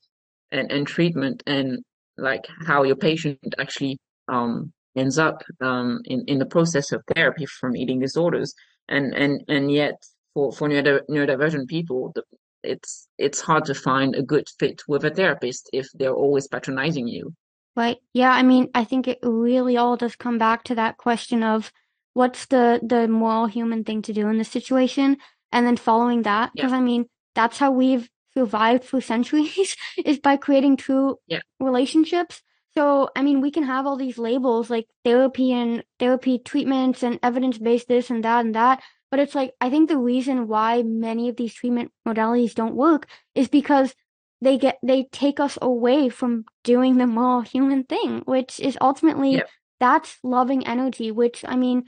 and, 0.52 0.72
and 0.72 0.88
treatment 0.88 1.44
and 1.46 1.80
like 2.18 2.46
how 2.66 2.84
your 2.84 2.96
patient 2.96 3.38
actually, 3.60 4.00
um, 4.28 4.74
ends 4.96 5.20
up, 5.20 5.44
um, 5.62 6.00
in, 6.06 6.24
in 6.28 6.40
the 6.40 6.46
process 6.46 6.92
of 6.92 7.04
therapy 7.14 7.46
from 7.46 7.76
eating 7.76 8.00
disorders. 8.00 8.56
And, 8.90 9.14
and, 9.14 9.44
and 9.48 9.72
yet 9.72 9.94
for, 10.34 10.52
for 10.52 10.68
neurodivergent 10.68 11.68
people, 11.68 12.12
the, 12.16 12.24
it's, 12.64 13.08
it's 13.20 13.40
hard 13.40 13.66
to 13.66 13.76
find 13.76 14.16
a 14.16 14.24
good 14.24 14.48
fit 14.58 14.82
with 14.88 15.06
a 15.06 15.12
therapist 15.12 15.70
if 15.72 15.88
they're 15.94 16.16
always 16.16 16.48
patronizing 16.48 17.08
you. 17.08 17.34
Right. 17.76 17.98
Yeah. 18.14 18.32
I 18.32 18.42
mean, 18.42 18.70
I 18.74 18.84
think 18.84 19.08
it 19.08 19.20
really 19.22 19.78
all 19.78 19.96
does 19.96 20.16
come 20.16 20.40
back 20.40 20.64
to 20.64 20.76
that 20.76 20.98
question 20.98 21.44
of 21.44 21.72
what's 22.18 22.48
the 22.48 22.80
the 22.82 23.08
moral 23.08 23.46
human 23.46 23.84
thing 23.84 24.02
to 24.02 24.12
do 24.12 24.28
in 24.28 24.40
this 24.40 24.50
situation 24.50 25.18
and 25.52 25.68
then 25.68 25.78
following 25.78 26.24
that 26.24 26.52
because 26.56 26.72
yeah. 26.72 26.78
i 26.78 26.82
mean 26.82 27.06
that's 27.36 27.60
how 27.60 27.70
we've 27.70 28.10
survived 28.36 28.84
for 28.84 29.00
centuries 29.00 29.76
is 30.06 30.18
by 30.18 30.36
creating 30.36 30.76
true 30.76 31.18
yeah. 31.28 31.40
relationships 31.60 32.42
so 32.76 33.08
i 33.16 33.22
mean 33.22 33.40
we 33.40 33.52
can 33.52 33.62
have 33.62 33.86
all 33.86 33.98
these 33.98 34.18
labels 34.18 34.68
like 34.68 34.88
therapy 35.06 35.54
and 35.54 35.84
therapy 36.00 36.40
treatments 36.40 37.04
and 37.04 37.20
evidence-based 37.22 37.88
this 37.88 38.10
and 38.10 38.24
that 38.24 38.44
and 38.44 38.56
that 38.56 38.82
but 39.12 39.20
it's 39.20 39.36
like 39.36 39.54
i 39.62 39.70
think 39.70 39.88
the 39.88 39.98
reason 40.12 40.48
why 40.48 40.82
many 40.82 41.30
of 41.30 41.36
these 41.36 41.54
treatment 41.54 41.92
modalities 42.08 42.56
don't 42.56 42.76
work 42.76 43.06
is 43.36 43.48
because 43.48 43.94
they 44.42 44.58
get 44.58 44.80
they 44.82 45.04
take 45.12 45.40
us 45.40 45.60
away 45.62 46.10
from 46.10 46.46
doing 46.64 46.98
the 46.98 47.06
moral 47.06 47.42
human 47.42 47.84
thing 47.84 48.24
which 48.26 48.60
is 48.60 48.76
ultimately 48.82 49.36
yeah. 49.36 49.44
that's 49.80 50.18
loving 50.24 50.66
energy 50.66 51.12
which 51.12 51.46
i 51.48 51.56
mean 51.56 51.84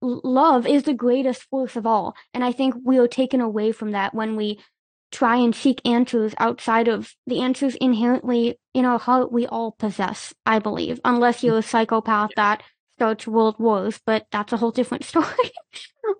love 0.00 0.66
is 0.66 0.84
the 0.84 0.94
greatest 0.94 1.42
force 1.44 1.76
of 1.76 1.86
all. 1.86 2.14
And 2.34 2.44
I 2.44 2.52
think 2.52 2.74
we 2.84 2.98
are 2.98 3.08
taken 3.08 3.40
away 3.40 3.72
from 3.72 3.92
that 3.92 4.14
when 4.14 4.36
we 4.36 4.60
try 5.10 5.36
and 5.36 5.54
seek 5.54 5.80
answers 5.86 6.34
outside 6.38 6.88
of 6.88 7.14
the 7.26 7.40
answers 7.40 7.74
inherently 7.76 8.58
in 8.74 8.84
our 8.84 8.98
heart 8.98 9.32
we 9.32 9.46
all 9.46 9.72
possess, 9.72 10.34
I 10.44 10.58
believe. 10.58 11.00
Unless 11.04 11.42
you're 11.42 11.58
a 11.58 11.62
psychopath 11.62 12.30
that 12.36 12.62
starts 12.96 13.26
world 13.26 13.56
wars, 13.58 14.00
but 14.04 14.26
that's 14.30 14.52
a 14.52 14.56
whole 14.56 14.70
different 14.70 15.04
story. 15.12 15.50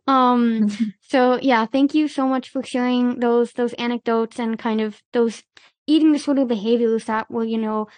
um 0.06 0.68
so 1.00 1.38
yeah, 1.42 1.66
thank 1.66 1.94
you 1.94 2.08
so 2.08 2.26
much 2.26 2.48
for 2.48 2.62
sharing 2.62 3.20
those 3.20 3.52
those 3.52 3.74
anecdotes 3.74 4.38
and 4.38 4.58
kind 4.58 4.80
of 4.80 5.02
those 5.12 5.42
eating 5.86 6.12
disorder 6.12 6.44
behaviors 6.44 7.04
that 7.04 7.30
were, 7.30 7.44
you 7.44 7.58
know, 7.58 7.88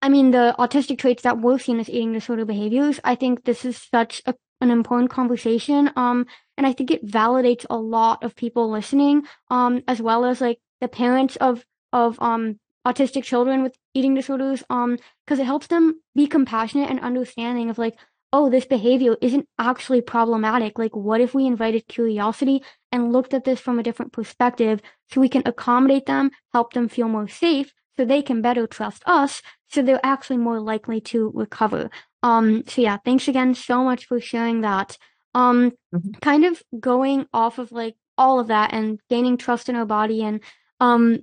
I 0.00 0.08
mean, 0.08 0.30
the 0.30 0.54
autistic 0.58 0.98
traits 0.98 1.22
that 1.22 1.40
were 1.40 1.58
seen 1.58 1.80
as 1.80 1.90
eating 1.90 2.12
disorder 2.12 2.44
behaviors. 2.44 3.00
I 3.04 3.14
think 3.14 3.44
this 3.44 3.64
is 3.64 3.76
such 3.76 4.22
a 4.24 4.34
an 4.60 4.70
important 4.70 5.10
conversation. 5.10 5.90
Um, 5.96 6.26
and 6.56 6.66
I 6.66 6.72
think 6.72 6.90
it 6.90 7.06
validates 7.06 7.66
a 7.68 7.76
lot 7.76 8.22
of 8.24 8.36
people 8.36 8.70
listening, 8.70 9.24
um, 9.50 9.82
as 9.86 10.00
well 10.00 10.24
as 10.24 10.40
like 10.40 10.58
the 10.80 10.88
parents 10.88 11.36
of 11.36 11.64
of 11.92 12.18
um 12.20 12.58
autistic 12.86 13.24
children 13.24 13.62
with 13.62 13.76
eating 13.94 14.14
disorders, 14.14 14.62
um, 14.70 14.98
because 15.24 15.38
it 15.40 15.46
helps 15.46 15.66
them 15.66 16.00
be 16.14 16.26
compassionate 16.26 16.88
and 16.88 17.00
understanding 17.00 17.68
of 17.68 17.78
like, 17.78 17.98
oh, 18.32 18.48
this 18.48 18.64
behavior 18.64 19.16
isn't 19.20 19.48
actually 19.58 20.00
problematic. 20.00 20.78
Like, 20.78 20.94
what 20.94 21.20
if 21.20 21.34
we 21.34 21.46
invited 21.46 21.88
curiosity 21.88 22.62
and 22.92 23.12
looked 23.12 23.34
at 23.34 23.44
this 23.44 23.60
from 23.60 23.78
a 23.78 23.82
different 23.82 24.12
perspective 24.12 24.80
so 25.10 25.20
we 25.20 25.28
can 25.28 25.42
accommodate 25.46 26.06
them, 26.06 26.30
help 26.52 26.72
them 26.74 26.88
feel 26.88 27.08
more 27.08 27.28
safe, 27.28 27.72
so 27.96 28.04
they 28.04 28.22
can 28.22 28.42
better 28.42 28.66
trust 28.66 29.02
us, 29.06 29.42
so 29.68 29.82
they're 29.82 30.00
actually 30.04 30.36
more 30.36 30.60
likely 30.60 31.00
to 31.00 31.32
recover. 31.34 31.90
Um, 32.22 32.64
so 32.66 32.82
yeah, 32.82 32.98
thanks 33.04 33.28
again 33.28 33.54
so 33.54 33.84
much 33.84 34.06
for 34.06 34.20
sharing 34.20 34.62
that. 34.62 34.96
Um, 35.34 35.72
mm-hmm. 35.94 36.12
kind 36.22 36.44
of 36.44 36.62
going 36.80 37.26
off 37.32 37.58
of 37.58 37.70
like 37.70 37.94
all 38.16 38.40
of 38.40 38.46
that 38.46 38.72
and 38.72 38.98
gaining 39.10 39.36
trust 39.36 39.68
in 39.68 39.76
our 39.76 39.84
body 39.84 40.22
and, 40.22 40.40
um, 40.80 41.18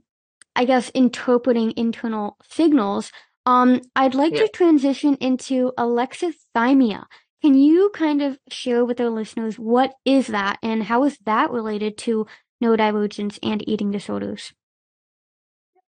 I 0.56 0.66
guess 0.66 0.90
interpreting 0.90 1.74
internal 1.76 2.38
signals. 2.48 3.12
Um, 3.46 3.82
I'd 3.96 4.14
like 4.14 4.34
yeah. 4.34 4.42
to 4.42 4.48
transition 4.50 5.16
into 5.16 5.74
alexithymia. 5.78 7.06
Can 7.42 7.56
you 7.56 7.90
kind 7.94 8.22
of 8.22 8.38
share 8.50 8.86
with 8.86 9.02
our 9.02 9.10
listeners 9.10 9.60
what 9.60 9.96
is 10.06 10.28
that 10.28 10.60
and 10.64 10.84
how 10.84 11.04
is 11.04 11.18
that 11.26 11.52
related 11.52 11.98
to 12.00 12.26
neurodivergence 12.64 13.38
and 13.44 13.68
eating 13.68 13.92
disorders? 13.92 14.54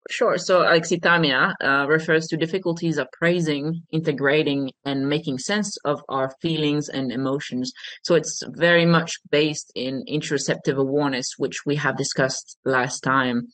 Sure. 0.08 0.38
So 0.38 0.62
alexithymia 0.62 1.54
uh, 1.62 1.86
refers 1.88 2.26
to 2.28 2.36
difficulties 2.36 2.96
appraising, 2.98 3.82
integrating, 3.90 4.70
and 4.84 5.08
making 5.08 5.38
sense 5.38 5.76
of 5.84 6.00
our 6.08 6.32
feelings 6.40 6.88
and 6.88 7.10
emotions. 7.10 7.72
So 8.04 8.14
it's 8.14 8.42
very 8.46 8.86
much 8.86 9.18
based 9.30 9.72
in 9.74 10.04
interoceptive 10.08 10.76
awareness, 10.76 11.32
which 11.38 11.66
we 11.66 11.76
have 11.76 11.96
discussed 11.96 12.56
last 12.64 13.00
time. 13.00 13.48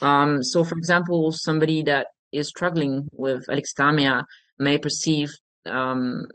Um, 0.00 0.42
so, 0.42 0.64
for 0.64 0.76
example, 0.76 1.32
somebody 1.32 1.82
that 1.84 2.08
is 2.32 2.48
struggling 2.48 3.08
with 3.12 3.46
alexithymia 3.46 4.24
may 4.58 4.78
perceive 4.78 5.30
um, 5.66 6.26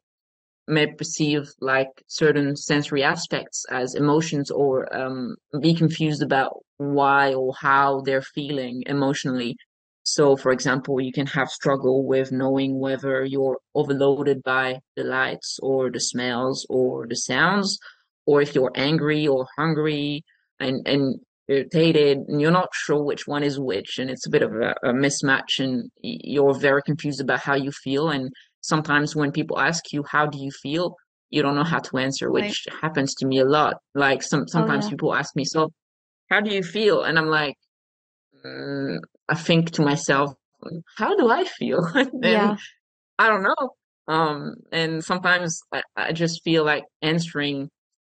may 0.68 0.88
perceive 0.88 1.50
like 1.62 1.90
certain 2.08 2.56
sensory 2.56 3.04
aspects 3.04 3.66
as 3.70 3.96
emotions 3.96 4.52
or 4.52 4.94
um, 4.96 5.36
be 5.62 5.74
confused 5.74 6.22
about 6.22 6.60
why 6.78 7.34
or 7.34 7.54
how 7.60 8.02
they're 8.02 8.22
feeling 8.22 8.84
emotionally. 8.86 9.56
So, 10.04 10.38
for 10.38 10.52
example, 10.52 11.02
you 11.02 11.12
can 11.12 11.28
have 11.28 11.50
struggle 11.50 12.06
with 12.06 12.32
knowing 12.32 12.80
whether 12.80 13.26
you're 13.26 13.60
overloaded 13.76 14.42
by 14.44 14.80
the 14.96 15.04
lights 15.04 15.60
or 15.62 15.92
the 15.92 16.00
smells 16.00 16.66
or 16.70 17.08
the 17.08 17.16
sounds, 17.16 17.78
or 18.26 18.42
if 18.42 18.56
you're 18.56 18.72
angry 18.76 19.28
or 19.28 19.48
hungry 19.58 20.24
and, 20.60 20.88
and 20.88 21.20
irritated 21.48 22.20
and 22.28 22.42
you're 22.42 22.52
not 22.52 22.70
sure 22.74 23.04
which 23.04 23.28
one 23.28 23.44
is 23.44 23.60
which. 23.60 24.00
And 24.00 24.10
it's 24.10 24.28
a 24.28 24.30
bit 24.30 24.42
of 24.42 24.52
a, 24.54 24.76
a 24.84 24.94
mismatch 24.94 25.60
and 25.60 25.90
you're 26.02 26.54
very 26.54 26.82
confused 26.84 27.22
about 27.22 27.40
how 27.40 27.56
you 27.56 27.72
feel. 27.72 28.10
And 28.10 28.32
sometimes 28.68 29.16
when 29.16 29.32
people 29.32 29.60
ask 29.60 29.94
you 29.94 30.04
how 30.12 30.26
do 30.26 30.38
you 30.38 30.52
feel 30.52 30.96
you 31.30 31.42
don't 31.42 31.56
know 31.56 31.64
how 31.64 31.80
to 31.80 31.98
answer 31.98 32.32
which 32.32 32.66
right. 32.68 32.80
happens 32.82 33.14
to 33.16 33.26
me 33.26 33.40
a 33.40 33.46
lot 33.46 33.76
like 33.96 34.22
some 34.22 34.42
oh, 34.42 34.46
sometimes 34.48 34.86
oh, 34.86 34.88
yeah. 34.88 34.92
people 34.92 35.16
ask 35.16 35.36
me 35.36 35.46
so 35.46 35.72
how 36.30 36.40
do 36.42 36.54
you 36.54 36.62
feel 36.62 37.04
and 37.04 37.18
i'm 37.18 37.28
like 37.28 37.56
mm, 38.46 38.98
i 39.30 39.36
think 39.36 39.72
to 39.72 39.82
myself 39.82 40.34
how 40.98 41.16
do 41.16 41.30
i 41.30 41.44
feel 41.46 41.84
and 41.96 42.10
yeah. 42.22 42.56
i 43.20 43.28
don't 43.28 43.44
know 43.44 43.70
um 44.08 44.56
and 44.72 45.04
sometimes 45.04 45.62
I, 45.72 45.82
I 45.96 46.12
just 46.12 46.44
feel 46.44 46.64
like 46.64 46.84
answering 47.02 47.70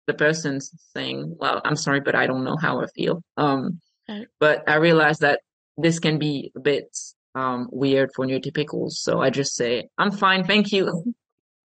the 0.06 0.14
person's 0.14 0.70
saying 0.94 1.36
well 1.38 1.60
i'm 1.64 1.76
sorry 1.76 2.00
but 2.00 2.14
i 2.14 2.26
don't 2.26 2.44
know 2.44 2.56
how 2.60 2.80
i 2.80 2.86
feel 2.94 3.22
um 3.36 3.80
right. 4.08 4.26
but 4.38 4.68
i 4.68 4.74
realize 4.74 5.18
that 5.18 5.40
this 5.78 5.98
can 5.98 6.18
be 6.18 6.52
a 6.56 6.60
bit 6.60 6.88
um, 7.34 7.68
weird 7.70 8.10
for 8.14 8.26
neurotypicals. 8.26 8.92
So 8.92 9.20
I 9.20 9.30
just 9.30 9.54
say, 9.54 9.88
I'm 9.98 10.10
fine, 10.10 10.44
thank 10.44 10.72
you. 10.72 11.14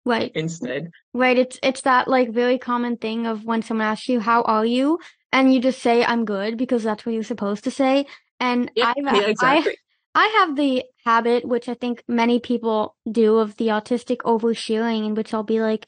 Right. 0.08 0.32
Instead. 0.36 0.92
Right. 1.16 1.36
It's 1.36 1.58
it's 1.64 1.82
that 1.82 2.08
like 2.08 2.30
very 2.30 2.60
common 2.60 2.98
thing 2.98 3.26
of 3.26 3.44
when 3.44 3.64
someone 3.64 3.88
asks 3.88 4.08
you, 4.08 4.20
How 4.20 4.44
are 4.44 4.64
you? 4.66 5.00
And 5.32 5.52
you 5.52 5.60
just 5.60 5.82
say, 5.82 6.06
I'm 6.06 6.26
good 6.26 6.58
because 6.58 6.84
that's 6.84 7.06
what 7.06 7.14
you're 7.14 7.24
supposed 7.24 7.64
to 7.64 7.72
say. 7.72 8.06
And 8.40 8.72
yeah, 8.76 8.94
I've, 8.96 9.04
yeah, 9.16 9.28
exactly. 9.30 9.72
I 9.72 9.76
I 10.28 10.28
have 10.40 10.56
the 10.56 10.84
habit, 11.04 11.46
which 11.46 11.68
I 11.68 11.74
think 11.74 12.04
many 12.08 12.40
people 12.40 12.96
do, 13.12 13.40
of 13.40 13.58
the 13.58 13.68
autistic 13.70 14.18
oversharing, 14.18 15.06
in 15.08 15.16
which 15.16 15.34
I'll 15.34 15.44
be 15.44 15.60
like, 15.60 15.88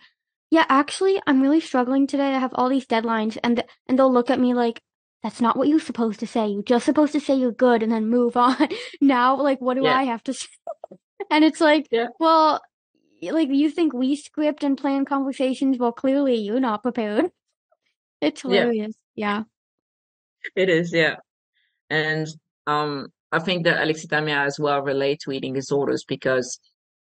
Yeah, 0.50 0.66
actually, 0.68 1.22
I'm 1.28 1.42
really 1.42 1.62
struggling 1.62 2.08
today. 2.08 2.34
I 2.34 2.40
have 2.40 2.54
all 2.56 2.70
these 2.70 2.88
deadlines, 2.88 3.38
and 3.44 3.58
th- 3.58 3.70
and 3.88 4.00
they'll 4.00 4.12
look 4.12 4.32
at 4.32 4.40
me 4.40 4.56
like, 4.56 4.82
that's 5.28 5.42
not 5.42 5.58
what 5.58 5.68
you're 5.68 5.78
supposed 5.78 6.22
to 6.22 6.26
say. 6.26 6.48
You're 6.48 6.64
just 6.64 6.86
supposed 6.86 7.12
to 7.12 7.20
say 7.20 7.36
you're 7.36 7.52
good 7.52 7.84
and 7.84 7.92
then 7.92 8.08
move 8.08 8.38
on. 8.48 8.70
now, 9.02 9.36
like, 9.36 9.60
what 9.60 9.76
do 9.76 9.84
yeah. 9.84 9.98
I 9.98 10.04
have 10.04 10.24
to 10.24 10.34
say? 10.34 10.48
and 11.30 11.44
it's 11.44 11.60
like, 11.60 11.88
yeah. 11.92 12.08
well, 12.18 12.62
like, 13.22 13.50
you 13.50 13.70
think 13.70 13.94
we 13.94 14.16
script 14.16 14.64
and 14.64 14.78
plan 14.78 15.04
conversations? 15.04 15.78
Well, 15.78 15.92
clearly 15.92 16.36
you're 16.36 16.62
not 16.62 16.82
prepared. 16.82 17.26
It's 18.20 18.42
hilarious. 18.42 18.96
Yeah. 19.14 19.44
yeah. 20.56 20.64
It 20.64 20.70
is, 20.70 20.92
yeah. 20.92 21.18
And 21.92 22.28
um, 22.66 23.10
I 23.32 23.38
think 23.38 23.66
that 23.66 23.78
alexithymia 23.78 24.44
as 24.44 24.60
well 24.60 24.82
relate 24.82 25.20
to 25.20 25.32
eating 25.32 25.54
disorders 25.54 26.04
because 26.04 26.60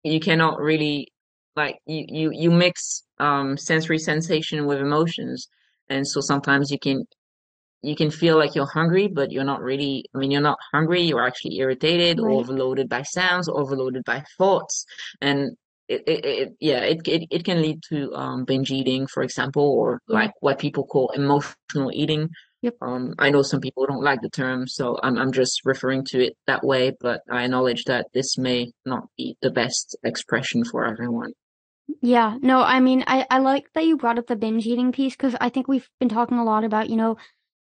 you 0.02 0.18
cannot 0.18 0.60
really 0.60 1.12
like 1.56 1.76
you 1.84 2.06
you 2.08 2.30
you 2.32 2.50
mix 2.50 3.02
um 3.18 3.58
sensory 3.58 3.98
sensation 3.98 4.64
with 4.64 4.78
emotions 4.78 5.46
and 5.90 6.08
so 6.08 6.22
sometimes 6.22 6.70
you 6.70 6.78
can 6.78 7.06
you 7.84 7.96
can 7.96 8.10
feel 8.10 8.36
like 8.36 8.54
you're 8.54 8.66
hungry, 8.66 9.08
but 9.08 9.30
you're 9.30 9.44
not 9.44 9.62
really, 9.62 10.04
I 10.14 10.18
mean, 10.18 10.30
you're 10.30 10.40
not 10.40 10.58
hungry. 10.72 11.02
You're 11.02 11.26
actually 11.26 11.58
irritated 11.58 12.18
right. 12.20 12.32
overloaded 12.32 12.88
by 12.88 13.02
sounds, 13.02 13.48
overloaded 13.48 14.04
by 14.04 14.24
thoughts. 14.38 14.86
And 15.20 15.56
it, 15.88 16.02
it, 16.06 16.24
it 16.24 16.52
yeah, 16.60 16.78
it, 16.78 17.06
it, 17.06 17.28
it 17.30 17.44
can 17.44 17.60
lead 17.60 17.82
to, 17.90 18.14
um, 18.14 18.44
binge 18.44 18.70
eating, 18.70 19.06
for 19.06 19.22
example, 19.22 19.62
or 19.62 20.00
like 20.08 20.32
what 20.40 20.58
people 20.58 20.84
call 20.84 21.10
emotional 21.10 21.90
eating. 21.92 22.30
Yep. 22.62 22.76
Um, 22.80 23.14
I 23.18 23.28
know 23.28 23.42
some 23.42 23.60
people 23.60 23.84
don't 23.84 24.02
like 24.02 24.22
the 24.22 24.30
term, 24.30 24.66
so 24.66 24.98
I'm, 25.02 25.18
I'm 25.18 25.32
just 25.32 25.60
referring 25.66 26.04
to 26.06 26.24
it 26.24 26.36
that 26.46 26.64
way, 26.64 26.92
but 26.98 27.20
I 27.30 27.44
acknowledge 27.44 27.84
that 27.84 28.06
this 28.14 28.38
may 28.38 28.72
not 28.86 29.08
be 29.18 29.36
the 29.42 29.50
best 29.50 29.96
expression 30.02 30.64
for 30.64 30.86
everyone. 30.86 31.32
Yeah, 32.00 32.38
no, 32.40 32.62
I 32.62 32.80
mean, 32.80 33.04
I, 33.06 33.26
I 33.30 33.40
like 33.40 33.70
that 33.74 33.84
you 33.84 33.98
brought 33.98 34.18
up 34.18 34.26
the 34.26 34.36
binge 34.36 34.66
eating 34.66 34.92
piece 34.92 35.14
because 35.14 35.36
I 35.38 35.50
think 35.50 35.68
we've 35.68 35.86
been 36.00 36.08
talking 36.08 36.38
a 36.38 36.44
lot 36.44 36.64
about, 36.64 36.88
you 36.88 36.96
know, 36.96 37.18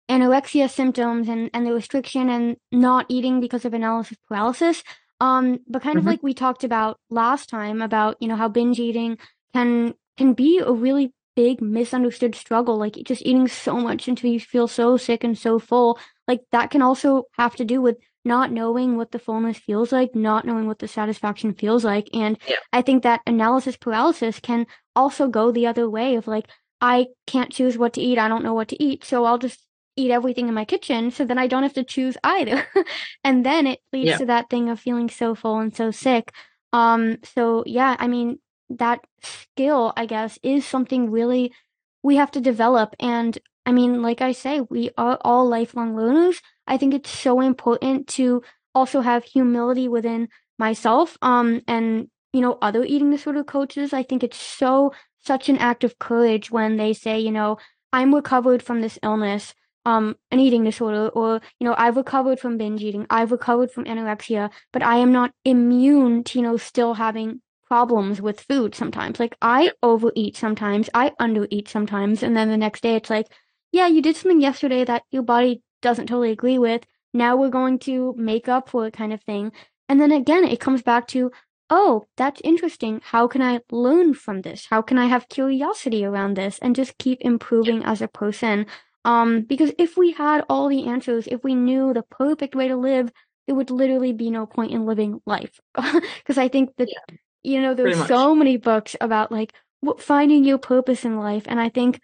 anorexia 0.10 0.70
symptoms 0.70 1.30
and, 1.30 1.50
and 1.54 1.66
the 1.66 1.74
restriction 1.74 2.30
and 2.30 2.58
not 2.72 3.06
eating 3.10 3.40
because 3.40 3.66
of 3.66 3.74
analysis 3.74 4.18
paralysis. 4.28 4.84
Um, 5.20 5.60
but 5.68 5.82
kind 5.82 5.98
mm-hmm. 5.98 6.08
of 6.08 6.12
like 6.12 6.24
we 6.24 6.34
talked 6.34 6.64
about 6.64 7.00
last 7.10 7.50
time 7.50 7.82
about, 7.82 8.18
you 8.20 8.28
know, 8.28 8.36
how 8.36 8.50
binge 8.50 8.80
eating 8.80 9.18
can 9.54 9.94
can 10.18 10.34
be 10.34 10.60
a 10.60 10.72
really 10.72 11.14
big 11.36 11.62
misunderstood 11.62 12.36
struggle. 12.36 12.78
Like 12.78 12.98
just 13.06 13.26
eating 13.26 13.48
so 13.48 13.78
much 13.78 14.08
until 14.08 14.32
you 14.32 14.40
feel 14.40 14.68
so 14.68 14.98
sick 14.98 15.24
and 15.24 15.38
so 15.38 15.60
full. 15.60 15.98
Like 16.28 16.42
that 16.52 16.72
can 16.72 16.82
also 16.82 17.24
have 17.38 17.56
to 17.56 17.66
do 17.66 17.82
with 17.82 17.98
not 18.26 18.52
knowing 18.52 18.96
what 18.96 19.12
the 19.12 19.20
fullness 19.20 19.58
feels 19.58 19.92
like, 19.92 20.16
not 20.16 20.46
knowing 20.46 20.68
what 20.68 20.80
the 20.80 20.88
satisfaction 20.88 21.54
feels 21.54 21.84
like. 21.84 22.10
And 22.14 22.38
yeah. 22.48 22.56
I 22.72 22.82
think 22.82 23.04
that 23.04 23.22
analysis 23.28 23.78
paralysis 23.78 24.40
can 24.40 24.66
also 24.96 25.28
go 25.28 25.52
the 25.52 25.68
other 25.68 25.90
way 25.90 26.16
of 26.16 26.28
like, 26.28 26.48
I 26.80 27.08
can't 27.28 27.52
choose 27.52 27.78
what 27.78 27.94
to 27.94 28.02
eat. 28.02 28.18
I 28.18 28.28
don't 28.28 28.44
know 28.44 28.54
what 28.54 28.70
to 28.70 28.84
eat. 28.84 29.04
So 29.04 29.26
I'll 29.26 29.38
just 29.38 29.66
eat 29.96 30.12
everything 30.12 30.48
in 30.48 30.54
my 30.54 30.66
kitchen 30.66 31.12
so 31.12 31.26
then 31.26 31.38
I 31.38 31.48
don't 31.48 31.64
have 31.64 31.74
to 31.74 31.84
choose 31.84 32.18
either. 32.24 32.66
and 33.24 33.46
then 33.46 33.68
it 33.68 33.80
leads 33.92 34.10
yeah. 34.12 34.18
to 34.18 34.26
that 34.28 34.50
thing 34.50 34.70
of 34.70 34.80
feeling 34.80 35.10
so 35.10 35.36
full 35.36 35.60
and 35.60 35.76
so 35.76 35.92
sick. 35.92 36.32
Um 36.72 37.18
so 37.24 37.64
yeah, 37.66 37.96
I 38.00 38.08
mean 38.08 38.40
that 38.70 39.02
skill, 39.22 39.94
I 39.96 40.06
guess, 40.06 40.40
is 40.42 40.66
something 40.66 41.12
really 41.12 41.54
we 42.02 42.16
have 42.16 42.32
to 42.32 42.42
develop 42.42 42.96
and 43.00 43.38
I 43.66 43.72
mean, 43.72 44.02
like 44.02 44.22
I 44.22 44.34
say, 44.34 44.60
we 44.62 44.90
are 44.98 45.18
all 45.22 45.48
lifelong 45.48 45.96
learners. 45.96 46.42
I 46.68 46.78
think 46.78 46.94
it's 46.94 47.10
so 47.10 47.40
important 47.40 48.08
to 48.10 48.44
also 48.76 49.00
have 49.00 49.24
humility 49.24 49.88
within 49.88 50.28
myself 50.60 51.18
um 51.22 51.62
and 51.68 52.10
you 52.32 52.42
know 52.42 52.58
other 52.62 52.84
eating 52.84 53.12
disorder 53.12 53.44
coaches. 53.44 53.94
I 53.94 54.04
think 54.04 54.24
it's 54.24 54.38
so 54.38 54.94
such 55.20 55.50
an 55.50 55.58
act 55.58 55.84
of 55.84 56.00
courage 56.00 56.52
when 56.52 56.78
they 56.78 56.94
say, 56.94 57.20
you 57.20 57.32
know, 57.32 57.58
I'm 57.94 58.14
recovered 58.14 58.62
from 58.64 58.82
this 58.82 59.00
illness 59.04 59.54
um 59.86 60.16
an 60.32 60.40
eating 60.40 60.64
disorder 60.64 61.10
or 61.10 61.42
you 61.60 61.68
know 61.68 61.76
I've 61.78 61.98
recovered 61.98 62.40
from 62.40 62.58
binge 62.58 62.84
eating, 62.84 63.06
I've 63.10 63.32
recovered 63.32 63.72
from 63.72 63.86
anorexia, 63.86 64.52
but 64.72 64.84
I 64.84 64.98
am 64.98 65.12
not 65.12 65.32
immune 65.46 66.24
to 66.26 66.40
you 66.40 66.44
know 66.44 66.58
still 66.58 66.96
having 66.96 67.42
problems 67.68 68.22
with 68.22 68.42
food 68.42 68.76
sometimes. 68.76 69.20
Like 69.20 69.36
I 69.42 69.72
overeat 69.82 70.38
sometimes, 70.38 70.90
I 70.94 71.12
undereat 71.20 71.68
sometimes, 71.68 72.24
and 72.24 72.38
then 72.38 72.50
the 72.50 72.58
next 72.58 72.82
day 72.84 72.96
it's 72.96 73.10
like, 73.10 73.28
yeah, 73.72 73.88
you 73.88 74.02
did 74.02 74.16
something 74.16 74.42
yesterday 74.42 74.86
that 74.86 75.04
your 75.12 75.24
body 75.24 75.64
doesn't 75.82 76.08
totally 76.08 76.32
agree 76.32 76.60
with. 76.60 76.84
Now 77.14 77.36
we're 77.36 77.50
going 77.50 77.80
to 77.80 78.14
make 78.18 78.48
up 78.48 78.70
for 78.70 78.88
it 78.88 78.94
kind 78.94 79.14
of 79.14 79.22
thing. 79.24 79.52
And 79.90 80.00
then 80.00 80.12
again, 80.12 80.44
it 80.46 80.60
comes 80.60 80.82
back 80.82 81.08
to, 81.10 81.32
oh, 81.70 82.06
that's 82.18 82.42
interesting. 82.44 83.02
How 83.04 83.28
can 83.28 83.42
I 83.42 83.60
learn 83.72 84.14
from 84.14 84.42
this? 84.42 84.68
How 84.70 84.82
can 84.82 84.98
I 84.98 85.08
have 85.08 85.30
curiosity 85.30 86.06
around 86.06 86.36
this 86.36 86.60
and 86.60 86.76
just 86.76 86.98
keep 86.98 87.22
improving 87.22 87.84
as 87.84 88.02
a 88.02 88.08
person? 88.08 88.66
Um, 89.06 89.42
because 89.42 89.72
if 89.78 89.98
we 89.98 90.12
had 90.12 90.46
all 90.50 90.70
the 90.70 90.88
answers, 90.88 91.28
if 91.28 91.44
we 91.44 91.56
knew 91.56 91.94
the 91.94 92.04
perfect 92.04 92.56
way 92.56 92.68
to 92.68 92.78
live, 92.78 93.12
there 93.46 93.56
would 93.56 93.70
literally 93.70 94.14
be 94.14 94.30
no 94.30 94.46
point 94.46 94.72
in 94.72 94.86
living 94.86 95.22
life. 95.26 95.60
Because 96.18 96.38
I 96.38 96.48
think 96.48 96.76
that, 96.78 96.90
yeah, 96.90 97.18
you 97.44 97.62
know, 97.62 97.74
there's 97.74 98.08
so 98.08 98.34
many 98.34 98.58
books 98.58 98.96
about 99.02 99.32
like 99.32 99.54
finding 100.00 100.46
your 100.46 100.58
purpose 100.58 101.04
in 101.04 101.18
life. 101.18 101.44
And 101.48 101.60
I 101.60 101.70
think 101.70 102.00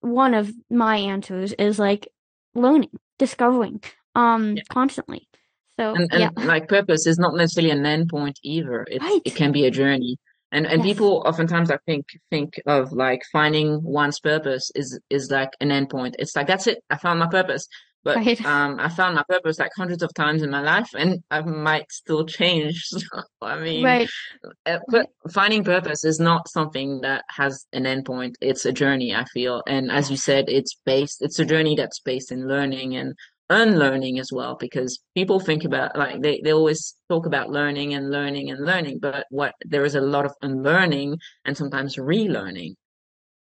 one 0.00 0.34
of 0.34 0.50
my 0.70 0.96
answers 0.96 1.52
is 1.52 1.78
like 1.78 2.08
learning, 2.54 2.90
discovering, 3.18 3.82
um, 4.14 4.56
yeah. 4.56 4.62
constantly. 4.70 5.28
So, 5.78 5.94
and, 5.94 6.12
and 6.12 6.20
yeah. 6.20 6.30
like 6.44 6.68
purpose 6.68 7.06
is 7.06 7.18
not 7.18 7.34
necessarily 7.34 7.70
an 7.70 7.84
end 7.84 8.08
point 8.08 8.38
either. 8.42 8.86
It, 8.90 9.02
right. 9.02 9.20
it 9.24 9.34
can 9.34 9.52
be 9.52 9.66
a 9.66 9.70
journey. 9.70 10.18
And 10.52 10.66
and 10.66 10.84
yes. 10.84 10.94
people 10.94 11.22
oftentimes 11.26 11.70
I 11.70 11.78
think 11.86 12.06
think 12.30 12.60
of 12.66 12.92
like 12.92 13.22
finding 13.32 13.82
one's 13.82 14.20
purpose 14.20 14.70
is 14.74 14.98
is 15.08 15.30
like 15.30 15.50
an 15.60 15.68
endpoint. 15.68 16.14
It's 16.18 16.34
like 16.34 16.46
that's 16.46 16.66
it. 16.66 16.82
I 16.90 16.96
found 16.96 17.20
my 17.20 17.28
purpose. 17.28 17.68
But 18.02 18.16
right. 18.16 18.44
um, 18.46 18.80
I 18.80 18.88
found 18.88 19.14
my 19.14 19.24
purpose 19.28 19.58
like 19.58 19.72
hundreds 19.76 20.02
of 20.02 20.14
times 20.14 20.42
in 20.42 20.50
my 20.50 20.62
life, 20.62 20.88
and 20.96 21.22
I 21.30 21.42
might 21.42 21.92
still 21.92 22.24
change. 22.24 22.88
So, 23.00 23.22
I 23.42 23.58
mean, 23.58 23.84
right. 23.84 24.08
Uh, 24.66 24.78
but 24.88 25.06
finding 25.32 25.64
purpose 25.64 26.04
is 26.04 26.20
not 26.20 26.48
something 26.48 27.00
that 27.02 27.24
has 27.30 27.66
an 27.72 27.84
endpoint. 27.84 28.34
It's 28.40 28.64
a 28.64 28.72
journey. 28.72 29.14
I 29.14 29.24
feel, 29.24 29.62
and 29.66 29.90
as 29.90 30.10
you 30.10 30.16
said, 30.16 30.46
it's 30.48 30.74
based. 30.84 31.22
It's 31.22 31.38
a 31.38 31.44
journey 31.44 31.74
that's 31.74 32.00
based 32.00 32.32
in 32.32 32.48
learning 32.48 32.96
and 32.96 33.14
unlearning 33.50 34.18
as 34.18 34.32
well 34.32 34.56
because 34.58 35.00
people 35.14 35.40
think 35.40 35.64
about 35.64 35.96
like 35.96 36.22
they, 36.22 36.40
they 36.44 36.52
always 36.52 36.94
talk 37.08 37.26
about 37.26 37.50
learning 37.50 37.94
and 37.94 38.10
learning 38.10 38.50
and 38.50 38.64
learning 38.64 38.98
but 39.00 39.26
what 39.30 39.54
there 39.66 39.84
is 39.84 39.94
a 39.96 40.00
lot 40.00 40.24
of 40.24 40.32
unlearning 40.42 41.18
and 41.44 41.56
sometimes 41.56 41.96
relearning 41.96 42.74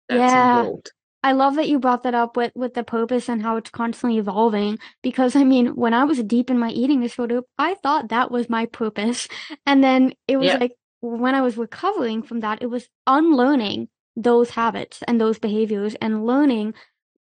that's 0.09 0.21
Yeah. 0.21 0.35
involved 0.35 0.93
I 1.25 1.33
love 1.33 1.55
that 1.57 1.69
you 1.69 1.79
brought 1.79 2.03
that 2.03 2.15
up 2.15 2.37
with 2.37 2.53
with 2.57 2.75
the 2.75 2.83
purpose 2.85 3.29
and 3.29 3.43
how 3.43 3.57
it's 3.57 3.71
constantly 3.71 4.19
evolving 4.19 4.79
because 5.03 5.37
I 5.37 5.45
mean, 5.45 5.77
when 5.77 5.95
I 5.95 6.05
was 6.05 6.23
deep 6.25 6.51
in 6.51 6.59
my 6.59 6.71
eating 6.71 7.01
disorder, 7.01 7.43
I 7.59 7.75
thought 7.75 8.09
that 8.09 8.31
was 8.31 8.51
my 8.51 8.67
purpose. 8.67 9.29
And 9.67 9.85
then 9.85 10.15
it 10.29 10.37
was 10.37 10.53
yeah 10.53 10.59
like 10.61 10.73
when 11.01 11.35
I 11.35 11.41
was 11.43 11.57
recovering 11.57 12.23
from 12.23 12.41
that, 12.41 12.63
it 12.63 12.67
was 12.67 12.89
unlearning 13.07 13.89
those 14.17 14.51
habits 14.51 15.03
and 15.09 15.21
those 15.21 15.39
behaviors 15.39 15.95
and 15.97 16.27
learning, 16.27 16.75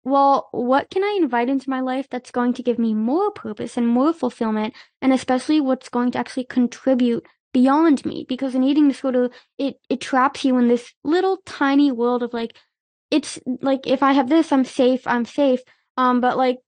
well, 0.05 0.48
what 0.53 0.90
can 0.90 1.05
I 1.05 1.18
invite 1.20 1.48
into 1.48 1.68
my 1.68 1.80
life 1.80 2.09
that's 2.11 2.30
going 2.30 2.55
to 2.55 2.62
give 2.62 2.78
me 2.78 2.94
more 2.94 3.30
purpose 3.30 3.76
and 3.76 3.86
more 3.86 4.12
fulfillment 4.12 4.74
and 5.03 5.12
especially 5.12 5.61
what's 5.61 5.88
going 5.88 6.11
to 6.12 6.18
actually 6.18 6.44
contribute 6.44 7.26
beyond 7.53 8.05
me 8.07 8.24
because 8.28 8.55
an 8.55 8.62
eating 8.62 8.86
disorder 8.86 9.28
it 9.59 9.74
it 9.88 10.01
traps 10.01 10.44
you 10.44 10.57
in 10.57 10.68
this 10.68 10.94
little 11.03 11.38
tiny 11.44 11.90
world 11.90 12.22
of 12.22 12.32
like 12.32 12.55
it's 13.11 13.38
like 13.61 13.86
if 13.86 14.03
I 14.03 14.12
have 14.12 14.28
this, 14.28 14.53
I'm 14.53 14.64
safe, 14.64 15.07
I'm 15.07 15.24
safe. 15.24 15.61
Um, 15.96 16.20
but 16.20 16.36
like 16.36 16.59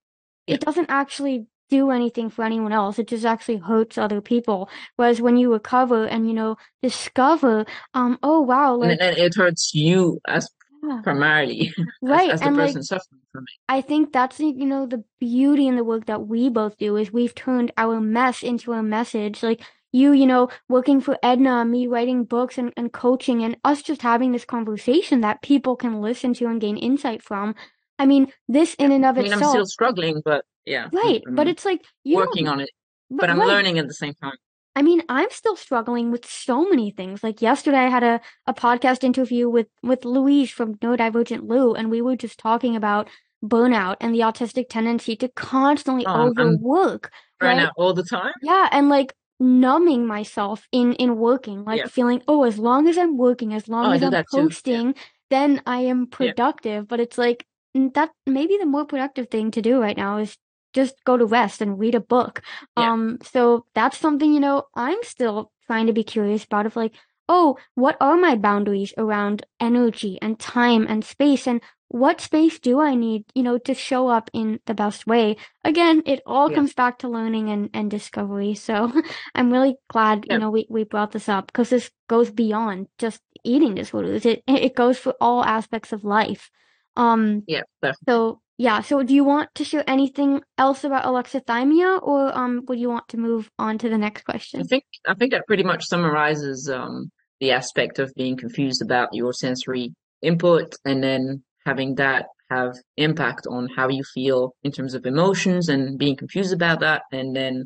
it 0.45 0.59
doesn't 0.59 0.89
actually 0.89 1.47
do 1.69 1.89
anything 1.89 2.29
for 2.29 2.43
anyone 2.43 2.73
else. 2.73 2.99
It 2.99 3.07
just 3.07 3.25
actually 3.25 3.57
hurts 3.57 3.97
other 3.97 4.21
people. 4.21 4.69
Whereas 4.97 5.21
when 5.21 5.37
you 5.37 5.51
recover 5.51 6.05
and 6.05 6.27
you 6.27 6.33
know 6.33 6.57
discover, 6.81 7.65
um, 7.93 8.19
oh 8.21 8.41
wow, 8.41 8.73
and 8.81 8.89
like 8.89 8.99
then 8.99 9.17
it 9.17 9.35
hurts 9.35 9.73
you 9.73 10.19
as 10.27 10.49
yeah, 10.83 11.01
primarily 11.03 11.73
right, 12.01 12.29
as 12.29 12.41
the 12.41 12.47
and 12.47 12.57
like 12.57 12.71
suffering 12.83 13.21
from 13.31 13.43
it 13.43 13.59
I 13.69 13.81
think 13.81 14.11
that's 14.11 14.39
you 14.39 14.65
know 14.65 14.85
the 14.85 15.03
beauty 15.19 15.67
in 15.67 15.75
the 15.75 15.83
work 15.83 16.05
that 16.05 16.27
we 16.27 16.49
both 16.49 16.77
do 16.77 16.97
is 16.97 17.11
we've 17.11 17.33
turned 17.33 17.71
our 17.77 17.99
mess 17.99 18.43
into 18.43 18.73
a 18.73 18.83
message. 18.83 19.41
Like 19.41 19.61
you, 19.91 20.11
you 20.11 20.25
know, 20.25 20.49
working 20.67 20.99
for 20.99 21.17
EDNA, 21.23 21.69
me 21.69 21.85
writing 21.87 22.25
books 22.25 22.57
and, 22.57 22.73
and 22.75 22.91
coaching, 22.91 23.43
and 23.43 23.55
us 23.63 23.81
just 23.81 24.01
having 24.01 24.31
this 24.31 24.43
conversation 24.43 25.21
that 25.21 25.41
people 25.41 25.75
can 25.75 26.01
listen 26.01 26.33
to 26.35 26.47
and 26.47 26.59
gain 26.59 26.77
insight 26.77 27.21
from. 27.21 27.55
I 27.99 28.05
mean, 28.07 28.31
this 28.47 28.73
in 28.75 28.91
and 28.91 29.05
of 29.05 29.17
itself. 29.17 29.33
i 29.33 29.35
mean 29.35 29.43
i'm 29.43 29.49
still 29.51 29.65
struggling 29.65 30.21
but 30.25 30.43
yeah 30.65 30.89
i'm, 30.91 30.97
right? 30.97 31.21
But 31.29 31.41
I'm 31.41 31.47
it's 31.49 31.63
like 31.63 31.81
you 32.03 32.17
working 32.17 32.47
on 32.47 32.59
it 32.59 32.69
but 33.09 33.21
but 33.21 33.29
i'm 33.29 33.39
right. 33.39 33.47
learning 33.47 33.77
at 33.77 33.87
the 33.87 33.93
same 33.93 34.15
time 34.15 34.35
I 34.75 34.81
mean, 34.81 35.03
I'm 35.07 35.29
still 35.29 35.55
struggling 35.55 36.11
with 36.11 36.25
so 36.25 36.67
many 36.67 36.91
things. 36.91 37.23
Like 37.23 37.41
yesterday, 37.41 37.77
I 37.77 37.89
had 37.89 38.03
a, 38.03 38.21
a 38.47 38.53
podcast 38.53 39.03
interview 39.03 39.47
with, 39.49 39.67
with 39.83 40.03
Louise 40.03 40.49
from 40.49 40.75
Neurodivergent 40.75 41.47
Lou, 41.47 41.73
and 41.73 41.91
we 41.91 42.01
were 42.01 42.15
just 42.15 42.39
talking 42.39 42.75
about 42.75 43.07
burnout 43.43 43.97
and 43.99 44.15
the 44.15 44.19
autistic 44.21 44.69
tendency 44.69 45.15
to 45.17 45.27
constantly 45.29 46.05
oh 46.07 46.29
overwork, 46.29 47.11
right? 47.41 47.59
out 47.59 47.73
all 47.77 47.93
the 47.93 48.03
time 48.03 48.31
Yeah, 48.41 48.69
and 48.71 48.89
like 48.89 49.13
numbing 49.39 50.07
myself 50.07 50.67
in 50.71 50.93
in 50.93 51.17
working, 51.17 51.63
like 51.65 51.79
yeah 51.79 51.87
feeling, 51.87 52.21
oh, 52.27 52.43
as 52.43 52.57
long 52.57 52.87
as 52.87 52.97
I'm 52.97 53.17
working, 53.17 53.53
as 53.53 53.69
oh 53.69 53.71
long 53.73 53.85
i 53.91 53.95
as 53.95 54.03
I'm 54.03 54.11
too 54.11 54.17
yeah 54.17 54.23
posting, 54.45 54.95
then 55.29 55.61
I 55.65 55.79
am 55.81 56.07
yeah 56.19 56.33
productive. 56.33 56.87
But 56.87 56.99
it's 56.99 57.17
like 57.17 57.45
that 57.75 58.11
maybe 58.25 58.57
the 58.57 58.65
more 58.65 58.85
productive 58.85 59.29
thing 59.29 59.51
to 59.51 59.61
do 59.61 59.79
right 59.79 59.97
now 59.97 60.17
is 60.17 60.37
just 60.73 60.95
go 61.05 61.17
to 61.17 61.25
rest 61.25 61.61
and 61.61 61.79
read 61.79 61.95
a 61.95 61.99
book. 61.99 62.41
yeah 62.77 62.91
Um, 62.91 63.19
so 63.23 63.65
that's 63.73 63.97
something, 63.97 64.33
you 64.33 64.39
know, 64.39 64.63
I'm 64.75 65.01
still 65.03 65.51
trying 65.67 65.87
to 65.87 65.93
be 65.93 66.03
curious 66.03 66.43
about 66.43 66.65
of 66.65 66.75
like, 66.75 66.93
oh, 67.29 67.57
what 67.75 67.95
are 68.01 68.17
my 68.17 68.35
boundaries 68.35 68.93
around 68.97 69.45
energy 69.59 70.19
and 70.21 70.39
time 70.39 70.85
and 70.89 71.03
space 71.05 71.47
and 71.47 71.61
what 71.87 72.19
space 72.21 72.57
do 72.57 72.81
I 72.81 72.95
need, 72.95 73.25
you 73.35 73.43
know, 73.43 73.59
to 73.59 73.73
show 73.75 74.07
up 74.07 74.31
in 74.33 74.59
the 74.65 74.73
best 74.73 75.05
way? 75.05 75.37
Again, 75.63 76.01
it 76.07 76.21
all 76.25 76.49
yeah 76.49 76.55
comes 76.55 76.73
back 76.73 76.97
to 76.99 77.07
learning 77.07 77.49
and, 77.49 77.69
and 77.73 77.89
discovery. 77.91 78.55
So 78.63 78.91
I'm 79.35 79.51
really 79.51 79.75
glad, 79.89 80.25
you 80.27 80.39
know, 80.39 80.49
we, 80.49 80.65
we 80.69 80.85
brought 80.85 81.11
this 81.11 81.29
up 81.29 81.47
because 81.47 81.69
this 81.69 81.91
goes 82.09 82.31
beyond 82.31 82.87
just 82.97 83.21
eating 83.43 83.75
disorders. 83.75 84.25
It 84.25 84.43
it 84.47 84.75
goes 84.75 84.97
for 84.97 85.13
all 85.21 85.43
aspects 85.43 85.93
of 85.93 86.03
life. 86.03 86.49
Um, 86.95 87.43
yeah 87.47 87.61
so 88.07 88.41
yeah, 88.57 88.81
so 88.81 89.01
do 89.03 89.13
you 89.13 89.23
want 89.23 89.49
to 89.55 89.63
share 89.63 89.83
anything 89.87 90.41
else 90.57 90.83
about 90.83 91.05
alexithymia 91.05 92.01
or 92.01 92.35
um 92.37 92.63
would 92.67 92.79
you 92.79 92.89
want 92.89 93.07
to 93.09 93.17
move 93.17 93.49
on 93.57 93.77
to 93.79 93.89
the 93.89 93.97
next 93.97 94.23
question 94.23 94.61
I 94.61 94.63
think 94.63 94.83
I 95.07 95.13
think 95.13 95.31
that 95.31 95.47
pretty 95.47 95.63
much 95.63 95.85
summarizes 95.85 96.69
um, 96.69 97.11
the 97.39 97.51
aspect 97.51 97.99
of 97.99 98.13
being 98.15 98.37
confused 98.37 98.81
about 98.81 99.09
your 99.13 99.33
sensory 99.33 99.93
input 100.21 100.75
and 100.85 101.03
then 101.03 101.43
having 101.65 101.95
that 101.95 102.27
have 102.49 102.75
impact 102.97 103.47
on 103.49 103.67
how 103.75 103.89
you 103.89 104.03
feel 104.13 104.53
in 104.63 104.71
terms 104.71 104.93
of 104.93 105.05
emotions 105.05 105.69
and 105.69 105.97
being 105.97 106.15
confused 106.15 106.53
about 106.53 106.81
that 106.81 107.01
and 107.11 107.35
then 107.35 107.65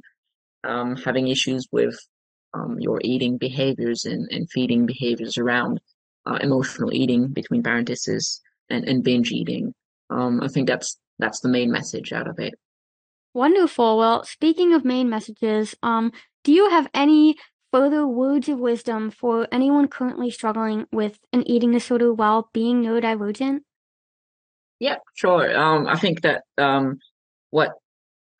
um, 0.63 0.95
having 0.95 1.27
issues 1.27 1.67
with 1.71 1.97
um, 2.53 2.77
your 2.79 2.99
eating 3.03 3.37
behaviors 3.37 4.05
and, 4.05 4.27
and 4.31 4.49
feeding 4.49 4.85
behaviors 4.85 5.37
around 5.37 5.79
uh, 6.25 6.37
emotional 6.41 6.93
eating 6.93 7.27
between 7.27 7.63
parentheses 7.63 8.41
and, 8.69 8.87
and 8.87 9.03
binge 9.03 9.31
eating. 9.31 9.73
Um, 10.09 10.41
I 10.41 10.47
think 10.47 10.67
that's 10.67 10.97
that's 11.19 11.39
the 11.39 11.49
main 11.49 11.71
message 11.71 12.13
out 12.13 12.27
of 12.27 12.39
it. 12.39 12.53
Wonderful. 13.33 13.97
Well, 13.97 14.23
speaking 14.23 14.73
of 14.73 14.85
main 14.85 15.09
messages, 15.09 15.75
um, 15.83 16.11
do 16.43 16.51
you 16.51 16.69
have 16.69 16.87
any 16.93 17.35
further 17.71 18.07
words 18.07 18.49
of 18.49 18.59
wisdom 18.59 19.11
for 19.11 19.47
anyone 19.51 19.87
currently 19.87 20.31
struggling 20.31 20.85
with 20.91 21.19
an 21.33 21.47
eating 21.47 21.71
disorder 21.71 22.13
while 22.13 22.49
being 22.53 22.81
neurodivergent? 22.81 23.59
Yeah, 24.79 24.97
sure. 25.15 25.55
Um, 25.57 25.87
I 25.87 25.95
think 25.95 26.21
that 26.21 26.43
um, 26.57 26.99
what 27.49 27.73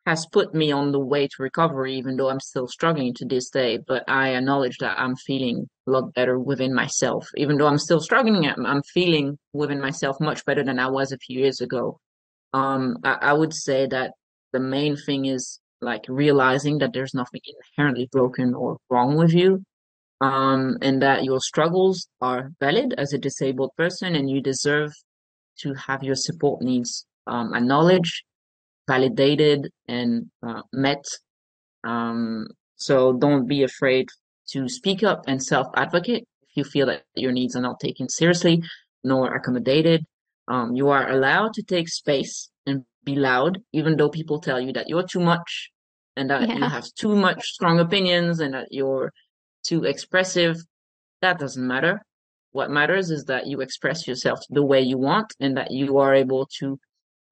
has 0.08 0.26
put 0.32 0.54
me 0.54 0.72
on 0.72 0.90
the 0.90 0.98
way 0.98 1.28
to 1.28 1.42
recovery, 1.42 1.94
even 1.96 2.16
though 2.16 2.30
I'm 2.30 2.40
still 2.40 2.66
struggling 2.66 3.12
to 3.14 3.26
this 3.26 3.50
day. 3.50 3.78
But 3.86 4.04
I 4.08 4.34
acknowledge 4.34 4.78
that 4.78 4.98
I'm 4.98 5.16
feeling 5.16 5.68
a 5.86 5.90
lot 5.90 6.14
better 6.14 6.38
within 6.38 6.74
myself. 6.74 7.28
Even 7.36 7.58
though 7.58 7.66
I'm 7.66 7.78
still 7.78 8.00
struggling, 8.00 8.46
I'm, 8.46 8.82
feeling 8.82 9.38
within 9.52 9.80
myself 9.80 10.16
much 10.20 10.44
better 10.46 10.64
than 10.64 10.78
I 10.78 10.88
was 10.88 11.12
a 11.12 11.18
few 11.18 11.40
years 11.40 11.60
ago. 11.60 11.98
Um, 12.54 12.96
I, 13.04 13.12
I 13.30 13.32
would 13.34 13.52
say 13.52 13.86
that 13.86 14.12
the 14.52 14.60
main 14.60 14.96
thing 14.96 15.26
is 15.26 15.60
like 15.82 16.04
realizing 16.08 16.78
that 16.78 16.92
there's 16.94 17.14
nothing 17.14 17.42
inherently 17.54 18.08
broken 18.10 18.54
or 18.54 18.78
wrong 18.88 19.16
with 19.16 19.34
you. 19.34 19.62
Um, 20.20 20.78
and 20.82 21.02
that 21.02 21.22
your 21.22 21.40
struggles 21.40 22.08
are 22.20 22.50
valid 22.58 22.92
as 22.98 23.12
a 23.12 23.18
disabled 23.18 23.70
person 23.76 24.16
and 24.16 24.28
you 24.28 24.40
deserve 24.40 24.92
to 25.60 25.74
have 25.74 26.02
your 26.02 26.16
support 26.16 26.60
needs 26.60 27.06
um, 27.28 27.54
acknowledged 27.54 28.24
validated 28.88 29.70
and 29.86 30.10
uh, 30.46 30.62
met. 30.72 31.04
Um, 31.84 32.48
so 32.76 33.12
don't 33.12 33.46
be 33.46 33.62
afraid 33.62 34.06
to 34.52 34.68
speak 34.68 35.02
up 35.04 35.20
and 35.28 35.42
self-advocate 35.42 36.24
if 36.42 36.56
you 36.56 36.64
feel 36.64 36.86
that 36.86 37.02
your 37.14 37.32
needs 37.32 37.54
are 37.54 37.62
not 37.68 37.78
taken 37.78 38.08
seriously 38.08 38.62
nor 39.04 39.34
accommodated. 39.34 40.04
Um, 40.48 40.74
you 40.74 40.88
are 40.88 41.08
allowed 41.08 41.52
to 41.54 41.62
take 41.62 41.88
space 41.88 42.50
and 42.66 42.84
be 43.04 43.14
loud, 43.14 43.58
even 43.72 43.96
though 43.96 44.08
people 44.08 44.40
tell 44.40 44.60
you 44.60 44.72
that 44.72 44.88
you're 44.88 45.06
too 45.06 45.20
much 45.20 45.70
and 46.16 46.30
that 46.30 46.48
you 46.48 46.62
have 46.76 46.86
too 46.94 47.14
much 47.14 47.40
strong 47.44 47.78
opinions 47.78 48.40
and 48.40 48.54
that 48.54 48.68
you're 48.70 49.12
too 49.62 49.84
expressive. 49.84 50.56
That 51.20 51.38
doesn't 51.38 51.66
matter. 51.74 52.00
What 52.52 52.70
matters 52.70 53.10
is 53.10 53.24
that 53.24 53.46
you 53.46 53.60
express 53.60 54.08
yourself 54.08 54.40
the 54.48 54.64
way 54.64 54.80
you 54.80 54.98
want 54.98 55.34
and 55.38 55.56
that 55.58 55.70
you 55.70 55.98
are 55.98 56.14
able 56.14 56.48
to 56.60 56.78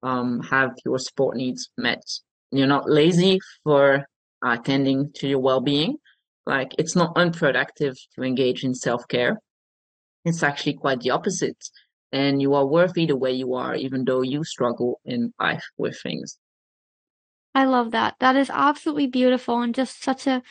um, 0.07 0.41
have 0.41 0.71
your 0.85 0.99
support 0.99 1.35
needs 1.35 1.69
met. 1.77 2.03
You're 2.51 2.73
not 2.75 2.89
lazy 2.89 3.39
for 3.63 4.05
uh, 4.45 4.57
tending 4.57 5.11
to 5.15 5.27
your 5.27 5.39
well-being. 5.39 5.97
Like 6.45 6.71
it's 6.79 6.95
not 6.95 7.17
unproductive 7.17 7.95
to 8.15 8.23
engage 8.23 8.63
in 8.63 8.73
self-care. 8.73 9.41
It's 10.23 10.43
actually 10.43 10.75
quite 10.75 11.01
the 11.01 11.11
opposite. 11.11 11.61
And 12.13 12.41
you 12.41 12.53
are 12.53 12.65
worthy 12.65 13.05
the 13.05 13.17
way 13.17 13.33
you 13.33 13.53
are, 13.55 13.75
even 13.75 14.05
though 14.05 14.21
you 14.21 14.45
struggle 14.45 15.01
in 15.03 15.33
life 15.39 15.65
with 15.77 15.99
things. 16.01 16.39
I 17.53 17.65
love 17.65 17.91
that. 17.91 18.15
That 18.19 18.37
is 18.37 18.49
absolutely 18.49 19.07
beautiful 19.07 19.61
and 19.61 19.75
just 19.75 20.01
such 20.01 20.25
a 20.25 20.41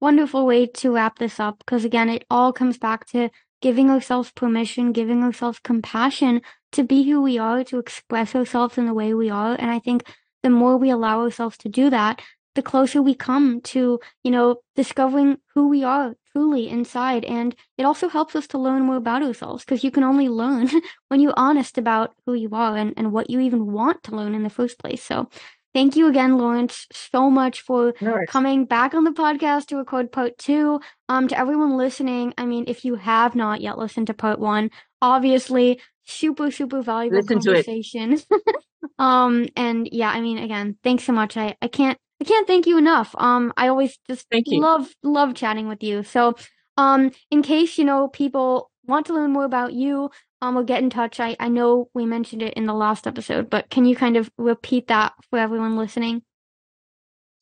wonderful 0.00 0.46
way 0.46 0.66
to 0.66 0.92
wrap 0.92 1.18
this 1.18 1.40
up 1.40 1.58
because 1.58 1.84
again, 1.84 2.08
it 2.08 2.24
all 2.30 2.52
comes 2.52 2.78
back 2.78 3.06
to 3.06 3.30
giving 3.60 3.90
ourselves 3.90 4.30
permission, 4.32 4.92
giving 4.92 5.22
ourselves 5.22 5.58
compassion 5.62 6.42
to 6.72 6.84
be 6.84 7.08
who 7.08 7.22
we 7.22 7.38
are, 7.38 7.64
to 7.64 7.78
express 7.78 8.34
ourselves 8.34 8.78
in 8.78 8.86
the 8.86 8.94
way 8.94 9.12
we 9.14 9.30
are. 9.30 9.54
And 9.58 9.70
I 9.70 9.78
think 9.78 10.04
the 10.42 10.50
more 10.50 10.76
we 10.76 10.90
allow 10.90 11.20
ourselves 11.20 11.56
to 11.58 11.68
do 11.68 11.90
that, 11.90 12.22
the 12.54 12.62
closer 12.62 13.00
we 13.00 13.14
come 13.14 13.60
to, 13.60 14.00
you 14.24 14.30
know, 14.30 14.56
discovering 14.74 15.38
who 15.54 15.68
we 15.68 15.84
are 15.84 16.14
truly 16.32 16.68
inside. 16.68 17.24
And 17.24 17.54
it 17.78 17.84
also 17.84 18.08
helps 18.08 18.34
us 18.34 18.46
to 18.48 18.58
learn 18.58 18.82
more 18.82 18.96
about 18.96 19.22
ourselves 19.22 19.64
because 19.64 19.84
you 19.84 19.90
can 19.90 20.04
only 20.04 20.28
learn 20.28 20.68
when 21.08 21.20
you're 21.20 21.34
honest 21.36 21.78
about 21.78 22.14
who 22.26 22.34
you 22.34 22.50
are 22.52 22.76
and, 22.76 22.94
and 22.96 23.12
what 23.12 23.30
you 23.30 23.40
even 23.40 23.72
want 23.72 24.02
to 24.04 24.16
learn 24.16 24.34
in 24.34 24.42
the 24.42 24.50
first 24.50 24.78
place. 24.78 25.02
So 25.02 25.28
thank 25.74 25.96
you 25.96 26.08
again, 26.08 26.38
Laurence, 26.38 26.86
so 26.92 27.30
much 27.30 27.60
for 27.62 27.94
coming 28.28 28.64
back 28.64 28.94
on 28.94 29.04
the 29.04 29.10
podcast 29.10 29.66
to 29.66 29.76
record 29.76 30.12
part 30.12 30.38
two. 30.38 30.80
Um, 31.08 31.28
to 31.28 31.38
everyone 31.38 31.76
listening, 31.76 32.34
I 32.38 32.46
mean, 32.46 32.64
if 32.68 32.84
you 32.84 32.96
have 32.96 33.34
not 33.34 33.60
yet 33.60 33.78
listened 33.78 34.08
to 34.08 34.14
part 34.14 34.38
one, 34.38 34.70
obviously 35.02 35.80
super, 36.04 36.50
super 36.50 36.82
valuable 36.82 37.18
Listen 37.18 37.40
conversation. 37.40 38.18
um, 38.98 39.46
and 39.56 39.88
yeah, 39.90 40.10
I 40.10 40.20
mean, 40.20 40.38
again, 40.38 40.76
thanks 40.82 41.04
so 41.04 41.12
much. 41.12 41.36
I, 41.36 41.56
I 41.62 41.68
can't, 41.68 41.98
I 42.20 42.24
can't 42.24 42.46
thank 42.46 42.66
you 42.66 42.76
enough. 42.76 43.14
Um, 43.16 43.52
I 43.56 43.68
always 43.68 43.98
just 44.08 44.26
Thank 44.30 44.46
you. 44.48 44.60
love, 44.60 44.94
love 45.02 45.34
chatting 45.34 45.68
with 45.68 45.82
you. 45.82 46.02
So, 46.02 46.34
um, 46.76 47.12
in 47.30 47.42
case, 47.42 47.78
you 47.78 47.84
know, 47.84 48.08
people 48.08 48.70
want 48.86 49.06
to 49.06 49.14
learn 49.14 49.32
more 49.32 49.44
about 49.44 49.72
you, 49.72 50.10
um, 50.42 50.56
or 50.56 50.64
get 50.64 50.82
in 50.82 50.90
touch, 50.90 51.20
I, 51.20 51.36
I 51.38 51.48
know 51.48 51.88
we 51.94 52.06
mentioned 52.06 52.42
it 52.42 52.54
in 52.54 52.66
the 52.66 52.74
last 52.74 53.06
episode, 53.06 53.50
but 53.50 53.70
can 53.70 53.84
you 53.84 53.94
kind 53.94 54.16
of 54.16 54.30
repeat 54.38 54.88
that 54.88 55.12
for 55.28 55.38
everyone 55.38 55.76
listening? 55.76 56.22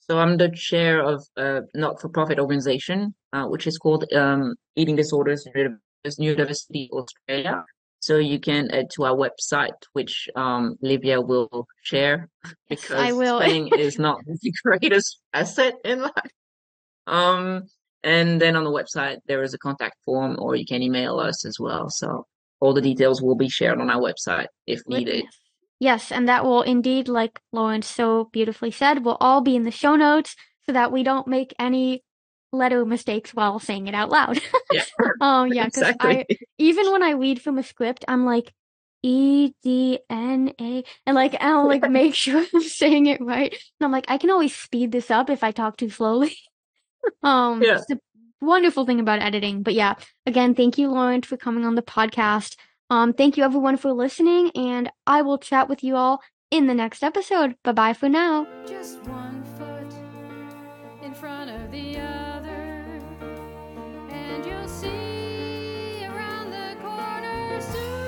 So 0.00 0.18
I'm 0.18 0.38
the 0.38 0.48
chair 0.48 1.02
of 1.02 1.22
a 1.36 1.60
not-for-profit 1.74 2.38
organization, 2.38 3.14
uh, 3.32 3.44
which 3.44 3.66
is 3.66 3.76
called 3.78 4.10
um, 4.14 4.54
Eating 4.74 4.96
Disorders 4.96 5.46
Neurodiversity 5.54 6.88
Australia. 6.90 7.64
So 8.00 8.16
you 8.16 8.40
can 8.40 8.70
add 8.70 8.90
to 8.94 9.04
our 9.04 9.16
website, 9.16 9.76
which 9.92 10.28
um, 10.34 10.76
Livia 10.80 11.20
will 11.20 11.66
share 11.82 12.28
because 12.68 12.92
I 12.92 13.12
will. 13.12 13.40
spelling 13.40 13.68
is 13.76 13.98
not 13.98 14.20
the 14.26 14.52
greatest 14.64 15.20
asset 15.34 15.74
in 15.84 16.02
life. 16.02 16.32
Um, 17.06 17.64
and 18.02 18.40
then 18.40 18.54
on 18.56 18.64
the 18.64 18.70
website 18.70 19.18
there 19.26 19.42
is 19.42 19.52
a 19.52 19.58
contact 19.58 19.96
form, 20.04 20.36
or 20.38 20.56
you 20.56 20.64
can 20.64 20.82
email 20.82 21.18
us 21.18 21.44
as 21.44 21.58
well. 21.58 21.90
So 21.90 22.24
all 22.60 22.74
the 22.74 22.80
details 22.80 23.22
will 23.22 23.36
be 23.36 23.48
shared 23.48 23.80
on 23.80 23.90
our 23.90 24.00
website 24.00 24.46
if 24.66 24.80
needed. 24.88 25.24
Yes. 25.80 26.10
And 26.10 26.28
that 26.28 26.44
will 26.44 26.62
indeed, 26.62 27.08
like 27.08 27.40
Laurence 27.52 27.86
so 27.86 28.28
beautifully 28.32 28.70
said, 28.70 29.04
will 29.04 29.16
all 29.20 29.40
be 29.40 29.54
in 29.54 29.62
the 29.62 29.70
show 29.70 29.94
notes 29.96 30.34
so 30.66 30.72
that 30.72 30.90
we 30.92 31.02
don't 31.02 31.28
make 31.28 31.54
any 31.58 32.02
letter 32.52 32.84
mistakes 32.84 33.34
while 33.34 33.58
saying 33.58 33.86
it 33.86 33.94
out 33.94 34.10
loud. 34.10 34.40
Yeah. 34.70 34.84
um, 35.22 35.50
yeah, 35.50 35.64
because 35.64 35.82
exactly. 35.82 36.26
I 36.30 36.36
even 36.58 36.92
when 36.92 37.02
I 37.02 37.12
read 37.12 37.40
from 37.40 37.56
a 37.56 37.62
script, 37.62 38.04
I'm 38.06 38.26
like 38.26 38.52
E 39.02 39.52
D 39.62 40.00
N 40.10 40.52
A, 40.60 40.84
and 41.06 41.14
like 41.14 41.36
I'll 41.40 41.66
like 41.66 41.88
make 41.90 42.14
sure 42.14 42.44
I'm 42.52 42.62
saying 42.62 43.06
it 43.06 43.20
right. 43.22 43.50
And 43.52 43.86
I'm 43.86 43.92
like, 43.92 44.04
I 44.08 44.18
can 44.18 44.30
always 44.30 44.54
speed 44.54 44.92
this 44.92 45.10
up 45.10 45.30
if 45.30 45.42
I 45.42 45.52
talk 45.52 45.78
too 45.78 45.88
slowly. 45.88 46.36
um, 47.22 47.62
Yeah. 47.62 47.80
Wonderful 48.40 48.86
thing 48.86 49.00
about 49.00 49.20
editing. 49.20 49.62
But 49.62 49.74
yeah, 49.74 49.94
again, 50.24 50.54
thank 50.54 50.78
you, 50.78 50.88
Laurence, 50.90 51.26
for 51.26 51.36
coming 51.36 51.64
on 51.64 51.74
the 51.74 51.82
podcast. 51.82 52.56
Um, 52.88 53.12
thank 53.12 53.36
you 53.36 53.42
everyone 53.44 53.76
for 53.76 53.92
listening, 53.92 54.50
and 54.54 54.90
I 55.06 55.22
will 55.22 55.38
chat 55.38 55.68
with 55.68 55.82
you 55.82 55.96
all 55.96 56.22
in 56.50 56.66
the 56.66 56.74
next 56.74 57.02
episode. 57.02 57.56
Bye 57.64 57.72
bye 57.72 57.92
for 57.92 58.08
now. 58.08 58.46
Just 58.66 59.02
one 59.02 59.42
foot 59.58 59.92
in 61.02 61.12
front 61.12 61.50
of 61.50 61.70
the 61.70 61.98
other, 61.98 63.00
and 64.10 64.46
you'll 64.46 64.68
see 64.68 66.04
around 66.06 66.50
the 66.50 66.76
corner 66.80 67.60
soon. 67.60 68.02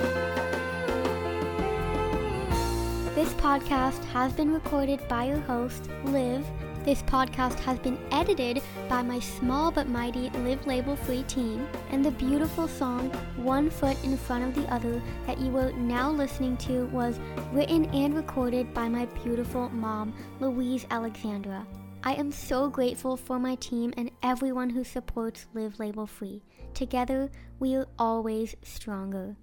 This 3.14 3.32
podcast 3.34 4.02
has 4.06 4.32
been 4.32 4.54
recorded 4.54 5.06
by 5.08 5.24
your 5.24 5.40
host, 5.40 5.90
Liv. 6.04 6.46
This 6.82 7.02
podcast 7.02 7.60
has 7.60 7.78
been 7.78 7.98
edited 8.10 8.62
by 8.88 9.02
my 9.02 9.20
small 9.20 9.70
but 9.70 9.86
mighty 9.86 10.30
Liv 10.30 10.66
Label 10.66 10.96
Free 10.96 11.24
team, 11.24 11.68
and 11.90 12.02
the 12.02 12.10
beautiful 12.12 12.66
song 12.66 13.10
One 13.36 13.68
Foot 13.68 14.02
in 14.02 14.16
Front 14.16 14.44
of 14.44 14.54
the 14.54 14.72
Other 14.72 15.02
that 15.26 15.38
you 15.38 15.54
are 15.58 15.72
now 15.72 16.10
listening 16.10 16.56
to 16.56 16.86
was 16.86 17.20
written 17.52 17.84
and 17.94 18.14
recorded 18.14 18.72
by 18.72 18.88
my 18.88 19.04
beautiful 19.22 19.68
mom, 19.68 20.14
Louise 20.40 20.86
Alexandra. 20.90 21.66
I 22.02 22.14
am 22.14 22.32
so 22.32 22.70
grateful 22.70 23.14
for 23.14 23.38
my 23.38 23.56
team 23.56 23.92
and 23.98 24.10
everyone 24.22 24.70
who 24.70 24.82
supports 24.82 25.48
Liv 25.52 25.78
Label 25.78 26.06
Free. 26.06 26.42
Together, 26.72 27.30
we 27.58 27.74
are 27.74 27.88
always 27.98 28.56
stronger. 28.62 29.36